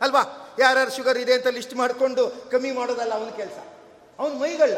ಅಲ್ವಾ? 0.00 0.56
ಯಾರ್ಯಾರು 0.58 0.90
ಶುಗರ್ 0.90 1.18
ಇದೆ 1.18 1.34
ಅಂತ 1.34 1.46
ಲಿಸ್ಟ್ 1.46 1.74
ಮಾಡಿಕೊಂಡು 1.74 2.50
ಕಮ್ಮಿ 2.50 2.70
ಮಾಡೋದಲ್ಲ 2.70 3.14
ಅವನ 3.14 3.30
ಕೆಲಸ. 3.30 3.58
ಅವನ 4.18 4.32
ಮೈಗಳ್ಳ. 4.32 4.76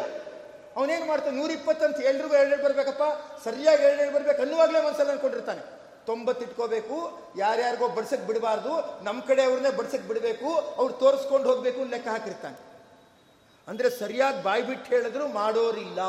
ಅವನೇನು 0.76 1.06
ಮಾಡ್ತಾನೆ? 1.06 1.36
ನೂರಿಪ್ಪತ್ತು 1.36 1.84
ಅಂತ 1.84 2.00
ಎಲ್ರಿಗೂ 2.00 2.34
ಎರಡೆರಡು 2.34 2.64
ಬರಬೇಕಪ್ಪ. 2.64 3.02
ಸರಿಯಾಗಿ 3.44 3.82
ಎರಡೆರಡು 3.82 4.14
ಬರ್ಬೇಕು 4.14 4.42
ಅನ್ನುವಾಗಲೇ 4.42 4.80
ಒಂದ್ಸಲ 4.80 5.10
ಅನ್ಕೊಂಡಿರ್ತಾನೆ 5.10 5.60
ತೊಂಬತ್ತು 6.06 6.44
ಇಟ್ಕೋಬೇಕು. 6.44 7.18
ಯಾರ್ಯಾರಿಗೋ 7.38 7.88
ಬಡ್ಸಕ್ 7.88 8.26
ಬಿಡಬಾರ್ದು. 8.26 9.04
ನಮ್ಮ 9.04 9.20
ಕಡೆ 9.22 9.42
ಅವ್ರನ್ನೇ 9.42 9.70
ಬಡ್ಸಕ್ 9.70 10.02
ಬಿಡಬೇಕು. 10.02 10.74
ಅವ್ರು 10.76 10.94
ತೋರಿಸ್ಕೊಂಡು 10.94 11.48
ಹೋಗಬೇಕು 11.48 11.84
ಲೆಕ್ಕ 11.84 12.08
ಹಾಕಿರ್ತಾನೆ. 12.08 12.58
ಅಂದ್ರೆ 13.68 13.90
ಸರಿಯಾಗಿ 13.90 14.42
ಬಾಯಿ 14.42 14.62
ಬಿಟ್ಟು 14.62 14.90
ಹೇಳಿದ್ರು 14.90 15.28
ಮಾಡೋರಿಲ್ಲ. 15.28 16.00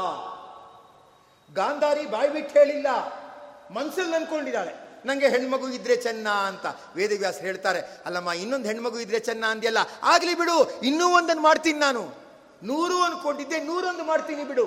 ಗಾಂಧಾರಿ 1.53 2.05
ಬಾಯಿ 2.05 2.29
ಬಿಟ್ಟು 2.29 2.59
ಹೇಳಿಲ್ಲ. 2.59 2.87
ಮನ್ಸಲ್ಲಿ 3.71 4.15
ಅನ್ಕೊಂಡಿದ್ದಾಳೆ 4.15 4.73
ನನಗೆ 5.05 5.29
ಹೆಣ್ಮಗು 5.29 5.67
ಇದ್ರೆ 5.67 5.95
ಚೆನ್ನ 5.95 6.29
ಅಂತ 6.29 6.65
ವೇದವ್ಯಾಸ 6.95 7.37
ಹೇಳ್ತಾರೆ. 7.37 7.79
ಅಲ್ಲಮ್ಮ, 8.05 8.31
ಇನ್ನೊಂದು 8.31 8.67
ಹೆಣ್ಮಗು 8.67 8.99
ಇದ್ರೆ 8.99 9.19
ಚೆನ್ನ 9.19 9.45
ಅಂದ್ಯಲ್ಲ? 9.45 9.77
ಆಗಲಿ 10.03 10.35
ಬಿಡು, 10.35 10.81
ಇನ್ನೂ 10.81 11.17
ಒಂದನ್ನು 11.17 11.41
ಮಾಡ್ತೀನಿ 11.41 11.79
ನಾನು. 11.79 12.24
ನೂರು 12.65 12.97
ಅನ್ಕೊಂಡಿದ್ದೆ, 13.03 13.59
ನೂರೊಂದು 13.59 14.03
ಮಾಡ್ತೀನಿ 14.03 14.43
ಬಿಡು. 14.43 14.65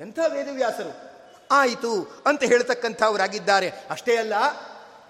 ಎಂಥ 0.00 0.18
ವೇದವ್ಯಾಸರು? 0.32 0.92
ಆಯಿತು 1.50 2.22
ಅಂತ 2.26 2.42
ಹೇಳ್ತಕ್ಕಂಥವರಾಗಿದ್ದಾರೆ. 2.42 3.68
ಅಷ್ಟೇ 3.90 4.16
ಅಲ್ಲ, 4.16 4.34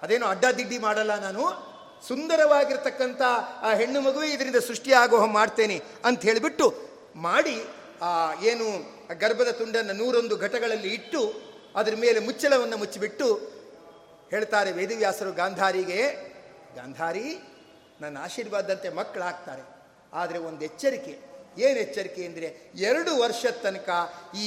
ಅದೇನೋ 0.03 0.27
ಅಡ್ಡದಿಡ್ಡಿ 0.27 0.79
ಮಾಡಲ್ಲ 0.79 1.15
ನಾನು. 1.21 1.45
ಸುಂದರವಾಗಿರ್ತಕ್ಕಂಥ 2.09 3.23
ಆ 3.63 3.71
ಹೆಣ್ಣು 3.75 4.01
ಮಗುವೇ 4.01 4.29
ಇದರಿಂದ 4.29 4.57
ಸೃಷ್ಟಿಯಾಗೋ 4.57 5.27
ಮಾಡ್ತೇನೆ 5.27 5.83
ಅಂತ 6.05 6.21
ಹೇಳಿಬಿಟ್ಟು 6.23 6.67
ಮಾಡಿ, 7.17 7.57
ಆ 8.03 8.11
ಏನು 8.43 8.67
ಗರ್ಭದ 9.19 9.51
ತುಂಡನ್ನು 9.51 9.93
ನೂರೊಂದು 9.93 10.37
ಘಟಗಳಲ್ಲಿ 10.37 10.89
ಇಟ್ಟು 10.89 11.21
ಅದರ 11.77 11.95
ಮೇಲೆ 11.99 12.19
ಮುಚ್ಚಳವನ್ನು 12.21 12.77
ಮುಚ್ಚಿಬಿಟ್ಟು 12.77 13.29
ಹೇಳ್ತಾರೆ 14.31 14.73
ವೇದವ್ಯಾಸರು 14.73 15.33
ಗಾಂಧಾರಿಗೆ, 15.33 16.01
ಗಾಂಧಾರಿ, 16.75 17.27
ನನ್ನ 18.01 18.17
ಆಶೀರ್ವಾದದಂತೆ 18.23 18.89
ಮಕ್ಕಳಾಗ್ತಾರೆ. 18.89 19.76
ಆದರೆ 20.21 20.39
ಒಂದು 20.49 20.63
ಎಚ್ಚರಿಕೆ. 20.69 21.15
ಏನು 21.67 21.79
ಎಚ್ಚರಿಕೆ 21.85 22.23
ಅಂದರೆ 22.29 22.49
ಎರಡು 22.89 23.13
ವರ್ಷದ 23.23 23.57
ತನಕ 23.67 23.89
ಈ 24.43 24.47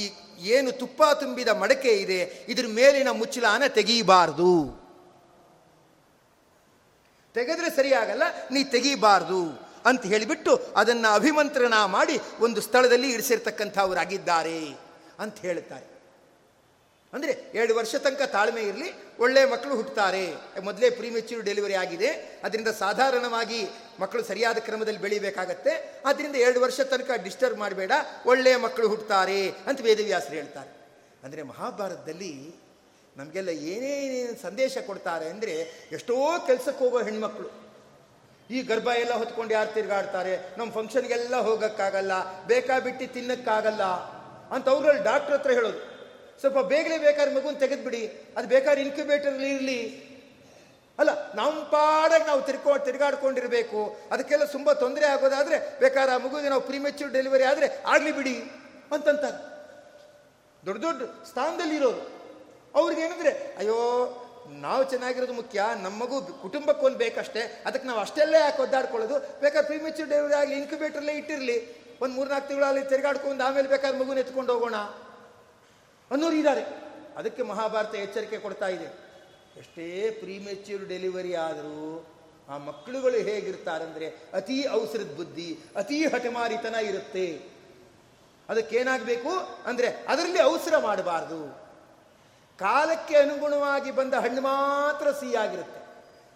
ಏನು 0.54 0.70
ತುಪ್ಪ 0.80 1.02
ತುಂಬಿದ 1.22 1.50
ಮಡಕೆ 1.62 1.92
ಇದೆ, 2.04 2.20
ಇದ್ರ 2.52 2.66
ಮೇಲಿನ 2.78 3.10
ಮುಚ್ಚಲಾನ 3.20 3.62
ತೆಗೀಬಾರ್ದು. 3.78 4.52
ತೆಗೆದ್ರೆ 7.34 7.68
ಸರಿಯಾಗಲ್ಲ, 7.78 8.24
ನೀ 8.54 8.60
ತೆಗೀಬಾರ್ದು 8.76 9.42
ಅಂತ 9.88 10.02
ಹೇಳಿಬಿಟ್ಟು 10.12 10.52
ಅದನ್ನು 10.80 11.08
ಅಭಿಮಂತ್ರಣ 11.18 11.74
ಮಾಡಿ 11.96 12.16
ಒಂದು 12.46 12.60
ಸ್ಥಳದಲ್ಲಿ 12.68 13.08
ಇಡಿಸಿರ್ತಕ್ಕಂಥವರಾಗಿದ್ದಾರೆ 13.16 14.58
ಅಂತ 15.24 15.36
ಹೇಳುತ್ತಾರೆ. 15.46 15.86
ಅಂದರೆ 17.12 17.32
ಎರಡು 17.58 17.72
ವರ್ಷ 17.78 17.92
ತನಕ 18.04 18.24
ತಾಳ್ಮೆ 18.34 18.62
ಇರಲಿ 18.70 18.88
ಒಳ್ಳೆಯ 19.24 19.46
ಮಕ್ಕಳು 19.52 19.74
ಹುಟ್ಟುತ್ತಾರೆ 19.78 20.22
ಮೊದಲೇ 20.66 20.88
ಪ್ರೀಮೆಚ್ಯೂರ್ 20.98 21.42
ಡೆಲಿವರಿ 21.48 21.76
ಆಗಿದೆ. 21.82 22.10
ಅದರಿಂದ 22.46 22.70
ಸಾಧಾರಣವಾಗಿ 22.82 23.60
ಮಕ್ಕಳು 24.02 24.22
ಸರಿಯಾದ 24.30 24.58
ಕ್ರಮದಲ್ಲಿ 24.66 25.02
ಬೆಳಿಬೇಕಾಗತ್ತೆ. 25.04 25.72
ಆದ್ದರಿಂದ 26.08 26.36
ಎರಡು 26.46 26.60
ವರ್ಷ 26.64 26.80
ತನಕ 26.92 27.10
ಡಿಸ್ಟರ್ಬ್ 27.26 27.58
ಮಾಡಬೇಡ 27.64 27.92
ಒಳ್ಳೆಯ 28.32 28.56
ಮಕ್ಕಳು 28.66 28.88
ಹುಟ್ಟುತ್ತಾರೆ 28.92 29.40
ಅಂತ 29.68 29.78
ವೇದವ್ಯಾಸರು 29.88 30.36
ಹೇಳ್ತಾರೆ. 30.40 30.70
ಅಂದರೆ 31.24 31.42
ಮಹಾಭಾರತದಲ್ಲಿ 31.52 32.32
ನಮಗೆಲ್ಲ 33.18 33.50
ಏನೇನೇನು 33.72 34.36
ಸಂದೇಶ 34.46 34.78
ಕೊಡ್ತಾರೆ 34.88 35.26
ಅಂದರೆ 35.34 35.54
ಎಷ್ಟೋ 35.96 36.16
ಕೆಲಸಕ್ಕೆ 36.48 36.80
ಹೋಗೋ 36.84 36.98
ಹೆಣ್ಮಕ್ಳು. 37.08 37.48
ಈ 38.50 38.60
ಗರ್ಭ 38.70 38.88
ಎಲ್ಲ 39.02 39.14
ಹೊತ್ಕೊಂಡು 39.20 39.52
ಯಾರು 39.56 39.70
ತಿರುಗಾಡ್ತಾರೆ? 39.74 40.32
ನಮ್ಮ 40.58 40.70
ಫಂಕ್ಷನ್ಗೆಲ್ಲ 40.78 41.36
ಹೋಗೋಕ್ಕಾಗಲ್ಲ, 41.48 42.12
ಬೇಕಾಬಿಟ್ಟು 42.50 43.06
ತಿನ್ನಕ್ಕಾಗಲ್ಲ 43.16 43.84
ಅಂತ 44.54 44.66
ಅವ್ರಲ್ಲಿ 44.74 45.02
ಡಾಕ್ಟ್ರ್ 45.10 45.34
ಹತ್ರ 45.36 45.52
ಹೇಳೋದು. 45.58 45.80
ಸ್ವಲ್ಪ 46.40 46.58
ಬೇಗನೆ 46.58 46.98
ಬೇಕಾದ್ರೆ 46.98 47.34
ಮಗುನ 47.34 47.54
ತೆಗೆದ್ಬಿಡಿ. 47.54 48.06
ಅದು 48.36 48.48
ಬೇಕಾದ್ರೆ 48.48 48.82
ಇನ್ಕ್ಯುಬೇಟರ್ 48.82 49.34
ಇರಲಿ. 49.34 50.10
ಅಲ್ಲ 50.98 51.32
ನಮ್ಮ 51.32 51.62
ಪಾಡಾಗಿ 51.62 52.24
ನಾವು 52.24 52.42
ತಿರ್ಕೊ, 52.42 52.78
ತಿರ್ಗಾಡ್ಕೊಂಡಿರಬೇಕು. 52.78 53.96
ಅದಕ್ಕೆಲ್ಲ 54.10 54.44
ತುಂಬ 54.44 54.72
ತೊಂದರೆ 54.72 55.06
ಆಗೋದಾದರೆ 55.06 55.80
ಬೇಕಾದ್ರೆ 55.80 56.14
ಆ 56.14 56.18
ಮಗುವಿಗೆ 56.18 56.48
ನಾವು 56.48 56.60
ಪ್ರಿಮೆಚ್ಯೂರ್ 56.60 57.12
ಡೆಲಿವರಿ 57.12 57.44
ಆದರೆ 57.44 57.82
ಆಗಲಿ 57.86 58.12
ಬಿಡಿ 58.12 58.38
ಅಂತಂತಾರೆ. 58.92 59.50
ದೊಡ್ಡ 60.66 60.84
ದೊಡ್ಡ 60.84 61.02
ಸ್ಥಾನದಲ್ಲಿ 61.26 61.76
ಇರೋರು. 61.76 62.08
ಅವ್ರಿಗೆ 62.74 63.02
ಏನಂದ್ರೆ, 63.02 63.30
ಅಯ್ಯೋ, 63.58 63.76
ನಾವು 64.50 64.84
ಚೆನ್ನಾಗಿರೋದು 64.84 65.32
ಮುಖ್ಯ 65.32 65.64
ನಮ್ಮ 65.82 66.02
ಮಗು 66.02 66.20
ಕುಟುಂಬಕ್ಕೆ 66.22 66.86
ಒಂದು 66.86 66.98
ಬೇಕಷ್ಟೇ, 66.98 67.62
ಅದಕ್ಕೆ 67.66 67.88
ನಾವು 67.88 68.00
ಅಷ್ಟೆಲ್ಲೇ 68.00 68.38
ಯಾಕೆ 68.38 68.62
ಒದ್ದಾಡ್ಕೊಳ್ಳೋದು? 68.62 69.18
ಬೇಕಾದ್ರೆ 69.18 69.66
ಪ್ರಿಮೆಚ್ಯೂರ್ 69.66 70.10
ಡೆಲಿವರಿ 70.10 70.34
ಆಗಲಿ 70.34 70.54
ಇನ್ಕ್ಯುಬೇಟರ್ಲೇ 70.54 71.12
ಇಟ್ಟಿರಲಿ. 71.12 71.80
ಒಂದು 72.00 72.14
ಮೂರ್ನಾಲ್ಕು 72.14 72.48
ತಿಂಗಳಲ್ಲಿ 72.48 72.84
ತಿರುಗಾಡ್ಕೊಂಡು 72.84 73.44
ಆಮೇಲೆ 73.44 73.68
ಬೇಕಾದ್ರೆ 73.68 74.00
ಮಗುನ 74.00 74.18
ಎತ್ಕೊಂಡು 74.18 74.52
ಹೋಗೋಣ. 74.52 74.74
ಅನ್ನೋರು 76.10 76.36
ಇದ್ದಾರೆ 76.36 76.62
ಅದಕ್ಕೆ 77.16 77.42
ಮಹಾಭಾರತ 77.42 77.94
ಎಚ್ಚರಿಕೆ 77.94 78.38
ಕೊಡ್ತಾ 78.38 78.68
ಇದೆ. 78.68 78.88
ಎಷ್ಟೇ 79.56 80.10
ಪ್ರೀಮೆಚ್ಯೂರ್ 80.10 80.88
ಡೆಲಿವರಿ 80.88 81.34
ಆದರೂ 81.34 82.06
ಆ 82.48 82.58
ಮಕ್ಕಳುಗಳು 82.58 83.18
ಹೇಗಿರ್ತಾರಂದ್ರೆ 83.28 84.06
ಅತೀ 84.08 84.64
ಅವಸರದ 84.64 85.16
ಬುದ್ಧಿ, 85.16 85.58
ಅತೀ 85.76 86.06
ಹಠಮಾರಿತನ 86.06 86.74
ಇರುತ್ತೆ. 86.74 87.26
ಅದಕ್ಕೇನಾಗಬೇಕು 88.48 89.32
ಅಂದರೆ 89.66 89.88
ಅದರಲ್ಲಿ 90.08 90.38
ಅವಸರ 90.38 90.78
ಮಾಡಬಾರ್ದು. 90.78 91.70
ಕಾಲಕ್ಕೆ 92.58 93.16
ಅನುಗುಣವಾಗಿ 93.16 93.90
ಬಂದ 93.90 94.14
ಹಣ್ಣು 94.14 94.40
ಮಾತ್ರ 94.40 95.10
ಸಿಹಿಯಾಗಿರುತ್ತೆ. 95.10 95.80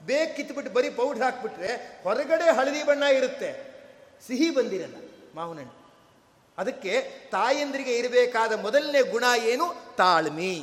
ಬೇಗ 0.06 0.28
ಕಿತ್ಬಿಟ್ಟು 0.37 0.72
ಬರೀ 0.72 0.90
ಪೌಡ್ರ್ 0.90 1.22
ಹಾಕ್ಬಿಟ್ರೆ 1.22 2.02
ಹೊರಗಡೆ 2.04 2.56
ಹಳದಿ 2.56 2.82
ಬಣ್ಣ 2.82 3.02
ಇರುತ್ತೆ. 3.02 3.50
ಸಿಹಿ 4.26 4.50
ಬಂದಿರಲ್ಲ 4.50 4.96
ಮಾವಿನ 5.34 5.58
ಹಣ್ಣು. 5.58 5.84
ಅದಕ್ಕೆ 6.59 7.01
ತಾಯಂದ್ರಿಗೆ 7.31 7.97
ಇರಬೇಕಾದ 7.97 8.53
ಮೊದಲನೇ 8.53 9.03
ಗುಣ 9.03 9.25
ಏನು? 9.45 9.97
ತಾಳ್ಮೆ. 9.97 10.61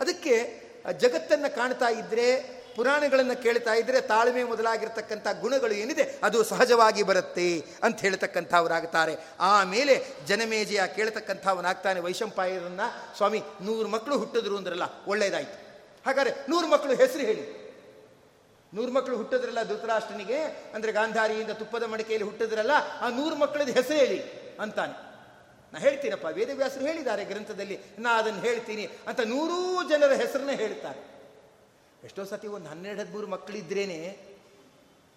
ಅದಕ್ಕೆ 0.00 0.62
ಜಗತ್ತನ್ನು 0.98 1.54
ಕಾಣ್ತಾ 1.54 1.88
ಇದ್ರೆ, 1.88 2.58
ಪುರಾಣಗಳನ್ನು 2.76 3.42
ಕೇಳ್ತಾ 3.42 3.74
ಇದ್ರೆ 3.74 4.00
ತಾಳ್ಮೆ 4.00 4.44
ಮೊದಲಾಗಿರ್ತಕ್ಕಂಥ 4.44 5.26
ಗುಣಗಳು 5.40 5.74
ಏನಿದೆ? 5.74 6.18
ಅದು 6.22 6.44
ಸಹಜವಾಗಿ 6.44 7.02
ಬರುತ್ತೆ 7.02 7.64
ಅಂತ 7.82 8.00
ಹೇಳ್ತಕ್ಕಂಥವ್ರಾಗ್ತಾರೆ. 8.00 9.16
ಆಮೇಲೆ 9.40 10.06
ಜನಮೇಜಯ 10.26 10.80
ಕೇಳ್ತಕ್ಕಂಥವನಾಗ್ತಾನೆ 10.86 12.00
ವೈಶಂಪಾಯರನ್ನ 12.00 12.80
ಸ್ವಾಮಿ, 13.16 13.42
ನೂರು 13.60 13.88
ಮಕ್ಕಳು 13.88 14.18
ಹುಟ್ಟಿದ್ರು 14.18 14.56
ಅಂದ್ರಲ್ಲ 14.56 14.82
ಒಳ್ಳೆಯದಾಯ್ತು 15.06 15.68
ಹಾಗಾದ್ರೆ 16.06 16.34
ನೂರು 16.48 16.66
ಮಕ್ಕಳು 16.66 16.94
ಹೆಸರು 16.94 17.22
ಹೇಳಿ. 17.22 17.67
ನೂರು 18.72 18.90
ಮಕ್ಕಳು 18.92 19.16
ಹುಟ್ಟಿದ್ರಲ್ಲ 19.16 19.62
ಧೃತರಾಷ್ಟ್ರನಿಗೆ? 19.62 20.38
ಅಂದರೆ 20.74 20.90
ಗಾಂಧಾರಿಯಿಂದ 20.92 21.52
ತುಪ್ಪದ 21.60 21.84
ಮಡಿಕೆಯಲ್ಲಿ 21.92 22.26
ಹುಟ್ಟಿದ್ರಲ್ಲ, 22.28 22.74
ಆ 23.00 23.08
ನೂರು 23.18 23.36
ಮಕ್ಕಳದ 23.36 23.70
ಹೆಸರು 23.78 23.98
ಹೇಳಿ 23.98 24.18
ಅಂತಾನೆ. 24.60 24.94
ನಾ 25.72 25.78
ಹೇಳ್ತೀನಪ್ಪ, 25.78 26.26
ವೇದವ್ಯಾಸರು 26.38 26.84
ಹೇಳಿದ್ದಾರೆ 26.86 27.22
ಗ್ರಂಥದಲ್ಲಿ, 27.24 27.76
ನಾ 27.98 28.10
ಅದನ್ನು 28.20 28.40
ಹೇಳ್ತೀನಿ 28.40 28.84
ಅಂತ 29.08 29.20
ನೂರೂ 29.32 29.58
ಜನರ 29.88 30.12
ಹೆಸರನ್ನ 30.22 30.54
ಹೇಳ್ತಾರೆ. 30.62 31.00
ಎಷ್ಟೋ 32.04 32.24
ಸತಿ 32.24 32.48
ಒಂದು 32.56 32.68
ಹನ್ನೆರಡು, 32.68 33.00
ಹದಿಮೂರು 33.02 33.26
ಮಕ್ಕಳಿದ್ರೇನೆ 33.26 33.98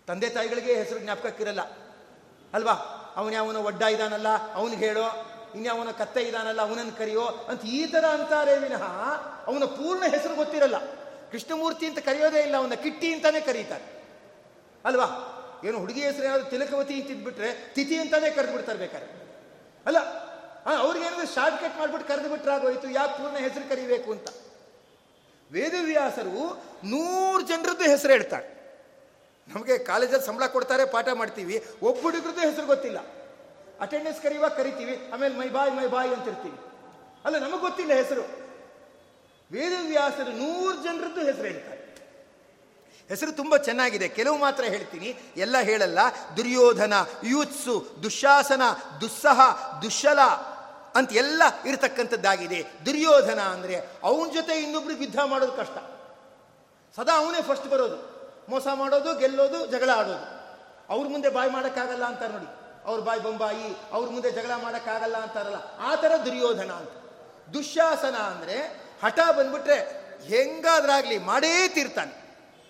ತಂದೆ 0.07 0.29
ತಾಯಿಗಳಿಗೆ 0.29 0.71
ಹೆಸರು 0.75 0.99
ಜ್ಞಾಪಕಕ್ಕಿರಲ್ಲ. 0.99 1.63
ಅಲ್ವಾ? 2.53 2.75
ಅವನ 3.19 3.31
ಯಾವನ 3.33 3.59
ಒಡ್ಡ 3.69 3.81
ಇದಾನಲ್ಲ, 3.95 4.29
ಅವನಿಗೆ 4.53 4.83
ಹೇಳೋ 4.87 5.05
ಇನ್ಯಾವನ 5.55 5.91
ಕತ್ತೆ 5.91 6.21
ಇದಾನಲ್ಲ, 6.21 6.61
ಅವನನ್ನು 6.61 6.95
ಕರೆಯೋ 6.97 7.25
ಅಂತ 7.49 7.61
ಈ 7.77 7.79
ಥರ 7.85 8.05
ಅಂತಾರೆ 8.17 8.53
ವಿನಃ 8.59 8.83
ಅವನ 9.49 9.65
ಪೂರ್ಣ 9.77 10.03
ಹೆಸರು 10.15 10.35
ಗೊತ್ತಿರಲ್ಲ. 10.35 10.77
ಕೃಷ್ಣಮೂರ್ತಿ 11.31 11.85
ಅಂತ 11.89 11.99
ಕರೆಯೋದೇ 12.07 12.41
ಇಲ್ಲ 12.47 12.55
ಅವನ 12.61 12.75
ಕಿಟ್ಟಿ 12.85 13.13
ಅಂತಾನೆ 13.13 13.39
ಕರೀತಾರೆ. 13.49 13.85
ಅಲ್ವಾ? 14.85 15.07
ಏನು 15.67 15.77
ಹುಡುಗಿ 15.79 16.01
ಹೆಸರು 16.07 16.25
ಏನಾದ್ರು 16.29 16.49
ತಿಲಕವತಿ 16.49 16.93
ಅಂತಿದ್ಬಿಟ್ರೆ 17.01 17.49
ತಿಥಿ 17.75 17.95
ಅಂತಾನೆ 18.03 18.29
ಕರೆದು 18.37 18.53
ಬಿಡ್ತಾರೆ 18.55 18.79
ಬೇಕಾದ್ರೆ. 18.79 19.11
ಅಲ್ಲ 19.85 19.99
ಅವ್ರಿಗೆ 20.85 21.05
ಏನಾದ್ರು 21.05 21.27
ಶಾರ್ಟ್ 21.35 21.59
ಕಟ್ 21.61 21.77
ಮಾಡಿಬಿಟ್ಟು 21.79 22.07
ಕರೆದು 22.07 22.29
ಬಿಟ್ರೆ 22.29 22.51
ಆಗೋಯ್ತು, 22.55 22.87
ಯಾಕೆ 22.89 23.13
ಪೂರ್ಣ 23.17 23.37
ಹೆಸರು 23.37 23.69
ಕರಿಬೇಕು 23.69 24.09
ಅಂತ? 24.11 24.27
ವೇದವ್ಯಾಸರು 25.51 26.43
ನೂರು 26.91 27.41
ಜನರದ್ದು 27.47 27.85
ಹೆಸರು 27.93 28.11
ಹೇಳ್ತಾರೆ. 28.11 28.47
ನಮಗೆ 29.47 29.77
ಕಾಲೇಜಲ್ಲಿ 29.77 30.25
ಸಂಬಳ 30.25 30.45
ಕೊಡ್ತಾರೆ, 30.45 30.83
ಪಾಠ 30.85 31.07
ಮಾಡ್ತೀವಿ 31.21 31.55
ಒಬ್ಬ 31.83 32.01
ಹುಡುಗರದ್ದು 32.01 32.41
ಹೆಸರು 32.49 32.65
ಗೊತ್ತಿಲ್ಲ. 32.65 32.99
ಅಟೆಂಡೆನ್ಸ್ 33.85 34.21
ಕರೆಯುವಾಗ 34.21 34.53
ಕರಿತೀವಿ, 34.57 34.95
ಆಮೇಲೆ 35.13 35.33
ಮೈ 35.35 35.47
ಬಾಯ್ 35.49 35.71
ಮೈ 35.71 35.87
ಬಾಯ್ 35.87 36.11
ಅಂತಿರ್ತೀವಿ. 36.13 36.57
ಅಲ್ಲ, 37.25 37.35
ನಮಗೆ 37.37 37.61
ಗೊತ್ತಿಲ್ಲ 37.61 37.93
ಹೆಸರು. 37.93 38.23
ವೇದವ್ಯಾಸರು 39.51 40.31
ನೂರು 40.31 40.83
ಜನರದ್ದು 40.83 41.21
ಹೆಸರು 41.21 41.43
ಹೇಳ್ತಾರೆ. 41.43 41.81
ಹೆಸರು 43.09 43.31
ತುಂಬ 43.31 43.57
ಚೆನ್ನಾಗಿದೆ. 43.57 44.07
ಕೆಲವು 44.07 44.37
ಮಾತ್ರ 44.37 44.63
ಹೇಳ್ತೀನಿ. 44.63 45.17
ಎಲ್ಲ 45.37 45.57
ಹೇಳಲ್ಲ. 45.57 45.99
ದುರ್ಯೋಧನ, 46.37 46.93
ಯೂತ್ಸು, 47.23 47.87
ದುಶಾಸನ, 48.03 48.61
ದುಸ್ಸಹ 49.01 49.39
ದುಶ್ಶಲ 49.81 50.19
ಅಂತ 50.95 51.13
ಎಲ್ಲ 51.13 51.43
ಇರತಕ್ಕಂಥದ್ದಾಗಿದೆ. 51.65 52.65
ದುರ್ಯೋಧನ 52.85 53.39
ಅಂದರೆ 53.39 53.75
ಅವನ 54.03 54.29
ಜೊತೆ 54.33 54.53
ಇನ್ನೊಬ್ರಿಗೆ 54.53 55.03
ಯುದ್ಧ 55.03 55.19
ಮಾಡೋದು 55.19 55.51
ಕಷ್ಟ. 55.51 55.77
ಸದಾ 56.95 57.17
ಅವನೇ 57.17 57.41
ಫಸ್ಟ್ 57.41 57.67
ಬರೋದು. 57.67 58.11
ಮೋಸ 58.49 58.67
ಮಾಡೋದು, 58.73 59.15
ಗೆಲ್ಲೋದು, 59.15 59.65
ಜಗಳ 59.65 59.89
ಆಡೋದು. 59.89 60.41
ಅವ್ರ 60.89 61.07
ಮುಂದೆ 61.07 61.29
ಬಾಯಿ 61.29 61.51
ಮಾಡೋಕ್ಕಾಗಲ್ಲ 61.51 62.03
ಅಂತಾರೆ 62.03 62.33
ನೋಡಿ. 62.33 62.47
ಅವ್ರ 62.85 63.01
ಬಾಯಿ 63.01 63.23
ಬೊಂಬಾಯಿ, 63.23 63.77
ಅವ್ರ 63.91 64.09
ಮುಂದೆ 64.09 64.31
ಜಗಳ 64.31 64.55
ಮಾಡೋಕ್ಕಾಗಲ್ಲ 64.55 65.17
ಅಂತಾರಲ್ಲ. 65.17 65.55
ಆ 65.79 65.95
ಥರ 65.95 66.11
ದುರ್ಯೋಧನ 66.25 66.71
ಅಂತ. 66.71 66.89
ದುಶ್ಯಾಸನ 67.53 68.15
ಅಂದರೆ 68.15 68.90
ಹಠ 69.03 69.19
ಬಂದ್ಬಿಟ್ರೆ 69.37 69.77
ಹೆಂಗಾದ್ರಾಗ್ಲಿ 70.27 71.17
ಮಾಡೇ 71.29 71.67
ತೀರ್ತಾನೆ. 71.67 72.13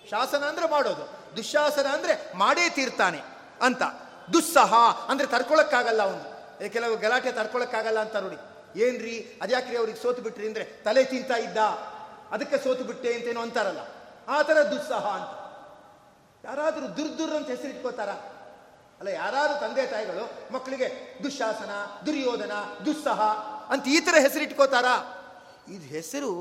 ಶಾಸನ 0.10 0.44
ಅಂದ್ರೆ 0.44 0.68
ಮಾಡೋದು, 0.70 1.06
ದುಶಾಸನ 1.38 1.88
ಅಂದ್ರೆ 1.88 2.14
ಮಾಡೇ 2.36 2.70
ತೀರ್ತಾನೆ 2.70 3.20
ಅಂತ. 3.62 3.84
ದುಸ್ಸಹ 4.34 4.74
ಅಂದ್ರೆ 5.10 5.28
ತರ್ಕೊಳಕ್ಕಾಗಲ್ಲ 5.28 6.02
ಅವನು. 6.02 6.24
ಕೆಲವು 6.70 6.96
ಗಲಾಟೆ 6.98 7.32
ತರ್ಕೊಳಕ್ಕಾಗಲ್ಲ 7.32 8.00
ಅಂತ 8.00 8.16
ನೋಡಿ. 8.16 8.38
ಏನ್ರಿ, 8.80 9.16
ಅದ್ಯಾಕ್ರಿ 9.42 9.78
ಅವ್ರಿಗೆ 9.78 10.00
ಸೋತು 10.02 10.22
ಬಿಟ್ರಿ 10.22 10.46
ಅಂದ್ರೆ 10.48 10.66
ತಲೆ 10.84 11.04
ತಿಂತಾ 11.04 11.38
ಇದ್ದ? 11.38 11.58
ಅದಕ್ಕೆ 12.32 12.58
ಸೋತು 12.64 12.84
ಬಿಟ್ಟೆ 12.84 13.10
ಅಂತೇನೋ 13.14 13.42
ಅಂತಾರಲ್ಲ. 13.42 13.82
ಆ 14.28 14.42
ಥರ 14.42 14.58
ದುಸ್ಸಹ 14.74 15.06
ಅಂತ. 15.20 15.32
ಯಾರಾದರೂ 16.46 16.88
ದುರ್ದುರ್ 16.98 17.34
ಅಂತ 17.36 17.50
ಹೆಸರಿಟ್ಕೋತಾರ 17.50 18.10
ಅಲ್ಲ, 19.00 19.08
ಯಾರಾದ್ರೂ 19.08 19.60
ತಂದೆ 19.60 19.86
ತಾಯಿಗಳು 19.88 20.54
ಮಕ್ಕಳಿಗೆ 20.54 20.88
ದುಶಾಸನ, 21.24 21.72
ದುರ್ಯೋಧನ, 22.06 22.54
ದುಸ್ಸಹ 22.86 23.22
ಅಂತ 23.74 23.84
ಈ 23.88 24.00
ಥರ 24.00 24.16
ಹೆಸರಿಟ್ಕೋತಾರ 24.22 24.86
ಇದು 25.72 25.86
ಹೆಸರು 25.86 26.32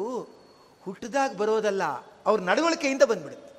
ಹುಟ್ಟಿದಾಗ 0.83 1.33
ಬರೋದಲ್ಲ, 1.37 1.85
ಅವ್ರ 2.27 2.41
ನಡವಳಿಕೆಯಿಂದ 2.41 3.03
ಬಂದ್ಬಿಡುತ್ತೆ. 3.03 3.51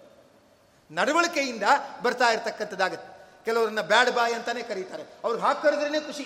ನಡವಳಿಕೆಯಿಂದ 0.91 1.63
ಬರ್ತಾ 2.03 2.27
ಇರ್ತಕ್ಕಂಥದ್ದಾಗತ್ತೆ. 2.29 3.09
ಕೆಲವರನ್ನ 3.45 3.81
ಬ್ಯಾಡ್ 3.81 4.11
ಬಾಯ್ 4.11 4.33
ಅಂತಾನೆ 4.33 4.63
ಕರೀತಾರೆ. 4.63 5.03
ಅವ್ರಿಗೆ 5.23 5.45
ಹಾಕಿ 5.45 5.61
ಕರೆದ್ರೇ 5.63 5.99
ಖುಷಿ. 5.99 6.25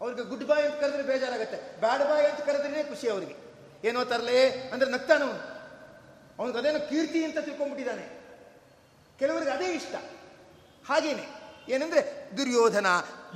ಅವ್ರಿಗೆ 0.00 0.22
ಗುಡ್ 0.22 0.44
ಬಾಯ್ 0.44 0.64
ಅಂತ 0.64 0.80
ಕರೆದ್ರೆ 0.80 1.02
ಬೇಜಾರಾಗುತ್ತೆ. 1.02 1.80
ಬ್ಯಾಡ್ 1.80 2.02
ಬಾಯ್ 2.02 2.26
ಅಂತ 2.26 2.40
ಕರೆದ್ರೇ 2.40 2.82
ಖುಷಿ 2.84 3.08
ಅವರಿಗೆ. 3.08 3.36
ಏನೋ 3.84 4.04
ತರಲೆ 4.04 4.68
ಅಂದ್ರೆ 4.68 4.90
ನಗ್ತಾನು 4.90 5.28
ಅವನಿಗೆ 6.38 6.58
ಅದೇನೋ 6.58 6.78
ಕೀರ್ತಿ 6.78 7.24
ಅಂತ 7.24 7.38
ತಿಳ್ಕೊಂಡ್ಬಿಟ್ಟಿದ್ದಾನೆ. 7.38 8.06
ಕೆಲವರಿಗೆ 9.18 9.50
ಅದೇ 9.50 9.68
ಇಷ್ಟ. 9.72 9.94
ಹಾಗೇನೆ, 10.88 11.26
ಏನಂದ್ರೆ 11.68 12.30
ದುರ್ಯೋಧನ, 12.36 12.86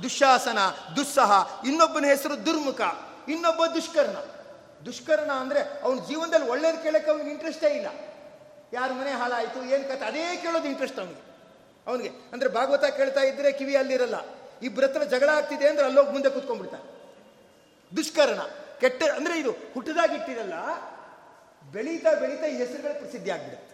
ದುಶಾಸನ, 0.03 0.59
ದುಸ್ಸಹ, 0.95 1.31
ಇನ್ನೊಬ್ಬನ 1.67 2.05
ಹೆಸರು 2.05 2.45
ದುರ್ಮುಖ, 2.45 2.81
ಇನ್ನೊಬ್ಬ 3.27 3.65
ದುಷ್ಕರ್ಣ 3.65 4.17
ದುಷ್ಕರ್ಣ 4.85 5.31
ಅಂದ್ರೆ 5.31 5.81
ಅವನ 5.81 5.99
ಜೀವನದಲ್ಲಿ 6.07 6.49
ಒಳ್ಳೇದು 6.49 6.83
ಕೇಳಕ್ಕೆ 6.83 7.11
ಅವನಿಗೆ 7.11 7.29
ಇಂಟ್ರೆಸ್ಟೇ 7.29 7.67
ಇಲ್ಲ. 7.67 7.87
ಯಾರ 8.73 8.91
ಮನೆ 8.91 9.11
ಹಾಳಾಯಿತು, 9.11 9.65
ಏನು 9.65 9.83
ಕತೆ 9.83 10.05
ಅದೇ 10.05 10.35
ಕೇಳೋದು 10.35 10.67
ಇಂಟ್ರೆಸ್ಟ್ 10.67 10.99
ಅವನಿಗೆ. 10.99 11.29
ಅವನಿಗೆ, 11.87 12.09
ಅಂದ್ರೆ 12.09 12.49
ಭಾಗವತ 12.49 12.85
ಕೇಳ್ತಾ 12.85 13.21
ಇದ್ದರೆ 13.21 13.51
ಕಿವಿ 13.51 13.75
ಅಲ್ಲಿರಲ್ಲ. 13.75 14.15
ಇಬ್ಬರ 14.61 14.83
ಹತ್ರ 14.83 15.03
ಜಗಳ 15.03 15.29
ಆಗ್ತಿದೆ 15.29 15.67
ಅಂದ್ರೆ 15.67 15.85
ಅಲ್ಲೋಗಿ 15.85 16.11
ಮುಂದೆ 16.11 16.29
ಕೂತ್ಕೊಂಡ್ಬಿಡ್ತಾನೆ 16.29 16.85
ದುಷ್ಕರ್ಣ 17.97 18.39
ಕೆಟ್ಟ, 18.79 19.03
ಅಂದ್ರೆ 19.03 19.39
ಇದು 19.39 19.51
ಹುಟ್ಟದಾಗಿ 19.73 20.15
ಇಟ್ಟಿರಲ್ಲ, 20.15 20.53
ಬೆಳೀತಾ 21.71 22.13
ಬೆಳೀತಾ 22.13 22.45
ಈ 22.45 22.55
ಹೆಸರುಗಳು 22.55 22.99
ಪ್ರಸಿದ್ಧಿ 22.99 23.31
ಆಗ್ಬಿಡುತ್ತೆ. 23.31 23.69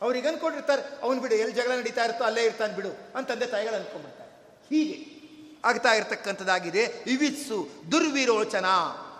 ಅವ್ರಿಗೆ 0.00 0.28
ಅಂದ್ಕೊಂಡಿರ್ತಾರೆ 0.28 0.82
ಅವನು 1.02 1.20
ಬಿಡು, 1.20 1.34
ಎಲ್ಲಿ 1.34 1.54
ಜಗಳ 1.54 1.72
ನಡೀತಾ 1.78 2.04
ಇರ್ತೋ 2.04 2.24
ಅಲ್ಲೇ 2.24 2.44
ಇರ್ತಾನೆ 2.44 2.76
ಬಿಡು. 2.76 3.18
ಅಂತ 3.18 3.30
ತಂದೆ 3.30 3.46
ತಾಯಿಗಳು 3.46 3.76
ಅನ್ಕೊಂಡ್ಬಿಡ್ತಾರೆ. 3.76 4.30
ಹೀಗೆ 4.70 5.16
ಆಗ್ತಾ 5.64 5.92
ಇರತಕ್ಕಂಥದ್ದಾಗಿದೆ 5.92 6.82
ಇವಿತ್ಸು 7.06 7.68
ದುರ್ವಿರೋಚನ. 7.92 8.66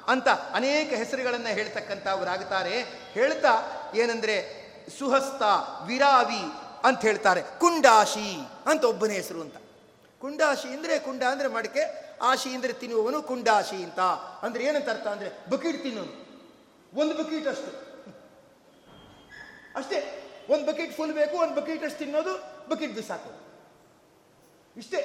ಅಂತ 0.09 0.28
ಅನೇಕ 0.28 0.92
ಹೆಸರುಗಳನ್ನು 0.92 1.48
ಹೇಳ್ತಕ್ಕಂಥವ್ರಾಗ್ತಾರೆ. 1.48 2.82
ಹೇಳ್ತಾ 3.12 3.52
ಏನಂದ್ರೆ 3.94 4.66
ಸುಹಸ್ತ, 4.98 5.42
ವಿರಾವಿ 5.86 6.42
ಅಂತ 6.84 7.00
ಹೇಳ್ತಾರೆ. 7.00 7.42
ಕುಂಡಾಶಿ 7.42 8.36
ಅಂತ 8.66 8.84
ಒಬ್ಬನೇ 8.84 9.14
ಹೆಸರು 9.14 9.40
ಅಂತ. 9.40 9.57
ಕುಂಡಾಶಿ 10.20 10.68
ಅಂದರೆ 10.68 10.98
ಕುಂಡ 10.98 11.22
ಅಂದರೆ 11.22 11.48
ಮಡಿಕೆ, 11.48 12.14
ಆಶಿ 12.22 12.50
ಅಂದರೆ 12.50 12.72
ತಿನ್ನುವವನು 12.72 13.22
ಕುಂಡಾಶಿ 13.22 13.76
ಅಂತ. 13.76 14.00
ಅಂದರೆ 14.42 14.64
ಏನಂತ 14.64 14.88
ಅರ್ಥ 14.88 15.07
ಅಂದರೆ 15.07 15.50
ಬಕೀಟ್ 15.50 15.82
ತಿನ್ನೋನು. 15.82 16.14
ಒಂದು 17.00 17.14
ಬಕೀಟ್ 17.14 17.48
ಅಷ್ಟು. 17.48 17.86
ಅಷ್ಟೇ. 19.76 20.22
ಒಂದು 20.50 20.66
ಬಕೆಟ್ 20.66 20.92
ಫುಲ್ 20.92 21.12
ಬೇಕು, 21.12 21.36
ಒಂದು 21.36 21.61
ಬಕೆಟ್ 21.61 21.84
ಅಷ್ಟು 21.84 21.98
ತಿನ್ನೋದು, 21.98 22.34
ಬಕೆಟ್ 22.68 23.07
ಸಾಕು 23.07 23.46
ಇಷ್ಟೇ. 24.76 25.00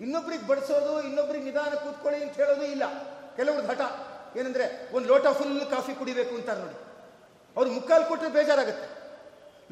ಇನ್ನೊಬ್ರಿಗೆ 0.00 0.46
ಬಡಿಸೋದು, 0.46 1.02
ಇನ್ನೊಬ್ರಿಗೆ 1.02 1.44
ನಿಧಾನ 1.44 1.74
ಕೂತ್ಕೊಳ್ಳಿ 1.74 2.22
ಅಂತ 2.22 2.36
ಹೇಳೋದು 2.36 2.64
ಇಲ್ಲ. 2.64 2.82
ಕೆಲವರು 3.36 3.66
ಹಠ. 3.66 4.07
ಏನಂದ್ರೆ 4.36 4.94
ಒಂದು 4.94 5.08
ಲೋಟ 5.08 5.26
ಫುಲ್ 5.26 5.70
ಕಾಫಿ 5.70 5.94
ಕುಡಿಬೇಕು 5.94 6.34
ಅಂತಾರೆ 6.34 6.60
ನೋಡಿ. 6.60 6.74
ಅವ್ರು 7.56 7.72
ಮುಕ್ಕಾಲು 7.72 8.04
ಕೊಟ್ಟರೆ 8.04 8.30
ಬೇಜಾರಾಗುತ್ತೆ. 8.30 8.98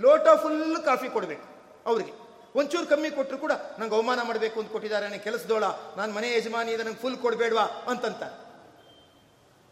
ಲೋಟ 0.01 0.29
ಫುಲ್ 0.29 0.85
ಕಾಫಿ 0.85 1.09
ಕೊಡಬೇಕು 1.09 1.45
ಅವರಿಗೆ. 1.87 2.13
ಒಂಚೂರು 2.55 2.87
ಕಮ್ಮಿ 2.87 3.11
ಕೊಟ್ಟರು 3.11 3.39
ಕೂಡ 3.39 3.53
ನಂಗೆ 3.79 3.95
ಅವಮಾನ 3.95 4.23
ಮಾಡಬೇಕು 4.23 4.61
ಅಂತ 4.61 4.73
ಕೊಟ್ಟಿದ್ದಾರೆ, 4.73 5.07
ನನಗೆ 5.07 5.19
ಕೆಲಸದೋಳ 5.19 5.65
ನಾನು 5.97 6.15
ಮನೆ 6.15 6.35
ಯಜಮಾನಿ 6.35 6.73
ಇದೆ 6.73 6.83
ನಂಗೆ 6.83 6.99
ಫುಲ್ 6.99 7.17
ಕೊಡಬೇಡವಾ 7.17 7.63
ಅಂತಂತ. 7.63 8.23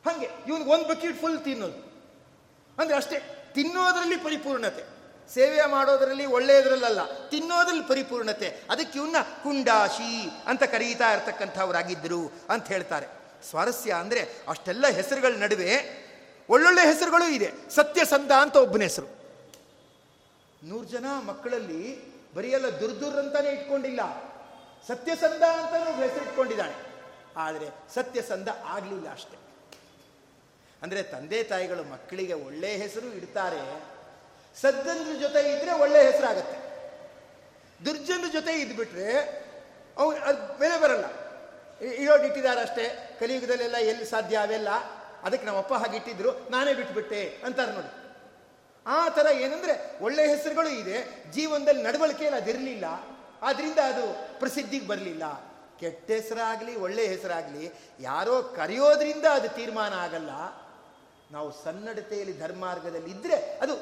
ಹಾಗೆ, 0.06 0.30
ಇವನಿಗೆ 0.46 0.70
ಒಂದು 0.70 0.88
ಬಕೆಟ್ 0.88 1.20
ಫುಲ್ 1.20 1.44
ತಿನ್ನೋದು. 1.44 1.94
ಅಂದರೆ 2.78 2.96
ಅಷ್ಟೇ, 2.96 3.50
ತಿನ್ನೋದರಲ್ಲಿ 3.54 4.16
ಪರಿಪೂರ್ಣತೆ. 4.16 4.84
ಸೇವೆ 5.34 5.66
ಮಾಡೋದರಲ್ಲಿ 5.66 6.26
ಒಳ್ಳೆಯದ್ರಲ್ಲ 6.26 7.28
ತಿನ್ನೋದ್ರಲ್ಲಿ 7.28 7.84
ಪರಿಪೂರ್ಣತೆ. 7.84 8.62
ಅದಕ್ಕೆ 8.70 8.98
ಇವನ್ನ 8.98 9.16
ಕುಂಡಾಶಿ 9.42 10.30
ಅಂತ 10.46 10.62
ಕರೀತಾ 10.62 11.12
ಇರ್ತಕ್ಕಂಥವರಾಗಿದ್ದರು 11.12 12.32
ಅಂತ 12.50 12.66
ಹೇಳ್ತಾರೆ. 12.66 13.23
ಸ್ವಾರಸ್ಯ 13.50 13.92
ಅಂದ್ರೆ 13.92 14.28
ಅಷ್ಟೆಲ್ಲ 14.48 14.86
ಹೆಸರುಗಳ 14.86 15.36
ನಡುವೆ 15.36 16.04
ಒಳ್ಳೊಳ್ಳೆ 16.48 16.86
ಹೆಸರುಗಳು 16.86 17.34
ಇದೆ. 17.34 17.52
ಸತ್ಯಸಂಧ 17.70 18.32
ಅಂತ 18.32 18.56
ಒಬ್ಬನ 18.56 18.82
ಹೆಸರು. 18.82 19.06
ನೂರು 20.64 20.84
ಜನ 20.84 21.06
ಮಕ್ಕಳಲ್ಲಿ 21.26 22.14
ಬರಿಯಲ್ಲ 22.34 22.66
ದುರ್ದುರ್ 22.66 23.16
ಅಂತಾನೆ 23.16 23.50
ಇಟ್ಕೊಂಡಿಲ್ಲ. 23.50 24.00
ಸತ್ಯಸಂಧ 24.88 25.42
ಅಂತ 25.42 25.88
ಹೆಸರು 25.98 26.24
ಇಟ್ಕೊಂಡಿದ್ದಾನೆ. 26.24 26.74
ಆದರೆ 27.36 27.68
ಸತ್ಯಸಂಧ 27.94 28.48
ಆಗಲಿಲ್ಲ 28.64 29.12
ಅಷ್ಟೆ. 29.12 29.36
ಅಂದರೆ 30.82 31.02
ತಂದೆ 31.02 31.42
ತಾಯಿಗಳು 31.42 31.84
ಮಕ್ಕಳಿಗೆ 31.84 32.32
ಒಳ್ಳೆ 32.32 32.76
ಹೆಸರು 32.76 33.06
ಇಡ್ತಾರೆ. 33.06 33.82
ಸಜ್ಜನರ 34.60 35.20
ಜೊತೆ 35.20 35.52
ಇದ್ರೆ 35.52 35.72
ಒಳ್ಳೆ 35.72 36.12
ಹೆಸರಾಗತ್ತೆ. 36.12 36.64
ದುರ್ಜನರ 37.84 38.24
ಜೊತೆ 38.32 38.52
ಇದ್ಬಿಟ್ರೆ 38.52 39.12
ಅವ್ರು 39.98 40.22
ಅದು 40.22 40.58
ಬೆಲೆ 40.58 40.80
ಬರಲ್ಲ. 40.80 41.04
ಇರೋದು 41.86 42.24
ಇಟ್ಟಿದ್ದಾರೆ 42.24 42.60
ಅಷ್ಟೇ. 42.60 43.03
ಕಲಿಯುಗದಲ್ಲೆಲ್ಲ 43.20 43.76
ಎಲ್ಲಿ 43.76 44.06
ಸಾಧ್ಯ 44.06 44.36
ಅವೆಲ್ಲ? 44.36 44.70
ಅದಕ್ಕೆ 45.26 45.46
ನಮ್ಮಪ್ಪ 45.46 45.74
ಹಾಗೆ 45.74 45.96
ಇಟ್ಟಿದ್ರು, 45.96 46.30
ನಾನೇ 46.50 46.74
ಬಿಟ್ಬಿಟ್ಟೆ 46.74 47.20
ಅಂತಾರೆ 47.44 47.72
ನೋಡಿ. 47.72 47.90
ಆ 48.86 49.08
ಥರ 49.08 49.26
ಏನಂದ್ರೆ 49.26 49.74
ಒಳ್ಳೆಯ 50.04 50.26
ಹೆಸರುಗಳು 50.34 50.68
ಇದೆ, 50.68 50.96
ಜೀವನದಲ್ಲಿ 51.32 51.82
ನಡವಳಿಕೆಯಲ್ಲಿ 51.82 52.40
ಅದಿರಲಿಲ್ಲ. 52.40 52.86
ಆದ್ರಿಂದ 53.42 53.78
ಅದು 53.78 54.04
ಪ್ರಸಿದ್ಧಿಗೆ 54.38 54.86
ಬರಲಿಲ್ಲ. 54.86 55.24
ಕೆಟ್ಟ 55.80 56.10
ಹೆಸರಾಗಲಿ 56.10 56.76
ಒಳ್ಳೆಯ 56.76 57.06
ಹೆಸರಾಗಲಿ, 57.06 57.64
ಯಾರೋ 58.00 58.42
ಕರೆಯೋದ್ರಿಂದ 58.42 59.24
ಅದು 59.24 59.48
ತೀರ್ಮಾನ 59.48 59.92
ಆಗಲ್ಲ. 59.92 60.30
ನಾವು 61.30 61.48
ಸನ್ನಡತೆಯಲ್ಲಿ 61.64 62.34
ಧರ್ಮಾರ್ಗದಲ್ಲಿ 62.40 63.10
ಇದ್ರೆ 63.10 63.36
ಅದು 63.62 63.74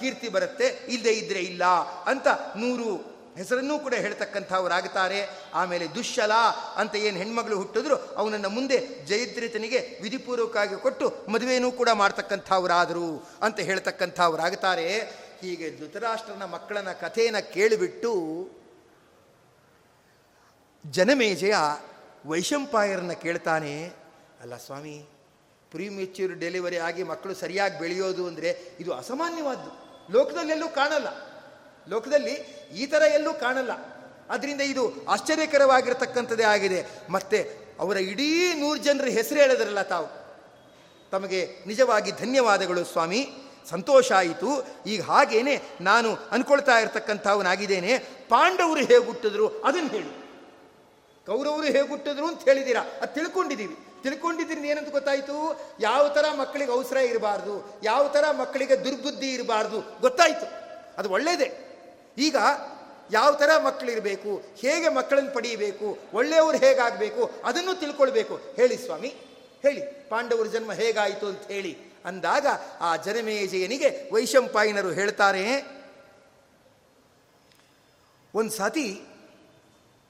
ಕೀರ್ತಿ 0.00 0.28
ಬರುತ್ತೆ, 0.28 0.66
ಇಲ್ಲದೆ 0.66 1.12
ಇದ್ರೆ 1.12 1.40
ಇಲ್ಲ 1.40 1.64
ಅಂತ 2.12 2.26
ನೂರು 2.56 3.13
ಹೆಸರನ್ನೂ 3.36 3.78
ಕೂಡ 3.78 3.94
ಹೇಳ್ತಕ್ಕಂಥವ್ರಾಗುತ್ತಾರೆ 3.94 5.20
ಆಮೇಲೆ 5.54 5.86
ದುಶ್ಶಲ 5.94 6.32
ಅಂತ 6.76 6.94
ಏನು 6.96 7.18
ಹೆಣ್ಮಗಳು 7.18 7.56
ಹುಟ್ಟಿದ್ರು 7.56 7.96
ಅವನನ್ನು 7.96 8.50
ಮುಂದೆ 8.50 8.78
ಜಯದ್ರಿತನಿಗೆ 9.06 9.98
ವಿಧಿಪೂರ್ವಕವಾಗಿ 10.02 10.76
ಕೊಟ್ಟು 10.76 11.06
ಮದುವೆಯೂ 11.28 11.72
ಕೂಡ 11.72 11.88
ಮಾಡ್ತಕ್ಕಂಥವರಾದರು 11.92 13.08
ಅಂತ 13.42 13.60
ಹೇಳ್ತಕ್ಕಂಥವ್ರಾಗುತ್ತಾರೆ 13.60 14.86
ಹೀಗೆ 15.40 15.70
ಧೃತರಾಷ್ಟ್ರನ 15.78 16.44
ಮಕ್ಕಳನ್ನ 16.44 16.92
ಕಥೆಯನ್ನು 16.92 17.52
ಕೇಳಿಬಿಟ್ಟು 17.52 18.12
ಜನಮೇಜಯ 20.84 21.54
ವೈಶಂಪಾಯರನ್ನ 22.26 23.12
ಕೇಳ್ತಾನೆ, 23.12 23.74
ಅಲ್ಲ 24.40 24.56
ಸ್ವಾಮಿ 24.56 24.96
ಪ್ರೀಮೆಚ್ಯೂರ್ 25.70 26.34
ಡೆಲಿವರಿ 26.34 26.78
ಆಗಿ 26.78 27.02
ಮಕ್ಕಳು 27.02 27.34
ಸರಿಯಾಗಿ 27.34 27.78
ಬೆಳೆಯೋದು 27.78 28.26
ಅಂದರೆ 28.26 28.76
ಇದು 28.80 28.92
ಅಸಾಮಾನ್ಯವಾದ್ದು. 28.92 29.70
ಲೋಕದಲ್ಲೆಲ್ಲೂ 30.12 30.68
ಕಾಣಲ್ಲ. 30.68 31.08
ಲೋಕದಲ್ಲಿ 31.88 32.32
ಈ 32.76 32.86
ಥರ 32.86 33.02
ಎಲ್ಲೂ 33.02 33.32
ಕಾಣಲ್ಲ. 33.32 33.72
ಅದರಿಂದ 34.30 34.60
ಇದು 34.60 35.06
ಆಶ್ಚರ್ಯಕರವಾಗಿರತಕ್ಕಂಥದ್ದೇ 35.08 36.42
ಆಗಿದೆ. 36.42 36.86
ಮತ್ತೆ 37.10 37.58
ಅವರ 37.80 37.96
ಇಡೀ 37.96 38.52
ನೂರು 38.54 38.78
ಜನರ 38.78 39.04
ಹೆಸರು 39.04 39.40
ಹೇಳಿದ್ರಲ್ಲ 39.40 39.82
ತಾವು. 39.82 40.06
ತಮಗೆ 41.12 41.48
ನಿಜವಾಗಿ 41.66 42.10
ಧನ್ಯವಾದಗಳು 42.10 42.84
ಸ್ವಾಮಿ. 42.84 43.28
ಸಂತೋಷ 43.70 44.12
ಆಯಿತು. 44.12 44.66
ಈಗ 44.86 45.02
ಹಾಗೇನೆ 45.02 45.62
ನಾನು 45.80 46.14
ಅನ್ಕೊಳ್ತಾ 46.30 46.78
ಇರ್ತಕ್ಕಂಥವನಾಗಿದ್ದೇನೆ. 46.78 47.98
ಪಾಂಡವರು 48.28 48.80
ಹೇಗೆ 48.80 48.98
ಹುಟ್ಟಿದ್ರು 48.98 49.48
ಅದನ್ನು 49.48 49.88
ಹೇಳಿ. 49.88 50.24
ಕೌರವರು 51.26 51.62
ಹೇಗೆ 51.62 51.88
ಹುಟ್ಟಿದ್ರು 51.88 52.26
ಅಂತ 52.26 52.44
ಹೇಳಿದ್ದೀರಾ? 52.44 52.82
ಅದು 53.02 53.14
ತಿಳ್ಕೊಂಡಿದ್ದೀವಿ. 53.14 53.76
ತಿಳ್ಕೊಂಡಿದ್ರಿಂದ 54.02 54.64
ಏನಂತ 54.64 54.90
ಗೊತ್ತಾಯಿತು? 54.90 55.60
ಯಾವ 55.80 56.08
ಥರ 56.08 56.24
ಮಕ್ಕಳಿಗೆ 56.38 56.72
ಅವಸರ 56.72 56.96
ಇರಬಾರ್ದು? 56.96 57.80
ಯಾವ 57.82 58.08
ಥರ 58.08 58.24
ಮಕ್ಕಳಿಗೆ 58.38 58.84
ದುರ್ಬುದ್ಧಿ 58.84 59.34
ಇರಬಾರ್ದು? 59.34 60.00
ಗೊತ್ತಾಯಿತು. 60.00 60.64
ಅದು 60.98 61.10
ಒಳ್ಳೆಯದೇ 61.10 61.63
ಈಗ 62.18 62.36
ಯಾವ 63.10 63.34
ಥರ 63.34 63.50
ಮಕ್ಕಳಿರಬೇಕು, 63.58 64.42
ಹೇಗೆ 64.56 64.88
ಮಕ್ಕಳನ್ನು 64.88 65.34
ಪಡೆಯಬೇಕು, 65.34 65.98
ಒಳ್ಳೆಯವರು 66.14 66.56
ಹೇಗಾಗಬೇಕು, 66.56 67.30
ಅದನ್ನು 67.44 67.80
ತಿಳ್ಕೊಳ್ಬೇಕು. 67.80 68.40
ಹೇಳಿ 68.56 68.76
ಸ್ವಾಮಿ, 68.76 69.08
ಹೇಳಿ. 69.62 70.08
ಪಾಂಡವರ 70.08 70.46
ಜನ್ಮ 70.46 70.72
ಹೇಗಾಯಿತು 70.72 71.26
ಅಂತ 71.26 71.42
ಹೇಳಿ. 71.42 71.78
ಅಂದಾಗ 72.04 72.46
ಆ 72.80 72.96
ಜನಮೇಜಯನಿಗೆ 72.96 74.12
ವೈಶಂಪಾಯಿನರು 74.12 74.90
ಹೇಳ್ತಾರೆ, 74.90 75.44
ಒಂದು 78.34 78.50
ಸತಿ 78.50 79.02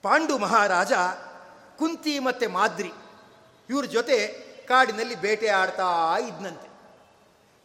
ಪಾಂಡು 0.02 0.38
ಮಹಾರಾಜ 0.38 0.92
ಕುಂತಿ 1.78 2.18
ಮತ್ತು 2.18 2.48
ಮಾದ್ರಿ, 2.48 2.92
ಇವ್ರ 3.70 3.84
ಜೊತೆ 3.84 4.28
ಕಾಡಿನಲ್ಲಿ 4.68 5.14
ಬೇಟೆ 5.14 5.48
ಆಡ್ತಾ 5.48 6.16
ಇದ್ನಂತೆ. 6.18 6.68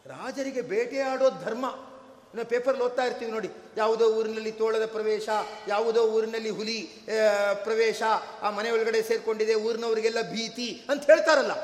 ರಾಜರಿಗೆ 0.08 0.60
ಬೇಟೆ 0.60 1.00
ಆಡೋದು 1.00 1.44
ಧರ್ಮ. 1.44 1.89
ನಾವು 2.34 2.46
ಪೇಪರ್ಲ್ಲಿ 2.50 2.82
ಓದ್ತಾ 2.86 3.04
ಇರ್ತೀವಿ 3.08 3.30
ನೋಡಿ. 3.36 3.48
ಯಾವುದೋ 3.76 4.06
ಊರಿನಲ್ಲಿ 4.18 4.52
ತೋಳದ 4.60 4.84
ಪ್ರವೇಶ, 4.96 5.28
ಯಾವುದೋ 5.68 6.02
ಊರಿನಲ್ಲಿ 6.16 6.50
ಹುಲಿ 6.58 6.78
ಪ್ರವೇಶ, 7.64 8.00
ಆ 8.42 8.50
ಮನೆ 8.58 8.68
ಒಳಗಡೆ 8.76 9.00
ಸೇರಿಕೊಂಡಿದೆ, 9.08 9.54
ಊರಿನವರಿಗೆಲ್ಲ 9.66 10.20
ಭೀತಿ 10.34 10.68
ಅಂತ 10.90 11.02
ಹೇಳ್ತಾರಲ್ಲ. 11.10 11.54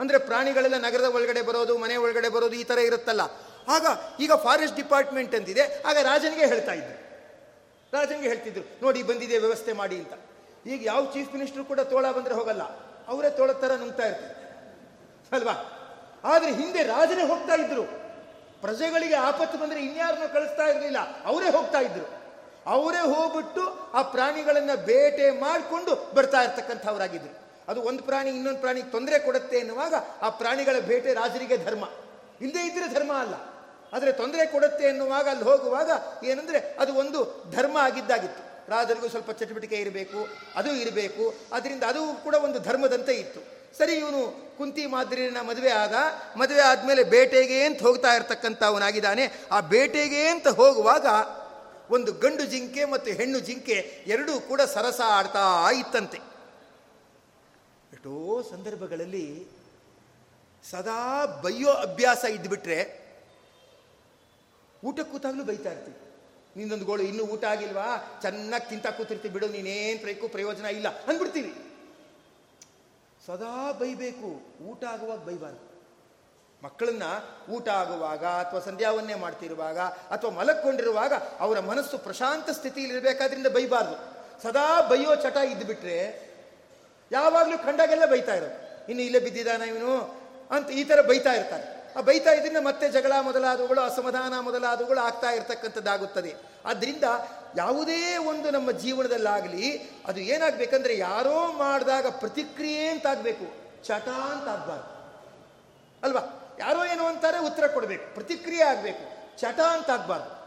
ಅಂದರೆ 0.00 0.18
ಪ್ರಾಣಿಗಳೆಲ್ಲ 0.28 0.78
ನಗರದ 0.86 1.08
ಒಳಗಡೆ 1.16 1.42
ಬರೋದು, 1.48 1.74
ಮನೆ 1.84 1.96
ಒಳಗಡೆ 2.04 2.28
ಬರೋದು 2.36 2.56
ಈ 2.62 2.64
ಥರ 2.70 2.78
ಇರುತ್ತಲ್ಲ. 2.88 3.22
ಆಗ 3.74 3.86
ಈಗ 4.24 4.32
ಫಾರೆಸ್ಟ್ 4.46 4.76
ಡಿಪಾರ್ಟ್ಮೆಂಟ್ 4.82 5.34
ಅಂತಿದೆ 5.38 5.64
ಆಗ 5.88 5.96
ರಾಜನಿಗೆ 6.10 6.46
ಹೇಳ್ತಾ 6.52 6.74
ಇದ್ದರು 6.80 6.98
ರಾಜನಿಗೆ 7.92 8.28
ಹೇಳ್ತಿದ್ರು, 8.32 8.64
ನೋಡಿ 8.82 9.00
ಬಂದಿದೆ, 9.10 9.36
ವ್ಯವಸ್ಥೆ 9.44 9.72
ಮಾಡಿ 9.80 9.96
ಅಂತ. 10.02 10.14
ಈಗ 10.72 10.80
ಯಾವ 10.90 11.02
ಚೀಫ್ 11.14 11.32
ಮಿನಿಸ್ಟರ್ 11.34 11.64
ಕೂಡ 11.70 11.80
ತೋಳ 11.92 12.06
ಬಂದರೆ 12.16 12.34
ಹೋಗಲ್ಲ. 12.40 12.64
ಅವರೇ 13.12 13.30
ತೋಳ 13.38 13.50
ಥರ 13.62 13.72
ನುಂಗ್ತಾ 13.82 14.04
ಇರ್ತಾರೆ. 14.10 14.34
ಅಲ್ವಾ? 15.36 15.54
ಆದರೆ 16.32 16.50
ಹಿಂದೆ 16.60 16.80
ರಾಜನೇ 16.94 17.24
ಹೋಗ್ತಾ 17.32 17.54
ಇದ್ರು. 17.62 17.84
ಪ್ರಜೆಗಳಿಗೆ 18.60 19.14
ಆಪತ್ತು 19.14 19.58
ಬಂದರೆ 19.58 19.84
ಇನ್ಯಾರನ್ನ 19.84 20.32
ಕಳಿಸ್ತಾ 20.32 20.62
ಇರಲಿಲ್ಲ. 20.62 21.24
ಅವರೇ 21.24 21.50
ಹೋಗ್ತಾ 21.50 21.78
ಇದ್ರು. 21.78 22.20
ಅವರೇ 22.66 22.98
ಹೋಗ್ಬಿಟ್ಟು 22.98 23.92
ಆ 23.92 24.02
ಪ್ರಾಣಿಗಳನ್ನು 24.02 24.84
ಬೇಟೆ 24.84 25.30
ಮಾಡಿಕೊಂಡು 25.30 26.12
ಬರ್ತಾ 26.14 26.42
ಇರ್ತಕ್ಕಂಥವರಾಗಿದ್ರು. 26.42 27.40
ಅದು 27.68 27.82
ಒಂದು 27.82 28.02
ಪ್ರಾಣಿ, 28.02 28.30
ಇನ್ನೊಂದು 28.30 28.58
ಪ್ರಾಣಿಗೆ 28.58 28.90
ತೊಂದರೆ 28.90 29.18
ಕೊಡುತ್ತೆ 29.18 29.56
ಎನ್ನುವಾಗ 29.56 29.94
ಆ 30.22 30.28
ಪ್ರಾಣಿಗಳ 30.28 30.78
ಬೇಟೆ 30.78 31.14
ರಾಜರಿಗೆ 31.14 31.56
ಧರ್ಮ. 31.56 31.88
ಇಲ್ಲದೇ 32.40 32.66
ಇದ್ದರೆ 32.66 32.94
ಧರ್ಮ 32.94 33.12
ಅಲ್ಲ. 33.12 33.34
ಆದರೆ 33.92 34.12
ತೊಂದರೆ 34.12 34.46
ಕೊಡುತ್ತೆ 34.46 34.84
ಎನ್ನುವಾಗ 34.84 35.28
ಅಲ್ಲಿ 35.28 35.44
ಹೋಗುವಾಗ 35.44 35.90
ಏನಂದರೆ 36.24 36.76
ಅದು 36.80 36.94
ಒಂದು 36.94 37.44
ಧರ್ಮ 37.50 37.76
ಆಗಿದ್ದಾಗಿತ್ತು. 37.76 38.70
ರಾಜರಿಗೂ 38.70 39.08
ಸ್ವಲ್ಪ 39.08 39.30
ಚಟುವಟಿಕೆ 39.30 39.76
ಇರಬೇಕು, 39.76 40.28
ಅದು 40.56 40.72
ಇರಬೇಕು. 40.72 41.34
ಅದರಿಂದ 41.52 41.82
ಅದು 41.82 42.24
ಕೂಡ 42.24 42.34
ಒಂದು 42.34 42.58
ಧರ್ಮದಂತೆ 42.58 43.12
ಇತ್ತು. 43.14 43.59
ಸರಿ, 43.78 43.94
ಇವನು 44.02 44.20
ಕುಂತಿ 44.58 44.84
ಮಾದರಿನ 44.86 45.40
ಮದುವೆ 45.50 45.70
ಆದ, 45.82 45.94
ಮದುವೆ 46.38 46.62
ಆದಮೇಲೆ 46.70 47.02
ಬೇಟೆಗೆ 47.14 47.58
ಅಂತ 47.64 47.80
ಹೋಗ್ತಾ 47.82 48.10
ಇರ್ತಕ್ಕಂಥವನಾಗಿದ್ದಾನೆ. 48.14 49.24
ಆ 49.52 49.60
ಬೇಟೆಗೆ 49.74 50.22
ಅಂತ 50.28 50.48
ಹೋಗುವಾಗ 50.60 51.06
ಒಂದು 51.96 52.10
ಗಂಡು 52.24 52.44
ಜಿಂಕೆ 52.46 52.82
ಮತ್ತು 52.84 53.10
ಹೆಣ್ಣು 53.20 53.38
ಜಿಂಕೆ 53.46 53.76
ಎರಡೂ 54.06 54.32
ಕೂಡ 54.40 54.60
ಸರಸ 54.74 55.00
ಆಡ್ತಾ 55.18 55.44
ಇತ್ತಂತೆ. 55.80 56.18
ಎಷ್ಟೋ 57.94 58.12
ಸಂದರ್ಭಗಳಲ್ಲಿ 58.50 59.26
ಸದಾ 60.70 61.00
ಬೈಯೋ 61.44 61.72
ಅಭ್ಯಾಸ 61.86 62.22
ಇದ್ದುಬಿಟ್ರೆ 62.36 62.78
ಊಟ 64.88 65.00
ಕೂತಾಗಲೂ 65.12 65.44
ಬೈತಾ 65.44 65.70
ಇರ್ತೀವಿ. 65.72 65.98
ನಿನ್ನೊಂದು 66.56 66.86
ಗೋಳು 66.90 67.02
ಇನ್ನೂ 67.02 67.24
ಊಟ 67.32 67.44
ಆಗಿಲ್ವಾ? 67.44 67.88
ಚೆನ್ನಾಗಿ 68.22 68.66
ತಿಂತ 68.68 68.86
ಕೂತಿರ್ತೀವಿ 68.98 69.34
ಬಿಡು, 69.34 69.48
ನೀನೇನು 69.56 70.28
ಪ್ರಯೋಜನ 70.36 70.66
ಇಲ್ಲ 70.78 70.88
ಅಂದ್ಬಿಡ್ತೀವಿ. 71.08 71.52
ಸದಾ 73.30 73.72
ಬೈಬೇಕು. 73.72 74.58
ಊಟ 74.64 74.84
ಆಗುವಾಗ 74.84 75.18
ಬೈಬಾರ್ದು. 75.18 75.70
ಮಕ್ಕಳನ್ನ 76.64 77.02
ಊಟ 77.50 77.68
ಆಗುವಾಗ 77.68 78.24
ಅಥವಾ 78.24 78.60
ಸಂಧ್ಯಾವನ್ನೇ 78.60 79.14
ಮಾಡ್ತಿರುವಾಗ 79.14 79.78
ಅಥವಾ 79.80 80.30
ಮಲಕ್ಕೊಂಡಿರುವಾಗ 80.30 81.12
ಅವರ 81.40 81.60
ಮನಸ್ಸು 81.60 81.98
ಪ್ರಶಾಂತ 81.98 82.50
ಸ್ಥಿತಿಯಲ್ಲಿ 82.50 82.96
ಇರಬೇಕಾದ್ರಿಂದ 82.96 83.46
ಬೈಬಾರ್ದು. 83.46 83.96
ಸದಾ 84.42 84.82
ಬೈಯೋ 84.82 85.14
ಚಟ 85.14 85.36
ಇದ್ದುಬಿಟ್ರೆ 85.36 86.30
ಯಾವಾಗಲೂ 87.12 87.58
ಕಂಡಾಗೆಲ್ಲ 87.58 88.06
ಬೈತಾ 88.06 88.34
ಇರೋದು. 88.34 88.86
ಇನ್ನು 88.88 89.02
ಇಲ್ಲೇ 89.04 89.18
ಬಿದ್ದಿದ್ದಾನ 89.18 89.62
ಇವನು 89.62 90.20
ಅಂತ 90.50 90.70
ಈ 90.70 90.84
ಥರ 90.84 91.00
ಬೈತಾ 91.00 91.32
ಇರ್ತಾನೆ. 91.32 91.94
ಆ 91.96 92.00
ಬೈತಾ 92.00 92.30
ಇದರಿಂದ 92.32 92.56
ಮತ್ತೆ 92.56 92.88
ಜಗಳ 92.88 93.12
ಮೊದಲಾದವುಗಳು, 93.20 93.80
ಅಸಮಾಧಾನ 93.80 94.40
ಮೊದಲಾದವುಗಳು 94.40 95.00
ಆಗ್ತಾ 95.00 95.30
ಇರತಕ್ಕಂಥದ್ದಾಗುತ್ತದೆ. 95.30 96.34
ಆದ್ದರಿಂದ 96.64 97.04
ಯಾವುದೇ 97.56 98.16
ಒಂದು 98.16 98.50
ನಮ್ಮ 98.50 98.70
ಜೀವನದಲ್ಲಾಗಲಿ 98.70 99.78
ಅದು 100.06 100.20
ಏನಾಗಬೇಕಂದ್ರೆ 100.20 100.98
ಯಾರೋ 100.98 101.52
ಮಾಡಿದಾಗ 101.52 102.06
ಪ್ರತಿಕ್ರಿಯೆ 102.06 102.88
ಅಂತಾಗಬೇಕು. 102.88 103.44
ಚಟ 103.84 104.08
ಅಂತಾಗಬಾರ್ದು 104.08 105.00
ಅಲ್ವಾ? 106.02 106.54
ಯಾರೋ 106.58 106.84
ಏನೋ 106.84 107.06
ಅಂತಾರೆ 107.06 107.38
ಉತ್ತರ 107.38 107.66
ಕೊಡಬೇಕು. 107.66 108.14
ಪ್ರತಿಕ್ರಿಯೆ 108.14 108.62
ಆಗಬೇಕು. 108.62 109.36
ಚಟ 109.38 109.60
ಅಂತಾಗಬಾರ್ದು 109.60 110.40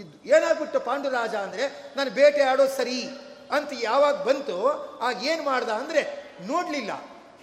ಇದು 0.00 0.28
ಏನಾಗ್ಬಿಟ್ಟು 0.28 0.80
ಪಾಂಡುರಾಜ 0.80 1.34
ಅಂದರೆ, 1.34 1.94
ನಾನು 1.96 2.10
ಬೇಟೆ 2.10 2.42
ಆಡೋ 2.42 2.66
ಸರಿ 2.66 3.04
ಅಂತ 3.50 3.72
ಯಾವಾಗ 3.80 4.14
ಬಂತು, 4.14 4.56
ಆಗ 5.02 5.24
ಏನು 5.24 5.42
ಮಾಡ್ದ 5.42 5.68
ಅಂದರೆ, 5.68 6.02
ನೋಡಲಿಲ್ಲ. 6.46 6.90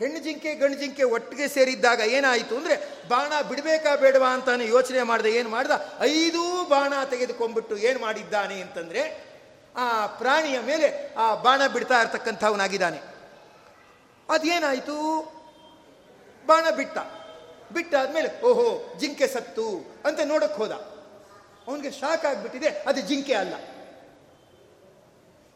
ಹೆಣ್ಣು 0.02 0.20
ಜಿಂಕೆ, 0.20 0.56
ಗಂಡು 0.56 0.78
ಜಿಂಕೆ 0.78 1.04
ಒಟ್ಟಿಗೆ 1.04 1.48
ಸೇರಿದ್ದಾಗ 1.48 2.00
ಏನಾಯಿತು 2.00 2.58
ಅಂದರೆ, 2.58 3.08
ಬಾಣ 3.08 3.42
ಬಿಡಬೇಕಾ 3.50 3.96
ಬೇಡವಾ 3.96 4.34
ಅಂತಾನೆ 4.34 4.68
ಯೋಚನೆ 4.68 5.04
ಮಾಡಿದೆ, 5.04 5.32
ಏನು 5.32 5.50
ಮಾಡ್ದ? 5.50 5.72
ಐದೂ 6.02 6.66
ಬಾಣ 6.70 6.94
ತೆಗೆದುಕೊಂಡ್ಬಿಟ್ಟು 7.10 7.78
ಏನು 7.78 8.00
ಮಾಡಿದ್ದಾನೆ 8.00 8.62
ಅಂತಂದರೆ, 8.62 9.32
ಆ 9.76 10.08
ಪ್ರಾಣಿಯ 10.08 10.60
ಮೇಲೆ 10.60 11.14
ಆ 11.14 11.36
ಬಾಣ 11.36 11.68
ಬಿಡ್ತಾ 11.68 12.02
ಇರ್ತಕ್ಕಂಥವನಾಗಿದ್ದಾನೆ. 12.02 12.98
ಅದೇನಾಯಿತು? 14.30 15.22
ಬಾಣ 16.46 16.70
ಬಿಟ್ಟ. 16.76 16.98
ಬಿಟ್ಟಾದ್ಮೇಲೆ, 17.72 18.42
ಓಹೋ, 18.42 19.00
ಜಿಂಕೆ 19.00 19.28
ಸತ್ತು 19.28 19.96
ಅಂತ 20.06 20.20
ನೋಡಕ್ಕೆ 20.24 20.58
ಹೋದ. 20.58 20.72
ಅವನಿಗೆ 21.68 21.92
ಶಾಕ್ 21.92 22.26
ಆಗಿಬಿಟ್ಟಿದೆ, 22.26 22.68
ಅದು 22.68 23.02
ಜಿಂಕೆ 23.02 23.34
ಅಲ್ಲ. 23.34 23.54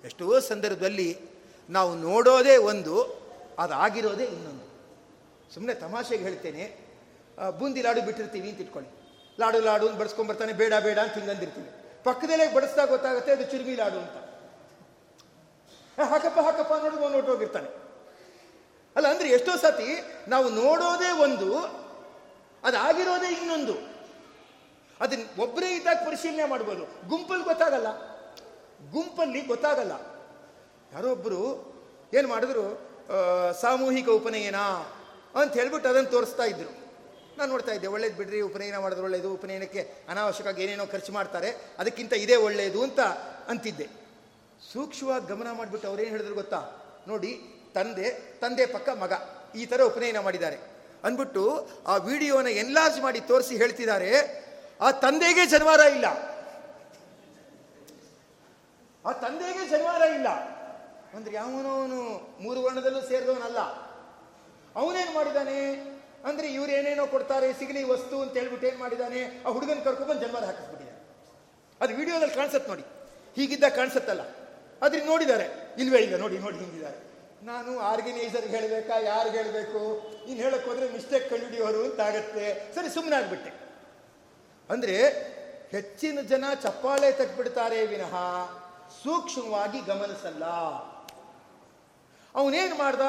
ಎಷ್ಟೋ 0.06 0.40
ಸಂದರ್ಭದಲ್ಲಿ 0.40 1.20
ನಾವು 1.70 1.96
ನೋಡೋದೇ 1.96 2.58
ಒಂದು 2.58 3.25
ಅದಾಗಿರೋದೇ 3.64 4.26
ಇನ್ನೊಂದು. 4.36 4.66
ಸುಮ್ಮನೆ 5.54 5.74
ತಮಾಷೆಗೆ 5.84 6.24
ಹೇಳ್ತೇನೆ 6.28 6.64
ಬೂಂದಿ 7.60 7.82
ಲಾಡು 7.86 8.02
ಬಿಟ್ಟಿರ್ತೀವಿ 8.08 8.48
ಅಂತ 8.52 8.60
ಇಟ್ಕೊಳ್ಳಿ. 8.66 8.90
ಲಾಡು 9.40 9.60
ಲಾಡು 9.68 9.86
ಅಂತ 9.90 9.98
ಬಡಿಸ್ಕೊಂಡ್ಬರ್ತಾನೆ 10.02 10.54
ಬೇಡ 10.62 10.74
ಬೇಡ 10.86 10.98
ಅಂತ 11.06 11.16
ಹಿಂಗಂದಿರ್ತೀವಿ 11.20 11.70
ಪಕ್ಕದಲ್ಲೇ 12.06 12.46
ಬಡಿಸ್ತಾ 12.54 12.84
ಗೊತ್ತಾಗುತ್ತೆ 12.86 13.32
ಅದು 13.36 13.46
ಚುರ್ಮಿ 13.52 13.76
ಲಾಡು 13.76 13.98
ಅಂತ. 14.04 14.18
ಹಾಕಪ್ಪ 16.12 16.40
ಹಾಕಪ್ಪ 16.48 16.74
ನೋಡು 16.84 17.10
ನೋಟೋಗಿರ್ತಾನೆ 17.16 17.70
ಅಲ್ಲ, 18.96 19.08
ಅಂದ್ರೆ 19.14 19.28
ಎಷ್ಟೋ 19.38 19.54
ಸತಿ 19.58 19.88
ನಾವು 20.28 20.48
ನೋಡೋದೇ 20.62 21.10
ಒಂದು, 21.26 21.50
ಅದಾಗಿರೋದೇ 22.68 23.30
ಇನ್ನೊಂದು. 23.38 23.76
ಅದನ್ನ 25.00 25.24
ಒಬ್ಬರೇ 25.44 25.70
ಇದ್ದಾಗ 25.76 25.98
ಪರಿಶೀಲನೆ 26.06 26.46
ಮಾಡ್ಬೋದು. 26.52 26.84
ಗುಂಪಲ್ಲಿ 27.10 27.46
ಗೊತ್ತಾಗಲ್ಲ. 27.50 27.90
ಗುಂಪಲ್ಲಿ 28.94 29.42
ಗೊತ್ತಾಗಲ್ಲ. 29.52 29.96
ಯಾರೋ 30.94 31.08
ಒಬ್ಬರು 31.16 31.42
ಏನು 32.18 32.28
ಮಾಡಿದ್ರು 32.28 32.66
ಸಾಮೂಹಿಕ 33.62 34.10
ಉಪನಯನ 34.10 34.56
ಅಂತ 35.42 35.54
ಹೇಳ್ಬಿಟ್ಟು 35.54 35.90
ಅದನ್ನು 35.90 36.10
ತೋರಿಸ್ತಾ 36.10 36.44
ಇದ್ರು. 36.44 36.86
ನಾನು 37.38 37.52
ನೋಡ್ತಾ 37.52 37.72
ಇದ್ದೆ, 37.72 37.88
ಒಳ್ಳೇದು 37.88 38.16
ಬಿಡ್ರಿ, 38.16 38.42
ಉಪನಯನ 38.42 38.78
ಮಾಡಿದ್ರೆ 38.78 39.04
ಒಳ್ಳೇದು, 39.04 39.34
ಉಪನಯನಕ್ಕೆ 39.34 39.94
ಅನಾವಶ್ಯಕವಾಗಿ 40.10 40.64
ಏನೇನೋ 40.64 40.86
ಖರ್ಚು 40.86 41.12
ಮಾಡ್ತಾರೆ, 41.12 41.50
ಅದಕ್ಕಿಂತ 41.80 42.14
ಇದೇ 42.14 42.36
ಒಳ್ಳೆಯದು 42.36 42.84
ಅಂತ 42.84 43.00
ಅಂತಿದ್ದೆ. 43.48 43.88
ಸೂಕ್ಷ್ಮವಾಗಿ 44.74 45.28
ಗಮನ 45.28 45.52
ಮಾಡಿಬಿಟ್ಟು 45.52 45.88
ಅವ್ರೇನು 45.88 46.10
ಹೇಳಿದ್ರು 46.10 46.36
ಗೊತ್ತಾ? 46.36 46.62
ನೋಡಿ, 47.08 47.40
ತಂದೆ 47.74 48.12
ತಂದೆ 48.42 48.66
ಪಕ್ಕ 48.66 48.90
ಮಗ, 48.90 49.14
ಈ 49.56 49.66
ಥರ 49.66 49.82
ಉಪನಯನ 49.82 50.20
ಮಾಡಿದ್ದಾರೆ. 50.20 50.58
ಅಂದ್ಬಿಟ್ಟು 51.04 51.70
ಆ 51.88 51.96
ವಿಡಿಯೋನ 51.98 52.48
ಎನ್ಲಾರ್ಜ್ 52.48 53.02
ಮಾಡಿ 53.02 53.20
ತೋರಿಸಿ 53.20 53.58
ಹೇಳ್ತಿದ್ದಾರೆ, 53.58 54.12
ಆ 54.82 54.92
ತಂದೆಗೆ 54.92 55.46
ಜನವಾರ 55.46 55.80
ಇಲ್ಲ. 55.80 56.06
ಆ 59.06 59.12
ತಂದೆಗೆ 59.12 59.70
ಜನವಾರ 59.70 60.02
ಇಲ್ಲ. 60.02 60.55
ಅಂದ್ರೆ 61.16 61.36
ಯಾವನವನು 61.36 62.00
ಮೂರು 62.44 62.64
ವರ್ಣದಲ್ಲೂ 62.64 63.02
ಸೇರಿದವನಲ್ಲ. 63.02 63.60
ಅವನೇನ್ 64.76 65.16
ಮಾಡಿದಾನೆ? 65.16 65.60
ಅಂದ್ರೆ 66.26 66.54
ಇವ್ರು 66.54 66.72
ಏನೇನೋ 66.72 67.08
ಕೊಡ್ತಾರೆ, 67.08 67.54
ಸಿಗಲಿ, 67.54 67.84
ವಸ್ತು 67.84 68.22
ಅಂತ 68.22 68.38
ಹೇಳ್ಬಿಟ್ಟು 68.38 68.68
ಏನ್ 68.68 68.78
ಮಾಡಿದಾನೆ? 68.78 69.44
ಆ 69.44 69.50
ಹುಡುಗನ 69.50 69.80
ಕರ್ಕೊಂಡ್ಬಂದು 69.84 70.22
ಜನ್ಮದ 70.22 70.44
ಹಾಕಿಸ್ಬಿಟ್ಟಿದ್ದಾನೆ 70.44 71.02
ಅದು 71.82 71.96
ವಿಡಿಯೋದಲ್ಲಿ 71.96 72.34
ಕಾಣಿಸತ್ 72.34 72.68
ನೋಡಿ. 72.68 72.82
ಹೀಗಿದ್ದ 73.36 73.64
ಕಾಣಿಸತ್ತಲ್ಲ. 73.76 74.22
ಆದ್ರೆ 74.82 75.06
ನೋಡಿದ್ದಾರೆ. 75.06 75.76
ಇಲ್ವೇ 75.78 75.98
ಇಲ್ಲ 75.98 76.18
ನೋಡಿ 76.18 76.38
ನೋಡಿ 76.38 76.58
ಹಿಂಗಿದ್ದಾರೆ. 76.58 76.98
ನಾನು 77.46 77.80
ಆರ್ಗನೈಸರ್ಗೆ 77.80 78.58
ಹೇಳಬೇಕಾ? 78.58 79.00
ಯಾರು 79.00 79.30
ಹೇಳಬೇಕು? 79.30 80.08
ಇನ್ನು 80.28 80.44
ಹೇಳಕ್ 80.44 80.66
ಹೋದ್ರೆ 80.66 80.94
ಮಿಸ್ಟೇಕ್ 80.94 81.30
ಕಂಡುಹಿಡಿಯೋರು 81.30 81.84
ಅಂತ 81.84 82.00
ಆಗತ್ತೆ. 82.00 82.76
ಸರಿ 82.76 82.90
ಸುಮ್ಮನೆ 82.94 83.16
ಆಗ್ಬಿಟ್ಟೆ 83.16 83.50
ಅಂದ್ರೆ 84.70 85.08
ಹೆಚ್ಚಿನ 85.72 86.22
ಜನ 86.22 86.44
ಚಪ್ಪಾಳೆ 86.64 87.12
ತಟ್ಬಿಡ್ತಾರೆ 87.12 87.86
ವಿನಃ 87.86 88.16
ಸೂಕ್ಷ್ಮವಾಗಿ 89.04 89.80
ಗಮನಿಸಲ್ಲ. 89.82 90.44
ಅವನೇನ್ 92.36 92.78
ಮಾಡ್ದ? 92.78 93.02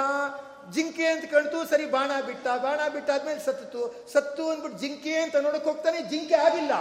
ಜಿಂಕೆ 0.73 1.07
ಅಂತ 1.07 1.25
ಕಣ್ತು 1.25 1.71
ಸರಿ 1.71 1.87
ಬಾಣ 1.87 2.11
ಬಿಟ್ಟ. 2.27 2.47
ಬಾಣ 2.49 2.89
ಬಿಟ್ಟಾದ್ಮೇಲೆ 2.89 3.45
ಸತ್ತು 3.45 4.13
ಸತ್ತು 4.13 4.51
ಅಂದ್ಬಿಟ್ಟು 4.51 4.79
ಜಿಂಕೆ 4.79 5.15
ಅಂತ 5.15 5.37
ನೋಡಕ್ 5.37 5.65
ಹೋಗ್ತಾನೆ, 5.65 6.03
ಜಿಂಕೆ 6.03 6.35
ಆಗಿಲ್ಲ. 6.35 6.73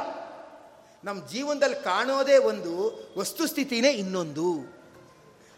ನಮ್ಮ 1.04 1.28
ಜೀವನದಲ್ಲಿ 1.28 1.84
ಕಾಣೋದೇ 1.84 2.38
ಒಂದು 2.38 2.74
ವಸ್ತುಸ್ಥಿತಿನೇ 3.18 3.91
ಇನ್ನೊಂದು. 3.91 4.76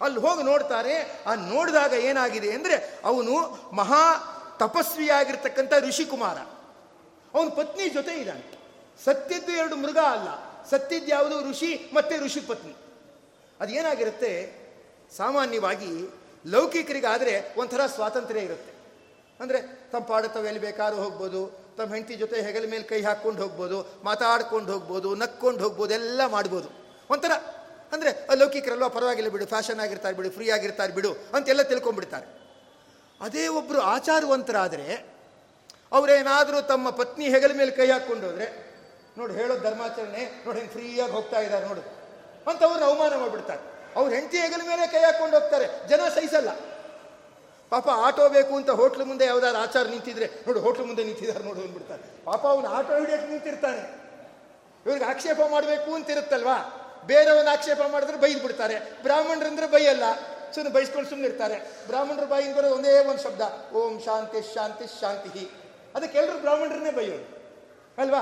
ಅಲ್ಲಿ 0.01 0.19
ಹೋಗಿ 0.19 0.43
ನೋಡ್ತಾರೆ, 0.43 1.23
ಆ 1.25 1.35
ನೋಡಿದಾಗ 1.35 1.93
ಏನಾಗಿದೆ 1.93 2.51
ಅಂದರೆ 2.51 2.99
ಅವನು 3.05 3.35
ಮಹಾ 3.75 4.03
ತಪಸ್ವಿಯಾಗಿರ್ತಕ್ಕಂಥ 4.59 5.73
ಋಷಿಕುಮಾರ. 5.79 6.37
ಅವನ 7.33 7.47
ಪತ್ನಿ 7.47 7.89
ಜೊತೆ 7.89 8.13
ಇದ್ದಾನೆ. 8.15 8.57
ಸತ್ತಿದ್ದು 9.05 9.51
ಎರಡು 9.51 9.75
ಮೃಗ 9.75 9.97
ಅಲ್ಲ. 9.97 10.29
ಸತ್ತಿದ್ದು 10.69 11.07
ಯಾವುದು 11.07 11.49
ಋಷಿ, 11.49 11.91
ಮತ್ತೆ 11.93 12.17
ಋಷಿ 12.17 12.39
ಪತ್ನಿ. 12.39 12.75
ಅದೇನಾಗಿರುತ್ತೆ? 13.59 14.31
ಸಾಮಾನ್ಯವಾಗಿ 15.17 16.09
ಲೌಕಿಕರಿಗಾದರೆ 16.53 17.33
ಒಂಥರ 17.61 17.81
ಸ್ವಾತಂತ್ರ್ಯ 17.95 18.47
ಇರುತ್ತೆ. 18.49 18.71
ಅಂದರೆ 19.43 19.59
ತಮ್ಮ 19.91 20.03
ಪಾಡ 20.11 20.25
ತಾವು 20.35 20.45
ಎಲ್ಲಿ 20.51 20.61
ಬೇಕಾದ್ರೂ 20.67 20.99
ಹೋಗ್ಬೋದು 21.05 21.41
ತಮ್ಮ 21.77 21.89
ಹೆಂಡತಿ 21.95 22.15
ಜೊತೆ 22.21 22.37
ಹೆಗಲ 22.47 22.65
ಮೇಲೆ 22.73 22.85
ಕೈ 22.91 22.99
ಹಾಕ್ಕೊಂಡು 23.07 23.39
ಹೋಗ್ಬೋದು, 23.43 23.77
ಮಾತಾಡ್ಕೊಂಡು 24.07 24.69
ಹೋಗ್ಬೋದು, 24.73 25.09
ನಕ್ಕೊಂಡು 25.15 25.61
ಹೋಗ್ಬೋದು, 25.63 25.91
ಎಲ್ಲ 25.99 26.21
ಮಾಡ್ಬೋದು. 26.35 26.69
ಒಂಥರ, 27.13 27.33
ಅಂದರೆ 27.93 28.11
ಲೌಕಿಕರಲ್ವ 28.39 28.87
ಪರವಾಗಿಲ್ಲ 28.95 29.29
ಬಿಡು, 29.35 29.45
ಫ್ಯಾಷನ್ 29.53 29.79
ಆಗಿರ್ತಾರೆ 29.83 30.15
ಬಿಡು, 30.19 30.29
ಫ್ರೀ 30.37 30.47
ಆಗಿರ್ತಾರೆ 30.55 30.93
ಬಿಡು 30.97 31.11
ಅಂತೆಲ್ಲ 31.37 31.63
ತಿಳ್ಕೊಂಡ್ಬಿಡ್ತಾರೆ. 31.71 32.27
ಅದೇ 33.21 33.45
ಒಬ್ಬರು 33.59 33.79
ಆಚಾರವಂತರಾದರೆ, 33.93 34.87
ಅವರೇನಾದರೂ 35.97 36.57
ತಮ್ಮ 36.71 36.89
ಪತ್ನಿ 37.01 37.25
ಹೆಗಲ 37.35 37.51
ಮೇಲೆ 37.61 37.71
ಕೈ 37.79 37.87
ಹಾಕ್ಕೊಂಡು 37.91 38.25
ಹೋದರೆ, 38.27 38.47
ನೋಡಿ 39.17 39.33
ಹೇಳೋ 39.39 39.53
ಧರ್ಮಾಚರಣೆ, 39.67 40.23
ನೋಡಿ 40.45 40.67
ಫ್ರೀಯಾಗಿ 40.73 41.13
ಹೋಗ್ತಾ 41.17 41.39
ಇದ್ದಾರೆ 41.45 41.65
ನೋಡು 41.69 41.83
ಅಂತ 42.49 42.61
ಅವ್ರನ್ನ 42.67 42.85
ಅವಮಾನ 42.89 43.13
ಮಾಡಿಬಿಡ್ತಾರೆ. 43.21 43.63
ಅವ್ರ 43.97 44.13
ಹೆಂಡತಿ 44.13 44.37
ಹೆಗಲ 44.37 44.61
ಮೇಲೆ 44.67 44.87
ಕೈ 44.87 44.99
ಹಾಕೊಂಡು 44.99 45.39
ಹೋಗ್ತಾರೆ. 45.39 45.87
ಜನ 45.87 46.01
ಸಹಿಸಲ್ಲ. 46.15 46.49
ಪಾಪ 47.69 47.89
ಆಟೋ 47.89 48.29
ಬೇಕು 48.29 48.55
ಅಂತ 48.55 48.69
ಹೋಟ್ಲ್ 48.69 49.05
ಮುಂದೆ 49.05 49.25
ಯಾವ್ದಾದ್ರು 49.25 49.61
ಆಚಾರ 49.61 49.87
ನಿಂತಿದ್ರೆ, 49.87 50.25
ನೋಡು 50.25 50.59
ಹೋಟ್ಲ್ 50.59 50.85
ಮುಂದೆ 50.85 51.03
ನಿಂತಿದ್ದಾರೆ 51.03 51.45
ನೋಡು 51.45 51.61
ಅಂದ್ಬಿಡ್ತಾರೆ. 51.61 52.25
ಪಾಪ 52.25 52.47
ಅವನು 52.47 52.67
ಆಟೋ 52.67 52.99
ಹಿಡಿಯಕ್ಕೆ 52.99 53.27
ನಿಂತಿರ್ತಾನೆ 53.27 54.07
ಇವ್ರಿಗೆ 54.85 55.05
ಆಕ್ಷೇಪ 55.05 55.39
ಮಾಡಬೇಕು 55.49 55.95
ಅಂತ 55.95 56.09
ಇರುತ್ತಲ್ವಾ 56.09 56.83
ಬೇರೆಯವನ್ನ 57.05 57.47
ಆಕ್ಷೇಪ 57.51 57.79
ಮಾಡಿದ್ರೆ 57.91 58.17
ಬೈದು 58.17 58.39
ಬಿಡ್ತಾರೆ 58.39 59.01
ಬ್ರಾಹ್ಮಣರಂದ್ರೆ 59.01 59.67
ಬೈಯಲ್ಲ. 59.67 60.03
ಸುಮ್ಮನೆ 60.53 60.75
ಬೈಸ್ಕೊಂಡು 60.75 61.09
ಸುಮ್ಮನೆ 61.09 61.29
ಇರ್ತಾರೆ. 61.29 61.87
ಬ್ರಾಹ್ಮಣರು 61.87 62.25
ಬಾಯಿಂದ 62.25 62.57
ಬರೋ 62.57 62.69
ಒಂದೇ 62.69 63.05
ಒಂದು 63.05 63.23
ಶಬ್ದ, 63.23 63.41
ಓಂ 63.73 64.01
ಶಾಂತಿ 64.05 64.53
ಶಾಂತಿ 64.53 65.01
ಶಾಂತಿ 65.01 65.51
ಅದಕ್ಕೆ 65.95 66.17
ಎಲ್ಲರೂ 66.17 66.39
ಬ್ರಾಹ್ಮಣರನ್ನೇ 66.39 66.91
ಬೈಯೋರು. 66.91 67.37
ಅಲ್ವಾ? 67.97 68.19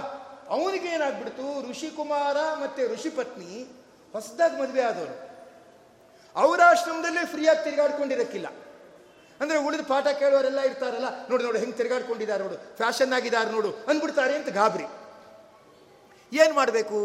ಅವನಿಗೆ 0.49 0.87
ಏನಾಗ್ಬಿಡ್ತು 0.87 1.71
ಋಷಿಕುಮಾರ 1.71 2.37
ಮತ್ತೆ 2.61 2.87
ಋಷಿ 2.87 3.09
ಪತ್ನಿ 3.09 3.67
ಹೊಸದಾಗಿ 4.13 4.61
ಮದುವೆ 4.61 4.81
ಆದವರು. 4.81 5.34
ಅವರ 6.41 6.59
ಆಶ್ರಮದಲ್ಲೇ 6.71 7.23
ಫ್ರೀಯಾಗಿ 7.33 7.61
ತಿರುಗಾಡ್ಕೊಂಡಿರಕ್ಕಿಲ್ಲ. 7.65 8.47
ಅಂದರೆ 9.41 9.57
ಉಳಿದ 9.67 9.83
ಪಾಠ 9.91 10.07
ಕೇಳೋರೆಲ್ಲ 10.21 10.61
ಇರ್ತಾರಲ್ಲ, 10.69 11.07
ನೋಡಿ 11.29 11.43
ನೋಡಿ, 11.47 11.59
ಹೆಂಗೆ 11.63 11.77
ತಿರುಗಾಡ್ಕೊಂಡಿದ್ದಾರೆ 11.79 12.41
ನೋಡು, 12.45 12.57
ಫ್ಯಾಷನ್ 12.79 13.13
ಆಗಿದ್ದಾರೆ 13.17 13.49
ನೋಡು 13.55 13.69
ಅಂದ್ಬಿಡ್ತಾರೆ 13.89 14.33
ಅಂತ 14.39 14.49
ಗಾಬರಿ. 14.59 14.87
ಏನು 16.31 16.53
ಮಾಡಬೇಕು? 16.59 16.99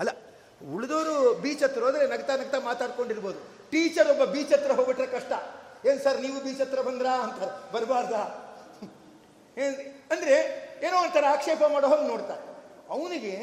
ಅಲ್ಲ, 0.00 0.10
ಉಳಿದವರು 0.76 1.14
ಬೀಚ್ 1.42 1.62
ಹತ್ರ 1.66 1.82
ಹೋದರೆ 1.86 2.04
ನಗ್ತಾ 2.14 2.34
ನಗ್ತಾ 2.42 2.58
ಮಾತಾಡ್ಕೊಂಡಿರ್ಬೋದು. 2.70 3.38
ಟೀಚರ್ 3.72 4.08
ಒಬ್ಬ 4.14 4.24
ಬೀಚ್ 4.34 4.52
ಹತ್ರ 4.56 4.72
ಹೋಗ್ಬಿಟ್ರೆ 4.78 5.08
ಕಷ್ಟ. 5.16 5.32
ಏನು 5.88 5.98
ಸರ್, 6.04 6.18
ನೀವು 6.24 6.38
ಬೀಚ್ 6.46 6.62
ಹತ್ರ 6.64 6.80
ಬಂದ್ರಾ 6.88 7.14
ಅಂತಾರೆ, 7.26 7.52
ಬರಬಾರ್ದ? 7.74 8.14
ಏನು, 9.56 9.74
ಅಂದರೆ 10.14 10.34
ಏನೋ 10.86 10.96
ಒಂಥರ 11.04 11.24
ಆಕ್ಷೇಪ 11.34 11.62
ಮಾಡೋ 11.74 11.88
ಹೋಗಿ 11.92 12.06
ನೋಡ್ತಾರೆ. 12.12 12.44
ಅವನಿಗೆ 12.94 13.34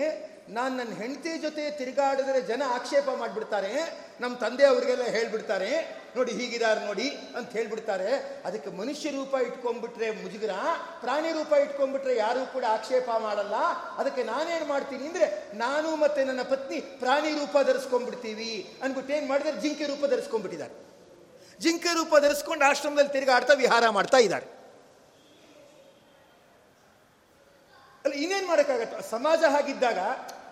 ನಾನು 0.55 0.73
ನನ್ನ 0.79 0.93
ಹೆಂಡತಿ 1.01 1.31
ಜೊತೆ 1.43 1.63
ತಿರುಗಾಡಿದ್ರೆ 1.79 2.39
ಜನ 2.49 2.61
ಆಕ್ಷೇಪ 2.77 3.07
ಮಾಡಿಬಿಡ್ತಾರೆ. 3.19 3.73
ನಮ್ಮ 4.21 4.33
ತಂದೆ 4.41 4.65
ಅವರಿಗೆಲ್ಲ 4.71 5.05
ಹೇಳ್ಬಿಡ್ತಾರೆ, 5.15 5.69
ನೋಡಿ 6.15 6.31
ಹೀಗಿದ್ದಾರೆ 6.39 6.79
ನೋಡಿ 6.87 7.05
ಅಂತ 7.37 7.49
ಹೇಳ್ಬಿಡ್ತಾರೆ. 7.57 8.09
ಅದಕ್ಕೆ 8.47 8.69
ಮನುಷ್ಯ 8.79 9.11
ರೂಪ 9.17 9.33
ಇಟ್ಕೊಂಡ್ಬಿಟ್ರೆ 9.47 10.07
ಮುಜುಗರ, 10.23 10.53
ಪ್ರಾಣಿ 11.03 11.29
ರೂಪ 11.37 11.51
ಇಟ್ಕೊಂಡ್ಬಿಟ್ರೆ 11.65 12.13
ಯಾರೂ 12.23 12.41
ಕೂಡ 12.55 12.65
ಆಕ್ಷೇಪ 12.75 13.09
ಮಾಡಲ್ಲ. 13.27 13.57
ಅದಕ್ಕೆ 14.01 14.23
ನಾನೇನು 14.31 14.67
ಮಾಡ್ತೀನಿ 14.73 15.05
ಅಂದರೆ, 15.11 15.27
ನಾನು 15.63 15.89
ಮತ್ತೆ 16.03 16.23
ನನ್ನ 16.29 16.43
ಪತ್ನಿ 16.53 16.79
ಪ್ರಾಣಿ 17.03 17.31
ರೂಪ 17.41 17.55
ಧರಿಸ್ಕೊಂಡ್ಬಿಡ್ತೀವಿ 17.69 18.51
ಅಂದ್ಬಿಟ್ಟು 18.83 19.13
ಏನು 19.19 19.29
ಮಾಡಿದ್ರೆ? 19.31 19.53
ಜಿಂಕೆ 19.65 19.87
ರೂಪ 19.93 20.03
ಧರಿಸ್ಕೊಂಡ್ಬಿಟ್ಟಿದ್ದಾರೆ. 20.15 20.75
ಜಿಂಕೆ 21.65 21.93
ರೂಪ 21.99 22.13
ಧರಿಸ್ಕೊಂಡು 22.25 22.65
ಆಶ್ರಮದಲ್ಲಿ 22.71 23.13
ತಿರುಗಾಡ್ತಾ 23.15 23.55
ವಿಹಾರ 23.63 23.83
ಮಾಡ್ತಾ 23.99 24.19
ಇದ್ದಾರೆ. 24.27 24.47
ಅಲ್ಲ 28.03 28.13
ಇನ್ನೇನು 28.25 28.47
ಮಾಡೋಕ್ಕಾಗತ್ತೆ? 28.51 29.01
ಸಮಾಜ 29.15 29.41
ಹಾಗಿದ್ದಾಗ 29.55 29.99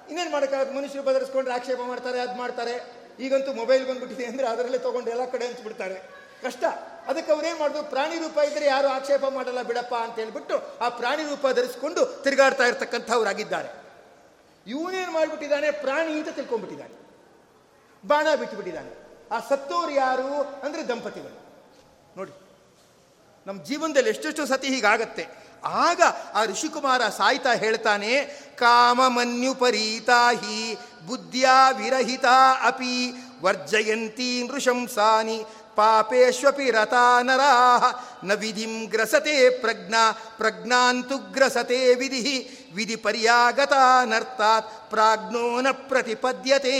ಇನ್ನೇನು 0.10 0.32
ಮಾಡೋಕ್ಕಾಗತ್ತೆ? 0.32 0.76
ಮನುಷ್ಯರು 0.76 1.03
ಬದಲಿಸ್ಕೊಂಡ್ರೆ 1.03 1.55
ಆಕ್ಷೇಪ 1.55 1.80
ಮಾಡ್ತಾರೆ, 1.88 2.20
ಅದು 2.20 2.36
ಮಾಡ್ತಾರೆ. 2.36 2.76
ಈಗಂತೂ 3.20 3.53
ಮೊಬೈಲ್ 3.53 3.88
ಬಂದ್ಬಿಟ್ಟಿದೆ 3.88 4.26
ಅಂದರೆ 4.26 4.47
ಅದರಲ್ಲೇ 4.47 4.78
ತೊಗೊಂಡು 4.78 5.10
ಎಲ್ಲ 5.10 5.26
ಕಡೆ 5.26 5.47
ಹಂಚ್ಬಿಡ್ತಾರೆ. 5.47 5.97
ಕಷ್ಟ. 6.43 6.64
ಅದಕ್ಕೆ 7.07 7.32
ಅವ್ರೇನು 7.32 7.60
ಮಾಡೋದು? 7.60 7.84
ಪ್ರಾಣಿ 7.84 8.16
ರೂಪ 8.16 8.38
ಇದ್ದರೆ 8.38 8.66
ಯಾರು 8.66 8.88
ಆಕ್ಷೇಪ 8.88 9.26
ಮಾಡಲ್ಲ 9.26 9.62
ಬಿಡಪ್ಪ 9.62 9.95
ಅಂತ 9.95 10.16
ಹೇಳ್ಬಿಟ್ಟು 10.16 10.55
ಆ 10.78 10.89
ಪ್ರಾಣಿ 10.89 11.24
ರೂಪ 11.24 11.45
ಧರಿಸ್ಕೊಂಡು 11.55 12.22
ತಿರುಗಾಡ್ತಾ 12.24 12.64
ಇರ್ತಕ್ಕಂಥವ್ರಾಗಿದ್ದಾರೆ. 12.64 13.70
ಇವನೇನು 14.68 15.12
ಮಾಡಿಬಿಟ್ಟಿದ್ದಾನೆ? 15.12 15.72
ಪ್ರಾಣಿ 15.72 16.14
ಅಂತ 16.14 16.30
ತಿಳ್ಕೊಂಡ್ಬಿಟ್ಟಿದ್ದಾನೆ. 16.30 16.95
ಬಾಣ 18.07 18.28
ಬಿಟ್ಟುಬಿಟ್ಟಿದ್ದಾನೆ 18.36 18.91
ಆ 19.32 19.39
ಸತ್ತೋರು 19.39 19.91
ಯಾರು? 19.91 20.30
ಅಂದರೆ 20.66 20.88
ದಂಪತಿಗಳು. 20.88 21.38
ನೋಡಿ 22.18 22.32
ನಮ್ಮ 23.47 23.64
ಜೀವನದಲ್ಲಿ 23.64 24.10
ಎಷ್ಟೆಷ್ಟು 24.10 24.45
ಸತಿ 24.45 24.68
ಹೀಗಾಗತ್ತೆ. 24.68 25.28
ಆಗ 25.64 26.01
ಆ 26.34 26.45
ಋಷಿಕುಮಾರ 26.45 27.01
ಸಾಯ್ತಾ 27.10 27.53
ಹೇಳ್ತಾನೆ 27.53 28.26
ಕಾಮಮನ್ಯುಪರೀತಾ 28.55 30.32
ಹಿ 30.32 30.78
ಬುದ್ಧಿಯ 31.07 31.45
ವಿರಹಿತ 31.78 32.26
ಅಪಿ 32.64 33.14
ವರ್ಜಯಂತಿ 33.41 34.47
ನೃಶಂಸಾನಿ 34.47 35.45
ಪಾಪೇಶ್ವಪಿ 35.76 36.72
ರಥಾ 36.72 37.22
ನರಾ 37.22 37.53
ನ 38.24 38.34
ವಿಧಿಂ 38.34 38.86
ಗ್ರಸತೆ 38.86 39.49
ಪ್ರಜ್ಞಾ 39.49 40.12
ಪ್ರಜ್ಞಾಂತು 40.12 41.18
ಗ್ರಸತೆ 41.18 41.93
ವಿಧಿ 41.93 42.49
ವಿಧಿ 42.76 42.95
ಪರ್ಯಾಗತಾನರ್ಥಾತ್ 42.95 44.89
ಪ್ರಾಜ್ಞೋ 44.89 45.62
ನ 45.62 45.68
ಪ್ರತಿಪದ್ಯತೆ. 45.72 46.78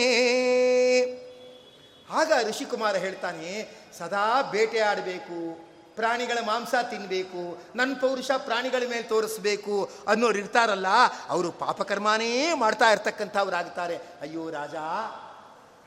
ಆಗ 2.12 2.32
ಋಷಿಕುಮಾರ 2.50 2.96
ಹೇಳ್ತಾನೆ, 2.96 3.70
ಸದಾ 3.98 4.42
ಬೇಟೆಯಾಡಬೇಕು. 4.42 5.69
ಪ್ರಾಣಿಗಳ 6.00 6.40
ಮಾಂಸ 6.50 6.74
ತಿನ್ನಬೇಕು 6.92 7.44
ನನ್ನ 7.76 7.94
ಪೌರುಷ 8.04 8.30
ಪ್ರಾಣಿಗಳ 8.48 8.84
ಮೇಲೆ 8.94 9.06
ತೋರಿಸ್ಬೇಕು 9.14 9.76
ಅನ್ನೋರು 10.08 10.38
ಇರ್ತಾರಲ್ಲ, 10.44 10.90
ಅವರು 11.34 11.50
ಪಾಪಕರ್ಮನೇ 11.64 12.32
ಮಾಡ್ತಾ 12.64 12.90
ಇರ್ತಕ್ಕಂಥವ್ರಾಗ್ತಾರೆ. 12.96 13.98
ಅಯ್ಯೋ 14.26 14.44
ರಾಜ, 14.58 14.76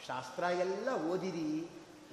ಶಾಸ್ತ್ರ 0.09 0.43
ಎಲ್ಲ 0.65 0.89
ಓದಿರಿ, 1.13 1.51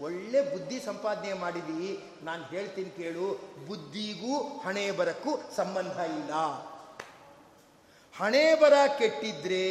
ಒಳ್ಳೆ 0.08 0.42
ಬುದ್ಧಿ 0.52 0.78
ಸಂಪಾದನೆ 0.80 1.32
ಮಾಡಿದಿ 1.44 1.86
ನಾನು 2.26 2.44
ಹೇಳ್ತೀನಿ 2.52 2.92
ಕೇಳು, 3.00 3.28
ಬುದ್ಧಿಗೂ 3.70 4.36
ಹಣೆ 4.66 4.86
ಬರಕ್ಕೂ 5.00 5.32
ಸಂಬಂಧ 5.56 5.98
ಇಲ್ಲ. 6.20 6.34
ಹಣೆ 8.16 8.46
ಬರ 8.62 8.76
ಕೆಟ್ಟಿದ್ರೆ 9.00 9.66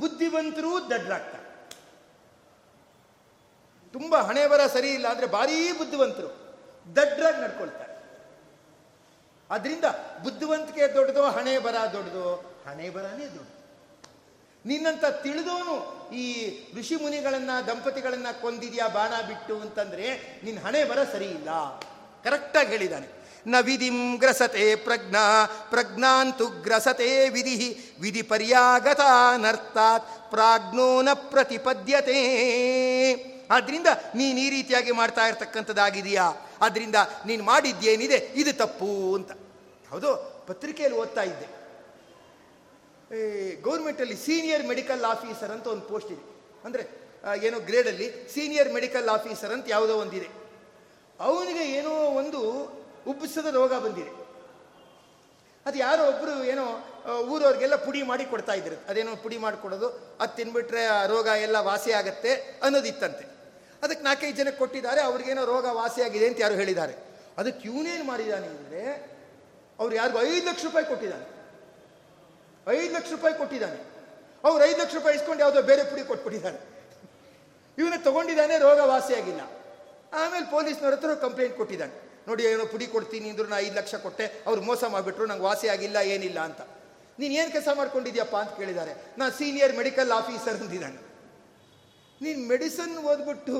ಬುದ್ಧಿವಂತರು 0.00 0.72
ದಡ್ರಾಗ್ತಾರೆ. 0.90 1.48
ತುಂಬ 3.94 4.14
ಹಣೆ 4.28 4.44
ಬರ 4.52 4.62
ಸರಿ 4.74 4.90
ಇಲ್ಲ 4.98 5.06
ಅಂದ್ರೆ 5.08 5.26
ಭಾರೀ 5.34 5.56
ಬುದ್ಧಿವಂತರು. 5.80 6.30
ದಡ್ರಾಗಿ 6.96 7.42
ನಡ್ಕೊಳ್ತಾರೆ. 7.42 7.92
ಅದರಿಂದ 9.50 9.84
ಬುದ್ಧಿವಂತಿಕೆ 10.22 10.94
ದೊಡ್ಡದೋ, 10.94 11.22
ಹಣೆ 11.22 11.58
ಬರ 11.58 11.74
ದೊಡ್ಡದೋ, 11.92 12.54
ಹಣೆ 12.68 12.90
ಬರನೇ 12.90 13.24
ದೊಡ್ಡದು. 13.24 13.62
ನಿನ್ನಂತ 14.66 15.04
ತಿಳಿದೋನು 15.04 16.10
ಈ 16.12 16.56
ಋಷಿ 16.78 16.96
ಮುನಿಗಳನ್ನ, 16.96 17.50
ದಂಪತಿಗಳನ್ನ 17.66 18.26
ಕೊಂದಿದ್ಯಾ 18.40 18.88
ಬಾಣ 18.88 19.08
ಬಿಟ್ಟು 19.08 19.60
ಅಂತಂದ್ರೆ 19.60 20.40
ನಿನ್ನ 20.44 20.66
ಹಣೆ 20.66 20.84
ಬರ 20.84 20.98
ಸರಿ 21.12 21.24
ಇಲ್ಲ. 21.24 21.48
ಕರೆಕ್ಟಾಗಿ 22.24 22.68
ಹೇಳಿದ್ದಾನೆ 22.68 23.22
ನ 23.46 23.54
ವಿಧಿಂ 23.60 24.16
ಗ್ರಸತೆ 24.16 24.74
ಪ್ರಜ್ಞಾ, 24.74 25.50
ಪ್ರಜ್ಞಾಂತು 25.70 26.46
ಗ್ರಸತೆ 26.46 27.28
ವಿಧಿ 27.28 27.76
ವಿಧಿ 28.00 28.22
ಪರ್ಯಾಗತಾನರ್ಥಾತ್ 28.22 30.30
ಪ್ರಾಜ್ಞೋ 30.30 31.02
ನ 31.02 31.08
ಪ್ರತಿಪದ್ಯತೆ. 31.12 32.18
ಆದ್ರಿಂದ 33.50 33.86
ನೀನು 34.14 34.38
ಈ 34.38 34.50
ರೀತಿಯಾಗಿ 34.50 34.90
ಮಾಡ್ತಾ 34.90 35.26
ಇರ್ತಕ್ಕಂಥದ್ದಾಗಿದೆಯಾ? 35.26 36.32
ಆದ್ರಿಂದ 36.64 36.98
ನೀನು 37.28 37.42
ಮಾಡಿದ್ದೇನಿದೆ, 37.50 38.18
ಇದು 38.40 38.52
ತಪ್ಪು 38.62 38.88
ಅಂತ. 39.18 39.32
ಹೌದು, 39.92 40.10
ಪತ್ರಿಕೆಯಲ್ಲಿ 40.48 40.98
ಓದ್ತಾ 41.02 41.22
ಇದ್ದೆ. 41.32 41.48
ಗೌರ್ಮೆಂಟಲ್ಲಿ 43.66 44.16
ಸೀನಿಯರ್ 44.26 44.64
ಮೆಡಿಕಲ್ 44.72 45.02
ಆಫೀಸರ್ 45.14 45.52
ಅಂತ 45.56 45.66
ಒಂದು 45.74 45.84
ಪೋಸ್ಟ್ 45.92 46.10
ಇದೆ. 46.14 46.24
ಅಂದರೆ 46.66 46.84
ಏನೋ 47.46 47.58
ಗ್ರೇಡಲ್ಲಿ 47.68 48.06
ಸೀನಿಯರ್ 48.34 48.70
ಮೆಡಿಕಲ್ 48.76 49.08
ಆಫೀಸರ್ 49.16 49.52
ಅಂತ 49.56 49.66
ಯಾವುದೋ 49.74 49.94
ಒಂದಿದೆ. 50.04 50.28
ಅವನಿಗೆ 51.28 51.64
ಏನೋ 51.78 51.92
ಒಂದು 52.20 52.40
ಉಬ್ಬಿಸದ 53.10 53.48
ರೋಗ 53.58 53.72
ಬಂದಿದೆ. 53.84 54.12
ಅದು 55.66 55.76
ಯಾರೋ 55.86 56.02
ಒಬ್ಬರು 56.12 56.32
ಏನೋ 56.52 56.64
ಊರವ್ರಿಗೆಲ್ಲ 57.32 57.76
ಪುಡಿ 57.84 58.00
ಮಾಡಿ 58.10 58.24
ಕೊಡ್ತಾ 58.32 58.54
ಇದ್ರು. 58.60 58.76
ಅದೇನೋ 58.90 59.12
ಪುಡಿ 59.24 59.38
ಮಾಡಿಕೊಡೋದು 59.44 59.88
ಅದು 60.22 60.32
ತಿನ್ಬಿಟ್ರೆ 60.38 60.82
ರೋಗ 61.12 61.26
ಎಲ್ಲ 61.46 61.58
ವಾಸಿ 61.68 61.92
ಆಗತ್ತೆ 62.00 62.32
ಅನ್ನೋದಿತ್ತಂತೆ. 62.66 63.24
ಅದಕ್ಕೆ 63.82 64.04
ನಾಲ್ಕೈದು 64.04 64.36
ಜನಕ್ಕೆ 64.36 64.58
ಕೊಟ್ಟಿದ್ದಾರೆ, 64.58 65.00
ಅವ್ರಿಗೇನೋ 65.00 65.44
ರೋಗ 65.44 65.64
ವಾಸಿಯಾಗಿದೆ 65.64 66.26
ಅಂತ 66.26 66.40
ಯಾರು 66.40 66.54
ಹೇಳಿದ್ದಾರೆ. 66.54 66.94
ಅದಕ್ಕೆ 67.38 67.68
ಇವನೇನು 67.68 68.04
ಮಾಡಿದ್ದಾನೆ 68.04 68.46
ಅಂದರೆ, 68.46 68.82
ಅವ್ರು 69.80 69.94
ಯಾರಿಗೂ 69.94 70.20
ಐದು 70.20 70.46
ಲಕ್ಷ 70.50 70.64
ರೂಪಾಯಿ 70.64 70.86
ಕೊಟ್ಟಿದ್ದಾನೆ. 70.86 71.26
ಐದು 72.68 72.92
ಲಕ್ಷ 72.96 73.10
ರೂಪಾಯಿ 73.10 73.34
ಕೊಟ್ಟಿದ್ದಾನೆ. 73.34 73.78
ಅವ್ರು 74.44 74.64
ಐದು 74.64 74.78
ಲಕ್ಷ 74.82 74.94
ರೂಪಾಯಿ 74.94 75.16
ಇಸ್ಕೊಂಡು 75.16 75.40
ಯಾವುದೋ 75.40 75.62
ಬೇರೆ 75.62 75.84
ಪುಡಿ 75.84 76.02
ಕೊಟ್ಬಿಟ್ಟಿದ್ದಾರೆ. 76.02 76.58
ಇವನು 77.78 78.04
ತಗೊಂಡಿದ್ದಾನೆ, 78.04 78.58
ರೋಗ 78.58 78.78
ವಾಸಿಯಾಗಿಲ್ಲ. 78.78 79.40
ಆಮೇಲೆ 80.12 80.46
ಪೊಲೀಸ್ನವ್ರ 80.50 80.94
ಹತ್ರ 80.94 81.14
ಕಂಪ್ಲೇಂಟ್ 81.14 81.56
ಕೊಟ್ಟಿದ್ದಾನೆ. 81.56 81.92
ನೋಡಿ, 82.28 82.42
ಏನೋ 82.44 82.66
ಪುಡಿ 82.66 82.86
ಕೊಡ್ತೀನಿ 82.86 83.30
ಅಂದ್ರು 83.30 83.46
ನಾ 83.48 83.58
ಐದು 83.58 83.76
ಲಕ್ಷ 83.76 83.94
ಕೊಟ್ಟೆ, 83.94 84.42
ಅವ್ರು 84.46 84.60
ಮೋಸ 84.62 84.84
ಮಾಡಿಬಿಟ್ರು, 84.84 85.26
ನಂಗೆ 85.26 85.42
ವಾಸಿಯಾಗಿಲ್ಲ, 85.42 85.96
ಏನಿಲ್ಲ 85.96 86.40
ಅಂತ. 86.40 86.60
ನೀನು 87.18 87.34
ಏನು 87.34 87.50
ಕೆಲಸ 87.52 87.68
ಮಾಡ್ಕೊಂಡಿದ್ಯಪ್ಪ 87.74 88.36
ಅಂತ 88.36 88.52
ಕೇಳಿದ್ದಾರೆ. 88.58 88.92
ನಾನು 89.18 89.32
ಸೀನಿಯರ್ 89.38 89.76
ಮೆಡಿಕಲ್ 89.76 90.12
ಆಫೀಸರ್ 90.12 90.54
ಅಂದಿದ್ದಾನೆ. 90.54 91.11
ನೀನು 92.22 92.40
ಮೆಡಿಸನ್ 92.52 92.94
ಓದ್ಬಿಟ್ಟು 93.10 93.58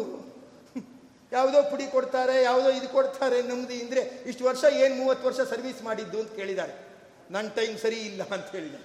ಯಾವುದೋ 1.33 1.59
ಪುಡಿ 1.73 1.87
ಕೊಡ್ತಾರೆ, 1.93 2.35
ಯಾವುದೋ 2.43 2.71
ಇದು 2.79 2.89
ಕೊಡ್ತಾರೆ 2.95 3.37
ನಮ್ದು 3.51 3.75
ಅಂದರೆ 3.83 4.01
ಇಷ್ಟು 4.31 4.43
ವರ್ಷ 4.49 4.63
ಏನು 4.83 4.95
ಮೂವತ್ತು 4.95 5.25
ವರ್ಷ 5.29 5.41
ಸರ್ವಿಸ್ 5.53 5.81
ಮಾಡಿದ್ದು 5.89 6.19
ಅಂತ 6.23 6.33
ಕೇಳಿದ್ದಾರೆ 6.41 6.75
ನನ್ನ 7.35 7.49
ಟೈಮ್ 7.59 7.77
ಸರಿ 7.85 7.99
ಇಲ್ಲ 8.09 8.23
ಅಂತ 8.37 8.49
ಹೇಳಿದ. 8.57 8.77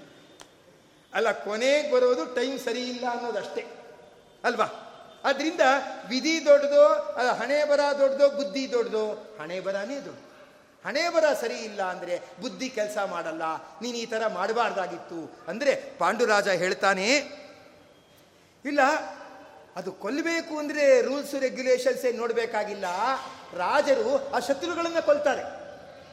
ಅಲ್ಲ, 1.14 1.28
ಕೊನೆಗೆ 1.48 1.90
ಬರೋದು 1.94 2.24
ಟೈಮ್ 2.38 2.56
ಸರಿ 2.66 2.84
ಇಲ್ಲ 2.94 3.06
ಅನ್ನೋದಷ್ಟೇ. 3.16 3.64
ಅಲ್ವಾ? 4.44 4.68
ಅದರಿಂದ 5.30 5.64
ವಿಧಿ 6.10 6.34
ದೊಡ್ಡದೋ, 6.46 6.86
ಅಲ್ಲ, 7.20 7.30
ಹಣೆ 7.42 7.60
ಬರ 7.70 7.82
ದೊಡ್ಡದೋ, 8.02 8.30
ಬುದ್ಧಿ 8.40 8.64
ದೊಡ್ಡದೋ, 8.76 9.06
ಹಣೆ 9.40 9.58
ಬರನೇ 9.68 9.98
ದೊಡ್ಡದು. 10.08 10.24
ಹಣೆ 10.86 11.04
ಬರ 11.16 11.26
ಸರಿ 11.42 11.58
ಇಲ್ಲ 11.70 11.82
ಅಂದ್ರೆ 11.94 12.16
ಬುದ್ಧಿ 12.42 12.68
ಕೆಲಸ 12.70 12.98
ಮಾಡಲ್ಲ, 13.14 13.44
ನೀನು 13.82 13.98
ಈ 14.04 14.06
ತರ 14.06 14.24
ಮಾಡಬಾರ್ದಾಗಿತ್ತು 14.40 15.20
ಅಂದ್ರೆ 15.48 15.74
ಪಾಂಡುರಾಜ 16.00 16.48
ಹೇಳ್ತಾನೆ, 16.64 17.08
ಇಲ್ಲ 18.66 18.82
ಅದು 19.78 19.92
ಕೊಲ್ಲಬೇಕು 19.92 20.58
ಅಂದರೆ 20.58 21.02
ರೂಲ್ಸ್ 21.02 21.36
ರೆಗ್ಯುಲೇಷನ್ಸ್ 21.36 22.06
ಏನು 22.06 22.18
ನೋಡಬೇಕಾಗಿಲ್ಲ. 22.18 22.86
ರಾಜರು 23.58 24.32
ಆ 24.32 24.40
ಶತ್ರುಗಳನ್ನು 24.40 25.06
ಕೊಲ್ತಾರೆ. 25.06 25.44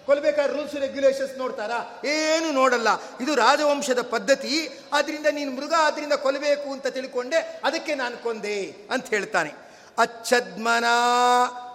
ಕೊಲ್ಬೇಕಾದ್ರೆ 0.07 0.57
ರೂಲ್ಸ್ 0.57 0.75
ರೆಗ್ಯುಲೇಷನ್ಸ್ 0.75 1.39
ನೋಡ್ತಾರಾ? 1.39 2.01
ಏನು 2.05 2.53
ನೋಡಲ್ಲ. 2.53 2.89
ಇದು 3.21 3.35
ರಾಜವಂಶದ 3.35 4.03
ಪದ್ಧತಿ. 4.03 4.69
ಆದ್ರಿಂದ 4.93 5.27
ನೀನು 5.27 5.53
ಮೃಗ, 5.53 5.73
ಆದ್ರಿಂದ 5.79 6.13
ಕೊಲ್ಲಬೇಕು 6.13 6.73
ಅಂತ 6.73 6.87
ತಿಳ್ಕೊಂಡೆ, 6.87 7.61
ಅದಕ್ಕೆ 7.65 7.95
ನಾನು 7.95 8.23
ಕೊಂದೆ 8.23 8.75
ಅಂತ 8.91 9.07
ಹೇಳ್ತಾನೆ. 9.09 9.53
ಅಚ್ಚದ್ಮನ 9.99 10.85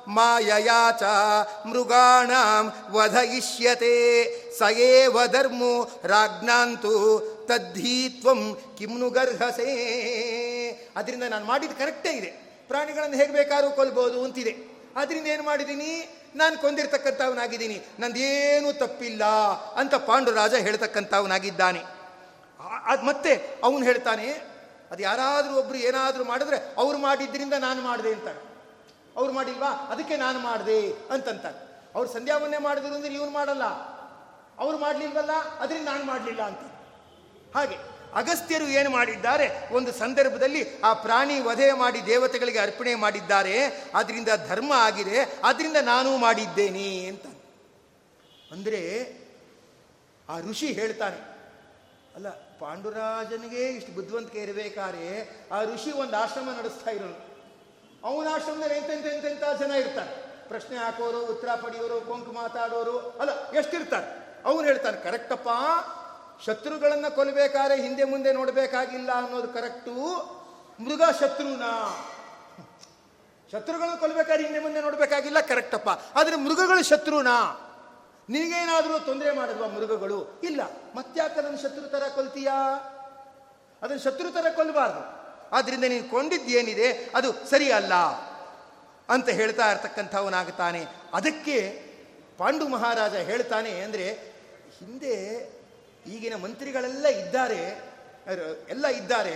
ಮಾಯಯಾಚ 0.07 1.03
ಮೃಗಾಣಾಂ 1.65 2.73
ವಧಯಿಷ್ಯತೆ. 2.89 3.95
ಸಯೇವ 4.57 5.25
ಧರ್ಮೋ 5.27 5.91
ರಾಜ್ಞಾಂತು 6.03 6.93
ತದ್ಧೀತ್ವಂ 7.49 8.57
ಕಿಮ್ನು 8.77 9.09
ಗರ್ಹಸೇ. 9.09 9.71
ಅದರಿಂದ 10.95 11.23
ನಾನು 11.23 11.45
ಮಾಡಿದ್ದು 11.45 11.77
ಕರೆಕ್ಟೇ 11.77 12.11
ಇದೆ. 12.11 12.49
ಪ್ರಾಣಿಗಳನ್ನು 12.67 13.17
ಹೇಗೆ 13.17 13.33
ಬೇಕಾದ್ರೂ 13.33 13.71
ಕೊಲ್ಬೋದು 13.71 14.23
ಅಂತಿದೆ. 14.23 14.55
ಅದರಿಂದ 14.95 15.27
ಏನು 15.27 15.43
ಮಾಡಿದ್ದೀನಿ? 15.43 16.15
ನಾನು 16.35 16.57
ಕೊಂದಿರ್ತಕ್ಕಂಥವನಾಗಿದ್ದೀನಿ. 16.57 17.81
ನಂದೇನೂ 17.99 18.71
ತಪ್ಪಿಲ್ಲ 18.71 19.25
ಅಂತ 19.75 19.95
ಪಾಂಡುರಾಜ 19.95 20.53
ಹೇಳ್ತಕ್ಕಂಥವನಾಗಿದ್ದಾನೆ. 20.53 21.83
ಅದು 22.85 23.05
ಮತ್ತೆ 23.05 23.59
ಅವನು 23.63 23.83
ಹೇಳ್ತಾನೆ, 23.83 24.27
ಅದು 24.91 25.03
ಯಾರಾದರೂ 25.03 25.55
ಒಬ್ರು 25.55 25.77
ಏನಾದರೂ 25.77 26.23
ಮಾಡಿದ್ರೆ 26.23 26.75
ಅವ್ರು 26.77 26.97
ಮಾಡಿದ್ರಿಂದ 26.97 27.53
ನಾನು 27.53 27.81
ಮಾಡಿದೆ 27.81 28.13
ಅಂತಾರೆ. 28.13 28.39
ಅವ್ರು 29.17 29.33
ಮಾಡಿಲ್ವಾ? 29.33 29.67
ಅದಕ್ಕೆ 29.67 30.17
ನಾನು 30.17 30.39
ಮಾಡಿದೆ 30.39 30.91
ಅಂತಂತಾರೆ. 31.11 31.85
ಅವ್ರು 31.95 32.11
ಸಂಧ್ಯಾವನ್ನೇ 32.11 32.57
ಮಾಡಿದ್ರು 32.57 32.95
ಅಂದ್ರೆ 32.95 33.13
ಇವನು 33.13 33.31
ಮಾಡಲ್ಲ. 33.31 33.63
ಅವ್ರು 34.59 34.77
ಮಾಡಲಿಲ್ವಲ್ಲ, 34.77 35.31
ಅದರಿಂದ 35.31 35.85
ನಾನು 35.85 36.03
ಮಾಡಲಿಲ್ಲ 36.03 36.41
ಅಂತ. 36.41 36.59
ಹಾಗೆ. 37.57 37.98
ಅಗಸ್ತ್ಯರು 38.13 38.67
ಏನು 38.79 38.89
ಮಾಡಿದ್ದಾರೆ? 38.89 39.47
ಒಂದು 39.71 39.91
ಸಂದರ್ಭದಲ್ಲಿ 39.91 40.61
ಆ 40.79 40.93
ಪ್ರಾಣಿ 40.93 41.39
ವಧೆ 41.39 41.71
ಮಾಡಿ 41.73 42.05
ದೇವತೆಗಳಿಗೆ 42.05 42.59
ಅರ್ಪಣೆ 42.59 42.95
ಮಾಡಿದ್ದಾರೆ. 42.95 43.55
ಅದರಿಂದ 43.95 44.29
ಧರ್ಮ 44.47 44.71
ಆಗಿದೆ. 44.75 45.19
ಅದರಿಂದ 45.43 45.77
ನಾನೂ 45.81 46.17
ಮಾಡಿದ್ದೇನೆ 46.17 46.87
ಅಂತ. 47.05 47.25
ಅಂದರೆ 48.51 48.81
ಆ 50.29 50.39
ಋಷಿ 50.39 50.67
ಹೇಳ್ತಾನೆ, 50.71 51.19
ಅಲ್ಲ, 52.15 52.29
ಪಾಂಡುರಾಜನಿಗೆ 52.59 53.61
ಇಷ್ಟು 53.69 53.91
ಬುದ್ಧಿವಂತಿಕೆ 53.91 54.39
ಇರಬೇಕಾದ್ರೆ 54.39 55.05
ಆ 55.51 55.63
ಋಷಿ 55.63 55.91
ಒಂದು 55.91 56.17
ಆಶ್ರಮ 56.17 56.49
ನಡೆಸ್ತಾ 56.57 56.91
ಇರೋನು. 56.91 57.19
ಅವನ 58.03 58.27
ಆಶ್ರಮದಲ್ಲಿ 58.33 58.77
ಎಂತೆಂತ 58.77 59.05
ಎಂತೆಂಥ 59.05 59.43
ಜನ 59.59 59.71
ಇರ್ತಾರೆ. 59.71 60.11
ಪ್ರಶ್ನೆ 60.47 60.77
ಹಾಕೋರು, 60.77 61.19
ಉತ್ತರ 61.25 61.49
ಪಡೆಯೋರು, 61.55 62.01
ಕೊಂಕು 62.01 62.31
ಮಾತಾಡೋರು, 62.31 62.97
ಅಲ್ಲ, 62.97 63.31
ಎಷ್ಟಿರ್ತಾರೆ? 63.51 64.07
ಅವನು 64.45 64.63
ಹೇಳ್ತಾನೆ, 64.63 64.97
ಕರೆಕ್ಟಪ್ಪ 65.03 65.49
ಶತ್ರುಗಳನ್ನ 66.45 67.07
ಕೊಲ್ಲಬೇಕಾದ್ರೆ 67.07 67.81
ಹಿಂದೆ 67.81 68.03
ಮುಂದೆ 68.03 68.33
ನೋಡಬೇಕಾಗಿಲ್ಲ 68.33 69.11
ಅನ್ನೋದು 69.11 69.47
ಕರೆಕ್ಟು. 69.47 69.91
ಮೃಗ 70.79 71.01
ಶತ್ರುನ. 71.19 71.63
ಶತ್ರುಗಳನ್ನು 73.51 73.99
ಕೊಲ್ಲಬೇಕಾದ್ರೆ 73.99 74.43
ಹಿಂದೆ 74.43 74.59
ಮುಂದೆ 74.59 74.81
ನೋಡಬೇಕಾಗಿಲ್ಲ, 74.81 75.39
ಕರೆಕ್ಟಪ್ಪ. 75.39 75.89
ಆದರೆ 75.89 76.35
ಮೃಗಗಳು 76.35 76.83
ಶತ್ರುನಾ? 76.83 77.65
ನಿನಗೇನಾದರೂ 78.29 78.99
ತೊಂದರೆ 78.99 79.31
ಮಾಡಿದ್ವಾ 79.31 79.67
ಮೃಗಗಳು? 79.67 80.41
ಇಲ್ಲ. 80.43 80.61
ಮತ್ತ್ಯಾಕೆ 80.95 81.39
ಅದನ್ನು 81.39 81.61
ಶತ್ರು 81.61 81.87
ಥರ 81.87 82.03
ಕೊಲ್ತೀಯಾ? 82.15 82.55
ಅದನ್ನು 83.81 84.03
ಶತ್ರು 84.03 84.31
ಥರ 84.31 84.45
ಕೊಲ್ಲಬಾರ್ದು 84.55 85.19
ಆದ್ರಿಂದ 85.55 85.83
ನೀನು 85.83 86.11
ಕೊಂಡಿದ್ದೇನಿದೆ, 86.11 87.11
ಅದು 87.15 87.49
ಸರಿ 87.49 87.71
ಅಲ್ಲ 87.71 87.93
ಅಂತ 89.09 89.29
ಹೇಳ್ತಾ 89.29 89.71
ಇರ್ತಕ್ಕಂಥವನಾಗುತ್ತಾನೆ. 89.71 90.85
ಅದಕ್ಕೆ 91.13 91.83
ಪಾಂಡು 92.37 92.67
ಮಹಾರಾಜ 92.67 93.13
ಹೇಳ್ತಾನೆ 93.13 93.71
ಅಂದರೆ, 93.81 94.09
ಹಿಂದೆ 94.79 95.58
ಈಗಿನ 96.13 96.35
ಮಂತ್ರಿಗಳೆಲ್ಲ 96.45 97.07
ಇದ್ದಾರೆ 97.21 97.61
ಎಲ್ಲ 98.73 98.85
ಇದ್ದಾರೆ. 98.99 99.35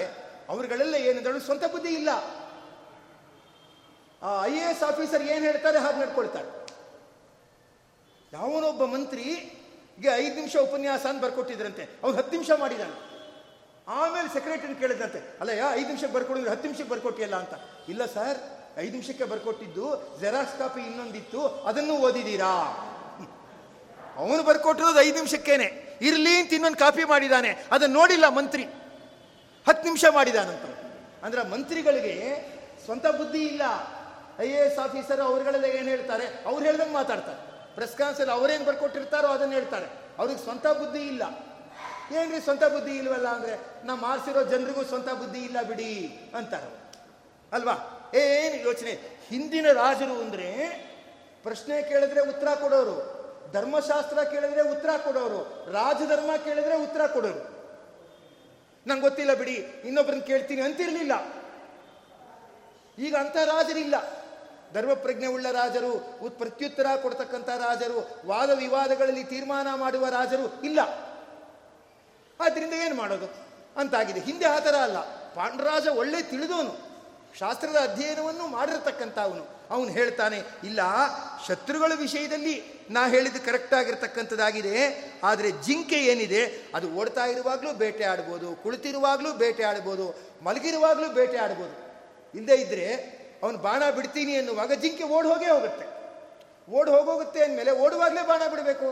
ಅವರುಗಳೆಲ್ಲ 0.52 0.96
ಏನಂದ್ರೆ 1.08 1.42
ಸ್ವಂತ 1.50 1.66
ಬುದ್ಧಿ 1.74 1.92
ಇಲ್ಲ. 2.00 2.10
ಆ 4.26 4.30
ಐ 4.50 4.54
ಎ 4.60 4.66
ಎಸ್ 4.72 4.84
ಆಫೀಸರ್ 4.90 5.24
ಏನು 5.34 5.44
ಹೇಳ್ತಾರೆ 5.50 5.78
ಹಾಗೆ 5.84 6.00
ನಡ್ಕೊಳ್ತಾರೆ. 6.02 6.50
ಯಾವನೊಬ್ಬ 8.34 8.84
ಮಂತ್ರಿ 8.96 9.26
ಈಗ 10.00 10.08
ಐದು 10.24 10.36
ನಿಮಿಷ 10.40 10.56
ಉಪನ್ಯಾಸ 10.68 11.04
ಅಂತ 11.10 11.22
ಬರ್ಕೊಟ್ಟಿದ್ರಂತೆ, 11.24 11.84
ಅವ್ನು 12.04 12.16
ಹತ್ತು 12.20 12.34
ನಿಮಿಷ 12.36 12.52
ಮಾಡಿದಾನೆ. 12.64 12.96
ಆಮೇಲೆ 14.00 14.28
ಸೆಕ್ರೆಟರಿ 14.34 14.76
ಕೇಳಿದಂತೆ 14.82 15.20
ಅಲ್ಲ 15.42 15.52
ಯಾ 15.62 15.68
ಐದು 15.80 15.88
ನಿಮಿಷಕ್ಕೆ 15.92 16.16
ಬರ್ಕೊಡಿದ್ರೆ 16.18 16.52
ಹತ್ತು 16.54 16.66
ನಿಮಿಷಕ್ಕೆ 16.68 16.92
ಬರ್ಕೊಟ್ಟಿಯಲ್ಲ 16.94 17.36
ಅಂತ. 17.44 17.54
ಇಲ್ಲ 17.94 18.06
ಸರ್, 18.16 18.38
ಐದು 18.84 18.94
ನಿಮಿಷಕ್ಕೆ 18.98 19.26
ಬರ್ಕೊಟ್ಟಿದ್ದು 19.32 19.86
ಜೆರಾಕ್ಸ್ 20.22 20.58
ಕಾಪಿ 20.60 20.82
ಇನ್ನೊಂದಿತ್ತು, 20.90 21.42
ಅದನ್ನು 21.70 21.96
ಓದಿದ್ದೀರಾ? 22.08 22.54
ಅವನು 24.22 24.42
ಬರ್ಕೊಟ್ಟಿರೋದು 24.50 25.02
ಐದು 25.08 25.16
ನಿಮಿಷಕ್ಕೇನೆ. 25.22 25.68
ಇರ್ಲಿ 26.04 26.36
ಅಂತ 26.36 26.54
ಇನ್ನೊಂದು 26.54 26.78
ಕಾಪಿ 26.78 27.04
ಮಾಡಿದ್ದಾನೆ 27.04 27.66
ಅದನ್ನು 27.72 27.95
ನೋಡಿಲ್ಲ 27.95 28.28
ಮಂತ್ರಿ. 28.28 28.64
ಹತ್ತು 29.68 29.84
ನಿಮಿಷ 29.84 30.06
ಮಾಡಿದಾನಂತ. 30.14 30.62
ಅಂದ್ರೆ 31.26 31.43
ಮಂತ್ರಿಗಳಿಗೆ 31.43 32.38
ಸ್ವಂತ 32.86 33.08
ಬುದ್ಧಿ 33.08 33.39
ಇಲ್ಲ. 33.39 33.62
ಐ 34.39 34.49
ಎ 34.49 34.68
ಎಸ್ 34.68 34.80
ಆಫೀಸರ್ 34.80 35.22
ಅವ್ರುಗಳೆಲ್ಲ 35.22 35.66
ಏನು 35.66 35.89
ಹೇಳ್ತಾರೆ? 35.89 36.43
ಅವ್ರು 36.45 36.66
ಹೇಳ್ದಂಗೆ 36.66 36.93
ಮಾತಾಡ್ತಾರೆ. 36.93 37.54
ಪ್ರೆಸ್ 37.76 37.97
ಕಾನ್ಸಲ್ 37.97 38.30
ಅವರೇನು 38.30 38.66
ಬರ್ಕೊಟ್ಟಿರ್ತಾರೋ 38.66 39.28
ಅದನ್ನು 39.28 39.54
ಹೇಳ್ತಾರೆ. 39.54 39.86
ಅವ್ರಿಗೆ 40.20 40.39
ಸ್ವಂತ 40.39 40.68
ಬುದ್ಧಿ 40.68 40.99
ಇಲ್ಲ. 40.99 41.24
ಏನ್ರಿ 42.18 42.41
ಸ್ವಂತ 42.41 42.64
ಬುದ್ಧಿ 42.64 42.97
ಇಲ್ವಲ್ಲ 42.97 43.28
ಅಂದ್ರೆ 43.28 43.86
ನಾವು 43.86 43.99
ಮಾರ್ಸಿರೋ 43.99 44.43
ಜನರಿಗೂ 44.43 44.84
ಸ್ವಂತ 44.84 45.10
ಬುದ್ಧಿ 45.10 45.39
ಇಲ್ಲ 45.39 45.62
ಬಿಡಿ 45.62 46.20
ಅಂತಾರೆ. 46.38 46.84
ಅಲ್ವಾ? 47.54 48.12
ಏನು 48.16 48.56
ಯೋಚನೆ? 48.56 48.91
ಹಿಂದಿನ 49.30 49.72
ರಾಜರು 49.72 50.22
ಅಂದ್ರೆ 50.22 50.68
ಪ್ರಶ್ನೆ 51.43 51.82
ಕೇಳಿದ್ರೆ 51.82 52.22
ಉತ್ತರ 52.22 52.47
ಕೊಡೋರು. 52.62 53.23
ಧರ್ಮಶಾಸ್ತ್ರ 53.54 54.24
ಕೇಳಿದ್ರೆ 54.24 54.62
ಉತ್ತರ 54.62 54.89
ಕೊಡೋರು, 55.04 55.72
ರಾಜಧರ್ಮ 55.72 56.38
ಕೇಳಿದ್ರೆ 56.38 56.76
ಉತ್ತರ 56.76 57.08
ಕೊಡೋರು. 57.08 57.54
ನಂಗೆ 58.88 59.01
ಗೊತ್ತಿಲ್ಲ 59.01 59.34
ಬಿಡಿ 59.34 59.54
ಇನ್ನೊಬ್ಬರನ್ನ 59.86 60.22
ಕೇಳ್ತೀನಿ 60.22 60.62
ಅಂತಿರಲಿಲ್ಲ. 60.62 61.43
ಈಗ 62.99 63.16
ಅಂತ 63.16 63.36
ರಾಜರಿಲ್ಲ. 63.36 63.95
ಧರ್ಮಪ್ರಜ್ಞೆ 64.74 65.28
ಉಳ್ಳ 65.28 65.51
ರಾಜರು 65.51 66.20
ಪ್ರತ್ಯುತ್ತರ 66.30 66.86
ಕೊಡ್ತಕ್ಕಂಥ 67.01 67.49
ರಾಜರು, 67.49 68.28
ವಾದ 68.28 68.49
ವಿವಾದಗಳಲ್ಲಿ 68.49 69.24
ತೀರ್ಮಾನ 69.24 69.68
ಮಾಡುವ 69.76 70.10
ರಾಜರು 70.10 70.62
ಇಲ್ಲ. 70.64 70.80
ಆದ್ರಿಂದ 72.41 72.74
ಏನು 72.74 72.95
ಮಾಡೋದು? 72.95 73.34
ಅಂತಾಗಿದೆ. 73.78 74.20
ಹಿಂದೆ 74.20 74.45
ಆ 74.45 74.60
ಥರ 74.60 74.76
ಅಲ್ಲ. 74.76 74.99
ಪಾಂಡರಾಜ 75.34 75.88
ಒಳ್ಳೆ 75.88 76.22
ತಿಳಿದವನು. 76.22 76.93
ಶಾಸ್ತ್ರದ 77.40 77.76
ಅಧ್ಯಯನವನ್ನು 77.76 78.48
ಮಾಡಿರ್ತಕ್ಕಂಥ 78.48 79.18
ಅವನು 79.20 79.44
ಅವನು 79.72 79.90
ಹೇಳ್ತಾನೆ, 79.90 80.40
ಇಲ್ಲ, 80.64 80.82
ಶತ್ರುಗಳ 81.48 81.92
ವಿಷಯದಲ್ಲಿ 81.96 82.54
ನಾ 82.96 83.02
ಹೇಳಿದ್ದು 83.08 83.40
ಕರೆಕ್ಟ್ 83.46 83.74
ಆಗಿರ್ತಕ್ಕಂಥದ್ದಾಗಿದೆ, 83.74 84.74
ಆದರೆ 85.24 85.52
ಜಿಂಕೆ 85.66 86.00
ಏನಿದೆ, 86.12 86.42
ಅದು 86.76 86.88
ಓಡ್ತಾ 87.00 87.26
ಇರುವಾಗಲೂ 87.26 87.74
ಬೇಟೆ 87.74 88.04
ಆಡ್ಬೋದು, 88.04 88.56
ಕುಳಿತಿರುವಾಗಲೂ 88.64 89.34
ಬೇಟೆ 89.34 89.64
ಆಡ್ಬೋದು, 89.64 90.06
ಮಲಗಿರುವಾಗಲೂ 90.44 91.10
ಬೇಟೆ 91.14 91.38
ಆಡ್ಬೋದು. 91.38 91.76
ಇಲ್ಲದೇ 92.34 92.56
ಇದ್ದರೆ 92.56 92.88
ಅವನು 93.44 93.58
ಬಾಣ 93.58 93.84
ಬಿಡ್ತೀನಿ 93.90 94.32
ಎನ್ನುವಾಗ 94.32 94.72
ಜಿಂಕೆ 94.74 95.04
ಓಡ್ 95.04 95.28
ಹೋಗೇ 95.28 95.50
ಹೋಗುತ್ತೆ. 95.50 95.86
ಓಡ್ 96.74 96.90
ಹೋಗೋಗುತ್ತೆ 96.90 97.44
ಅಂದಮೇಲೆ 97.44 97.72
ಓಡುವಾಗಲೇ 97.72 98.22
ಬಾಣ 98.28 98.42
ಬಿಡಬೇಕು. 98.52 98.90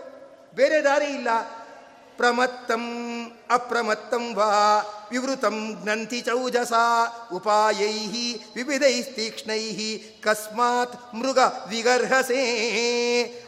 ಬೇರೆ 0.56 0.82
ದಾರಿ 0.82 1.06
ಇಲ್ಲ. 1.06 1.30
ಪ್ರಮತ್ತಂ 2.18 2.84
ಅಪ್ರಮತ್ತಂ 3.50 4.34
ವಾ 4.36 4.50
ವಿವೃತಂ 5.12 5.56
ಜ್ಞಂತಿ 5.84 6.22
ಚೌಜಸ 6.22 6.74
ಉಪಾಯೈ 7.34 8.34
ವಿವಿಧೈಸ್ತೀಕ್ಷ್ಣೈ 8.56 9.64
ಕಸ್ಮಾತ್ 9.98 11.16
ಮೃಗ 11.16 11.40
ವಿಗರ್ಹಸೇ 11.70 12.44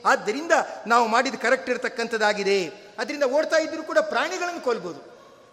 ಆದ್ದರಿಂದ 0.05 0.51
ನಾವು 0.87 1.07
ಮಾಡಿದ 1.07 1.35
ಕರೆಕ್ಟ್ 1.35 1.69
ಇರತಕ್ಕಂಥದ್ದಾಗಿದೆ. 1.69 2.59
ಅದರಿಂದ 2.99 3.23
ಓಡ್ತಾ 3.23 3.57
ಇದ್ದರೂ 3.57 3.83
ಕೂಡ 3.83 3.97
ಪ್ರಾಣಿಗಳನ್ನು 3.97 4.61
ಕೊಲ್ಬೋದು. 4.61 5.01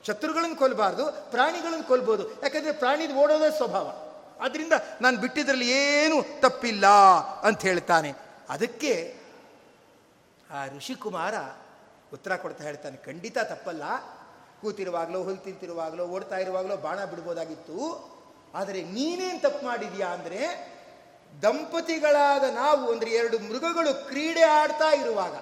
ಶತ್ರುಗಳನ್ನು 0.07 0.57
ಕೊಲ್ಬಾರ್ದು, 0.57 1.31
ಪ್ರಾಣಿಗಳನ್ನು 1.31 1.87
ಕೊಲ್ಬೋದು. 1.89 2.43
ಯಾಕಂದರೆ 2.43 2.73
ಪ್ರಾಣಿದು 2.73 3.15
ಓಡೋದೇ 3.15 3.57
ಸ್ವಭಾವ. 3.57 3.89
ಆದ್ದರಿಂದ 4.45 4.73
ನಾನು 5.01 5.17
ಬಿಟ್ಟಿದ್ರಲ್ಲಿ 5.19 5.69
ಏನು 5.71 6.41
ತಪ್ಪಿಲ್ಲ 6.41 6.87
ಅಂತ 7.49 7.61
ಹೇಳ್ತಾನೆ. 7.61 8.13
ಅದಕ್ಕೆ 8.49 9.17
ಆ 10.51 10.67
ಋಷಿಕುಮಾರ 10.67 11.35
ಉತ್ತರ 12.13 12.37
ಕೊಡ್ತಾ 12.37 12.65
ಹೇಳ್ತಾನೆ, 12.65 12.97
ಖಂಡಿತ 12.97 13.39
ತಪ್ಪಲ್ಲ. 13.39 13.83
ಕೂತಿರುವಾಗಲೋ, 14.63 15.19
ಹುಲ್ 15.23 15.43
ತಿಂತಿರುವಾಗಲೋ, 15.47 16.05
ಓಡ್ತಾ 16.15 16.39
ಇರುವಾಗಲೋ 16.39 16.77
ಬಾಣ 16.87 16.99
ಬಿಡ್ಬೋದಾಗಿತ್ತು. 17.05 17.77
ಆದರೆ 18.55 18.81
ನೀನೇನು 18.97 19.41
ತಪ್ಪು 19.43 19.63
ಮಾಡಿದ್ಯಾ 19.67 20.09
ಅಂದರೆ 20.17 20.41
ದಂಪತಿಗಳಾದ 21.33 22.45
ನಾವು 22.55 22.85
ಅಂದರೆ 22.93 23.11
ಎರಡು 23.21 23.37
ಮೃಗಗಳು 23.39 23.91
ಕ್ರೀಡೆ 24.09 24.45
ಆಡ್ತಾ 24.61 24.89
ಇರುವಾಗ 25.03 25.35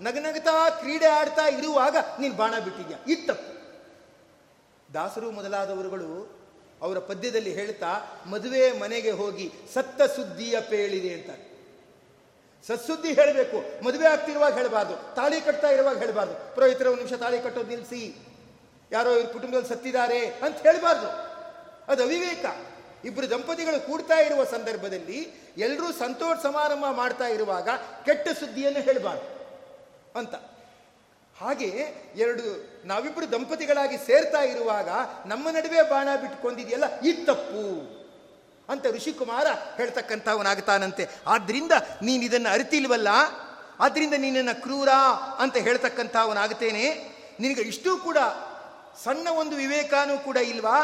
ನಗನಗತಾ 0.00 0.54
ಕ್ರೀಡೆ 0.80 1.08
ಆಡ್ತಾ 1.18 1.44
ಇರುವಾಗ 1.56 1.96
ನೀನು 2.20 2.34
ಬಾಣ 2.34 2.54
ಬಿಟ್ಟಿದ್ಯಾ? 2.64 2.98
ತಪ್ಪು. 3.28 3.52
ದಾಸರು 4.88 5.28
ಮೊದಲಾದವರುಗಳು 5.30 6.10
ಅವರ 6.82 6.98
ಪದ್ಯದಲ್ಲಿ 7.10 7.52
ಹೇಳ್ತಾ, 7.54 7.90
ಮದುವೆ 8.26 8.64
ಮನೆಗೆ 8.78 9.12
ಹೋಗಿ 9.20 9.46
ಸತ್ತ 9.74 10.00
ಸುದ್ದಿಯ 10.16 10.56
ಪೇಳಿದೆ 10.60 11.12
ಅಂತ 11.14 11.30
ಸತ್ಸುದ್ದಿ 12.66 13.10
ಹೇಳಬೇಕು, 13.12 13.58
ಮದುವೆ 13.84 14.06
ಆಗ್ತಿರುವಾಗ 14.06 14.54
ಹೇಳಬಾರ್ದು, 14.54 14.94
ತಾಳಿ 15.14 15.38
ಕಟ್ತಾ 15.40 15.68
ಇರುವಾಗ 15.68 15.98
ಹೇಳಬಾರ್ದು. 15.98 16.34
ಪುರೋಹಿತರ, 16.54 16.86
ಒಂದು 16.86 17.02
ನಿಮಿಷ 17.02 17.16
ತಾಳಿ 17.20 17.38
ಕಟ್ಟೋದು 17.42 17.68
ನಿಲ್ಲಿಸಿ 17.68 18.00
ಯಾರೋ 18.92 19.10
ಇವ್ರ 19.10 19.32
ಕುಟುಂಬದಲ್ಲಿ 19.32 19.68
ಸತ್ತಿದ್ದಾರೆ 19.68 20.20
ಅಂತ 20.26 20.56
ಹೇಳಬಾರ್ದು. 20.56 21.08
ಅದು 21.92 22.02
ಅವಿವೇಕ. 22.02 22.44
ಇಬ್ಬರು 23.04 23.30
ದಂಪತಿಗಳು 23.30 23.86
ಕೂಡ್ತಾ 23.86 24.18
ಇರುವ 24.18 24.44
ಸಂದರ್ಭದಲ್ಲಿ 24.44 25.18
ಎಲ್ಲರೂ 25.56 25.92
ಸಂತೋಷ 25.92 26.36
ಸಮಾರಂಭ 26.42 26.84
ಮಾಡ್ತಾ 26.90 27.26
ಇರುವಾಗ 27.26 27.68
ಕೆಟ್ಟ 28.06 28.28
ಸುದ್ದಿಯನ್ನು 28.40 28.80
ಹೇಳಬಾರ್ದು 28.80 29.28
ಅಂತ. 30.18 30.34
ಹಾಗೆ 31.36 31.70
ಎರಡು 32.16 32.44
ನಾವಿಬ್ಬರು 32.86 33.32
ದಂಪತಿಗಳಾಗಿ 33.32 33.96
ಸೇರ್ತಾ 33.96 34.40
ಇರುವಾಗ 34.42 34.88
ನಮ್ಮ 35.26 35.50
ನಡುವೆ 35.50 35.82
ಬಾಣ 35.90 36.08
ಬಿಟ್ಕೊಂಡಿದೆಯಲ್ಲ, 36.16 37.00
ಈ 37.00 37.12
ತಪ್ಪು 37.12 37.64
ಅಂತ 38.68 38.86
ಋಷಿಕುಮಾರ 38.86 39.46
ಹೇಳ್ತಕ್ಕಂಥವನಾಗ್ತಾನಂತೆ. 39.76 41.04
ಆದ್ದರಿಂದ 41.26 41.72
ನೀನು 42.02 42.22
ಇದನ್ನು 42.24 42.48
ಅರಿತಿಲ್ವಲ್ಲ? 42.48 43.08
ಆದ್ದರಿಂದ 43.80 44.14
ನೀನನ್ನು 44.18 44.62
ಕ್ರೂರ 44.62 44.88
ಅಂತ 45.38 45.56
ಹೇಳ್ತಕ್ಕಂಥವನಾಗ್ತೇನೆ. 45.56 46.86
ನಿನಗೆ 47.40 47.62
ಇಷ್ಟು 47.62 47.96
ಕೂಡ 47.96 48.18
ಸಣ್ಣ 49.04 49.28
ಒಂದು 49.28 49.56
ವಿವೇಕಾನೂ 49.56 50.18
ಕೂಡ 50.18 50.36
ಇಲ್ವಾ 50.36 50.78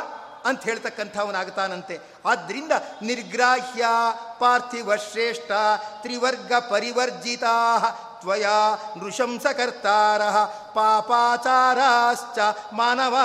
ಅಂತ 0.44 0.62
ಹೇಳ್ತಕ್ಕಂಥವನಾಗ್ತಾನಂತೆ. 0.62 2.00
ಆದ್ದರಿಂದ 2.24 2.72
ನಿರ್ಗ್ರಾಹ್ಯ 3.02 3.84
ಪಾರ್ಥಿವ 4.38 4.96
ಶ್ರೇಷ್ಠ 4.96 5.50
ತ್ರಿವರ್ಗ 6.02 6.52
ಪರಿವರ್ಜಿತಾ 6.70 7.78
ತ್ವಯಾ 8.20 8.78
ನೃಶಂಸಕರ್ತಾರ 8.98 10.30
ಪಾಪಾಚಾರಾಶ್ಚ 10.74 12.38
ಮಾನವ. 12.72 13.16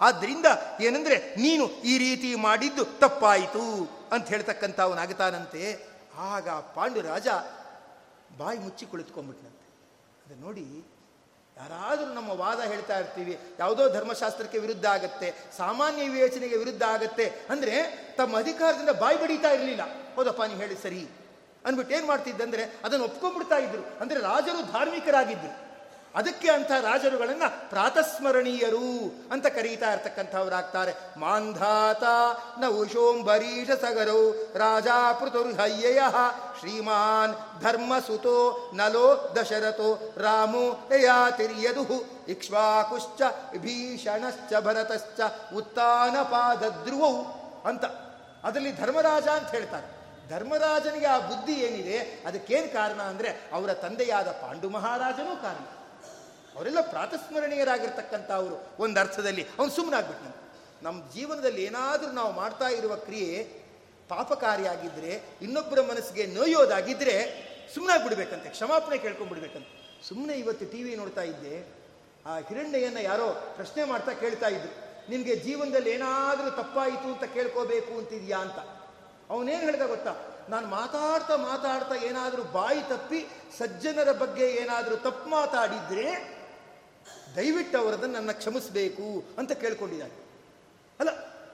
ಆದ್ದರಿಂದ 0.00 0.46
ಏನಂದ್ರೆ 0.80 1.34
ನೀನು 1.34 1.66
ಈ 1.66 1.98
ರೀತಿ 1.98 2.34
ಮಾಡಿದ್ದು 2.34 2.84
ತಪ್ಪಾಯಿತು 2.84 3.90
ಅಂತ 4.12 4.28
ಹೇಳ್ತಕ್ಕಂಥವನಾಗ್ತಾನಂತೆ. 4.28 5.86
ಆಗ 6.18 6.48
ಪಾಂಡುರಾಜ 6.48 7.28
ಬಾಯಿ 8.38 8.58
ಮುಚ್ಚಿ 8.58 8.86
ಕುಳಿತುಕೊಂಡ್ಬಿಟ್ನಂತೆ 8.86 9.66
ಅದು 10.26 10.46
ನೋಡಿ 10.46 10.85
ಯಾರಾದರೂ 11.56 12.14
ನಮ್ಮ 12.14 12.30
ವಾದ 12.30 12.60
ಹೇಳ್ತಾ 12.60 12.98
ಇರ್ತೀವಿ, 12.98 13.38
ಯಾವುದೋ 13.58 13.88
ಧರ್ಮಶಾಸ್ತ್ರಕ್ಕೆ 13.88 14.58
ವಿರುದ್ಧ 14.58 14.86
ಆಗತ್ತೆ, 14.86 15.34
ಸಾಮಾನ್ಯ 15.56 16.08
ವಿವೇಚನೆಗೆ 16.08 16.56
ವಿರುದ್ಧ 16.56 16.82
ಆಗತ್ತೆ 16.82 17.46
ಅಂದರೆ 17.50 17.76
ತಮ್ಮ 18.16 18.38
ಅಧಿಕಾರದಿಂದ 18.38 18.90
ಬಾಯಿ 18.90 19.18
ಬಡಿತಾ 19.22 19.48
ಇರಲಿಲ್ಲ. 19.48 19.82
ಹೌದಪ್ಪ, 20.16 20.42
ನೀವು 20.42 20.60
ಹೇಳಿ 20.60 20.76
ಸರಿ. 20.82 21.08
ಅಂದ್ಬಿಟ್ಟು 21.64 21.94
ಏನು 21.94 22.06
ಮಾಡ್ತಿದ್ದಂದ್ರೆ 22.06 22.64
ಅದನ್ನು 22.84 23.04
ಒಪ್ಕೊಂಡ್ಬಿಡ್ತಾ 23.04 23.58
ಇದ್ರು. 23.58 23.82
ಅಂದರೆ 24.00 24.20
ರಾಜರು 24.20 24.72
ಧಾರ್ಮಿಕರಾಗಿದ್ರು. 24.72 25.65
ಅದಕ್ಕೆ 26.16 26.50
ಅಂಥ 26.50 26.70
ರಾಜರುಗಳನ್ನ 26.70 27.42
ಪ್ರಾತಸ್ಮರಣೀಯರು 27.48 29.14
ಅಂತ 29.32 29.46
ಕರೀತಾ 29.46 29.92
ಇರ್ತಕ್ಕಂಥವರಾಗ್ತಾರೆ. 29.92 30.94
ಮಾಂಧಾತ 31.16 32.02
ನ 32.60 32.66
ಉಷೋಂಬರೀಷ 32.66 33.70
ಸಗರೌ 33.70 34.32
ರಾಜಾ 34.54 35.12
ಪೃತುರ್ಹಯ್ಯಯ 35.12 36.00
ಶ್ರೀಮಾನ್ 36.58 37.62
ಧರ್ಮಸುತೋ 37.62 38.70
ನಲೋ 38.74 39.36
ದಶರಥೋ 39.40 40.14
ರಾಮೋ 40.16 40.88
ಯಯಾತಿರ್ಯದು. 41.00 42.24
ಇಕ್ಷ್ವಾಕುಶ್ಚ 42.28 43.22
ಭೀಷಣಶ್ಚ 43.58 44.54
ಭರತಶ್ಚ 44.60 45.20
ಉತ್ತಾನಪಾದಧ್ರುವೌ 45.56 47.12
ಅಂತ. 47.68 47.84
ಅದರಲ್ಲಿ 48.44 48.76
ಧರ್ಮರಾಜ 48.76 49.28
ಅಂತ 49.28 49.50
ಹೇಳ್ತಾರೆ. 49.50 49.96
ಧರ್ಮರಾಜನಿಗೆ 50.30 51.06
ಆ 51.06 51.18
ಬುದ್ಧಿ 51.18 51.52
ಏನಿದೆ? 51.52 51.98
ಅದಕ್ಕೇನು 52.26 52.72
ಕಾರಣ 52.72 53.02
ಅಂದರೆ 53.02 53.28
ಅವರ 53.52 53.72
ತಂದೆಯಾದ 53.72 54.28
ಪಾಂಡು 54.28 54.68
ಮಹಾರಾಜನೂ 54.68 55.42
ಕಾರಣ. 55.42 55.75
ಅವರೆಲ್ಲ 56.56 56.80
ಪ್ರಾತಸ್ಮರಣೀಯರಾಗಿರ್ತಕ್ಕಂಥ 56.80 58.30
ಅವರು 58.30 58.56
ಒಂದು 58.84 59.00
ಅರ್ಥದಲ್ಲಿ 59.00 59.42
ಅವನು 59.58 59.70
ಸುಮ್ಮನಾಗ್ಬಿಟ್ಟು 59.70 60.30
ನಮ್ಮ 60.82 61.12
ಜೀವನದಲ್ಲಿ 61.14 61.64
ಏನಾದರೂ 61.64 62.12
ನಾವು 62.12 62.32
ಮಾಡ್ತಾ 62.32 62.68
ಇರುವ 62.68 62.96
ಕ್ರಿಯೆ 62.96 63.44
ಪಾಪಕಾರಿಯಾಗಿದ್ದರೆ 64.08 65.12
ಇನ್ನೊಬ್ಬರ 65.42 65.80
ಮನಸ್ಸಿಗೆ 65.80 66.26
ನೋಯೋದಾಗಿದ್ದರೆ 66.26 67.16
ಸುಮ್ಮನಾಗ್ಬಿಡ್ಬೇಕಂತೆ 67.74 68.48
ಕ್ಷಮಾಪಣೆ 68.48 68.98
ಕೇಳ್ಕೊಂಡ್ಬಿಡ್ಬೇಕಂತೆ. 68.98 69.70
ಸುಮ್ಮನೆ 70.08 70.34
ಇವತ್ತು 70.34 70.64
ಟಿ 70.72 70.82
ವಿ 70.82 70.96
ನೋಡ್ತಾ 70.96 71.22
ಇದ್ದೆ, 71.22 71.54
ಆ 72.26 72.38
ಹಿರಣ್ಯವನ್ನು 72.38 73.02
ಯಾರೋ 73.02 73.26
ಪ್ರಶ್ನೆ 73.56 73.84
ಮಾಡ್ತಾ 73.84 74.12
ಕೇಳ್ತಾ 74.12 74.48
ಇದ್ರು. 74.48 74.72
ನಿಮಗೆ 75.08 75.36
ಜೀವನದಲ್ಲಿ 75.36 75.90
ಏನಾದರೂ 75.90 76.50
ತಪ್ಪಾಯಿತು 76.50 77.08
ಅಂತ 77.14 77.24
ಕೇಳ್ಕೋಬೇಕು 77.24 77.98
ಅಂತಿದ್ಯಾ 77.98 78.38
ಅಂತ. 78.38 78.58
ಅವನೇನು 79.30 79.60
ಹೇಳ್ದ 79.60 79.82
ಗೊತ್ತಾ? 79.86 80.12
ನಾನು 80.48 80.66
ಮಾತಾಡ್ತಾ 80.68 81.36
ಮಾತಾಡ್ತಾ 81.36 81.94
ಏನಾದರೂ 81.94 82.42
ಬಾಯಿ 82.42 82.82
ತಪ್ಪಿ 82.88 83.20
ಸಜ್ಜನರ 83.58 84.12
ಬಗ್ಗೆ 84.12 84.46
ಏನಾದರೂ 84.48 84.96
ತಪ್ಪು 84.96 85.30
ಮಾತಾಡಿದ್ರೆ 85.30 86.35
ದಯವಿಟ್ಟು 87.36 87.78
ಅವರದನ್ನು 87.78 88.14
ನನ್ನ 88.14 88.32
ಕ್ಷಮಿಸಬೇಕು 88.32 89.24
ಅಂತ 89.38 89.52
ಕೇಳ್ಕೊಂಡಿದ್ದಾನೆ 89.52 90.14
ಅಲ್ಲ, 91.00 91.10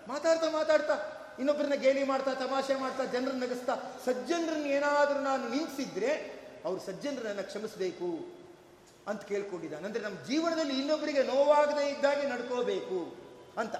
ಮಾತಾಡ್ತಾ 0.08 0.50
ಮಾತಾಡ್ತಾ 0.50 0.96
ಇನ್ನೊಬ್ಬರನ್ನ 1.38 1.74
ಗೇಲಿ 1.74 2.04
ಮಾಡ್ತಾ, 2.04 2.34
ತಮಾಷೆ 2.34 2.74
ಮಾಡ್ತಾ, 2.74 3.04
ಜನರನ್ನ 3.04 3.42
ನಗಿಸ್ತಾ, 3.42 3.74
ಸಜ್ಜನರನ್ನ 4.04 4.66
ಏನಾದರೂ 4.66 5.20
ನಾನು 5.20 5.48
ನಿಂತಿಸಿದ್ರೆ 5.48 6.10
ಅವ್ರು 6.64 6.80
ಸಜ್ಜನರನ್ನ 6.80 7.40
ಕ್ಷಮಿಸಬೇಕು 7.40 8.08
ಅಂತ 9.06 9.22
ಕೇಳ್ಕೊಂಡಿದ್ದಾನೆ. 9.22 9.86
ಅಂದರೆ 9.86 10.02
ನಮ್ಮ 10.02 10.18
ಜೀವನದಲ್ಲಿ 10.26 10.80
ಇನ್ನೊಬ್ಬರಿಗೆ 10.80 11.22
ನೋವಾಗದೇ 11.22 11.88
ಇದ್ದಾಗೆ 11.88 12.28
ನಡ್ಕೋಬೇಕು 12.28 12.98
ಅಂತ. 13.58 13.74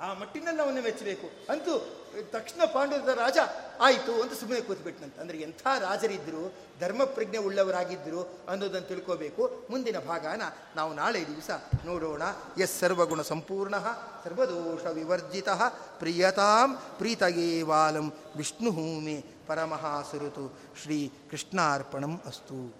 ಆ 0.00 0.14
ಮಟ್ಟಿನಲ್ಲಿ 0.14 0.62
ಅವನ್ನ 0.62 0.80
ಮೆಚ್ಚಬೇಕು. 0.82 1.52
ಅಂತೂ, 1.52 1.96
ತಕ್ಷಣ 2.32 2.64
ಪಾಂಡುರದ 2.64 3.08
ರಾಜ, 3.08 3.38
ಆಯಿತು, 3.80 4.22
ಅಂತ 4.22 4.32
ಸುಮ್ಮನೆ 4.32 4.60
ಕೂತ್ಬಿಟ್ನಂತ. 4.60 5.18
ಅಂದರೆ 5.18 5.38
ಎಂಥ 5.38 5.66
ರಾಜರಿದ್ದರು 5.78 6.54
ಧರ್ಮಪ್ರಜ್ಞೆ 6.80 7.38
ಉಳ್ಳವರಾಗಿದ್ದರು 7.38 8.40
ಅನ್ನೋದನ್ನು 8.48 8.88
ತಿಳ್ಕೋಬೇಕು. 8.88 9.66
ಮುಂದಿನ 9.70 9.98
ಭಾಗನ 9.98 10.42
ನಾವು 10.76 10.94
ನಾಳೆ 10.94 11.26
ದಿವಸ 11.26 11.50
ನೋಡೋಣ. 11.86 12.22
ಎಸ್ 12.58 12.80
ಸರ್ವಗುಣ 12.80 13.22
ಸಂಪೂರ್ಣ, 13.22 13.78
ಸರ್ವದೋಷ 14.24 14.86
ವಿವರ್ಜಿತ, 14.86 15.48
ಪ್ರಿಯತಾಂ 15.98 16.76
ಪ್ರೀತಗೇವಾಲಂ 16.98 18.12
ವಿಷ್ಣು 18.36 18.70
ಪರಮಹಾಸುರುತು 18.70 19.46
ಪರಮಃ 19.46 20.10
ಸುರುತು 20.10 20.58
ಶ್ರೀ 20.82 21.12
ಕೃಷ್ಣಾರ್ಪಣಂ 21.30 22.20
ಅಸ್ತು. 22.26 22.79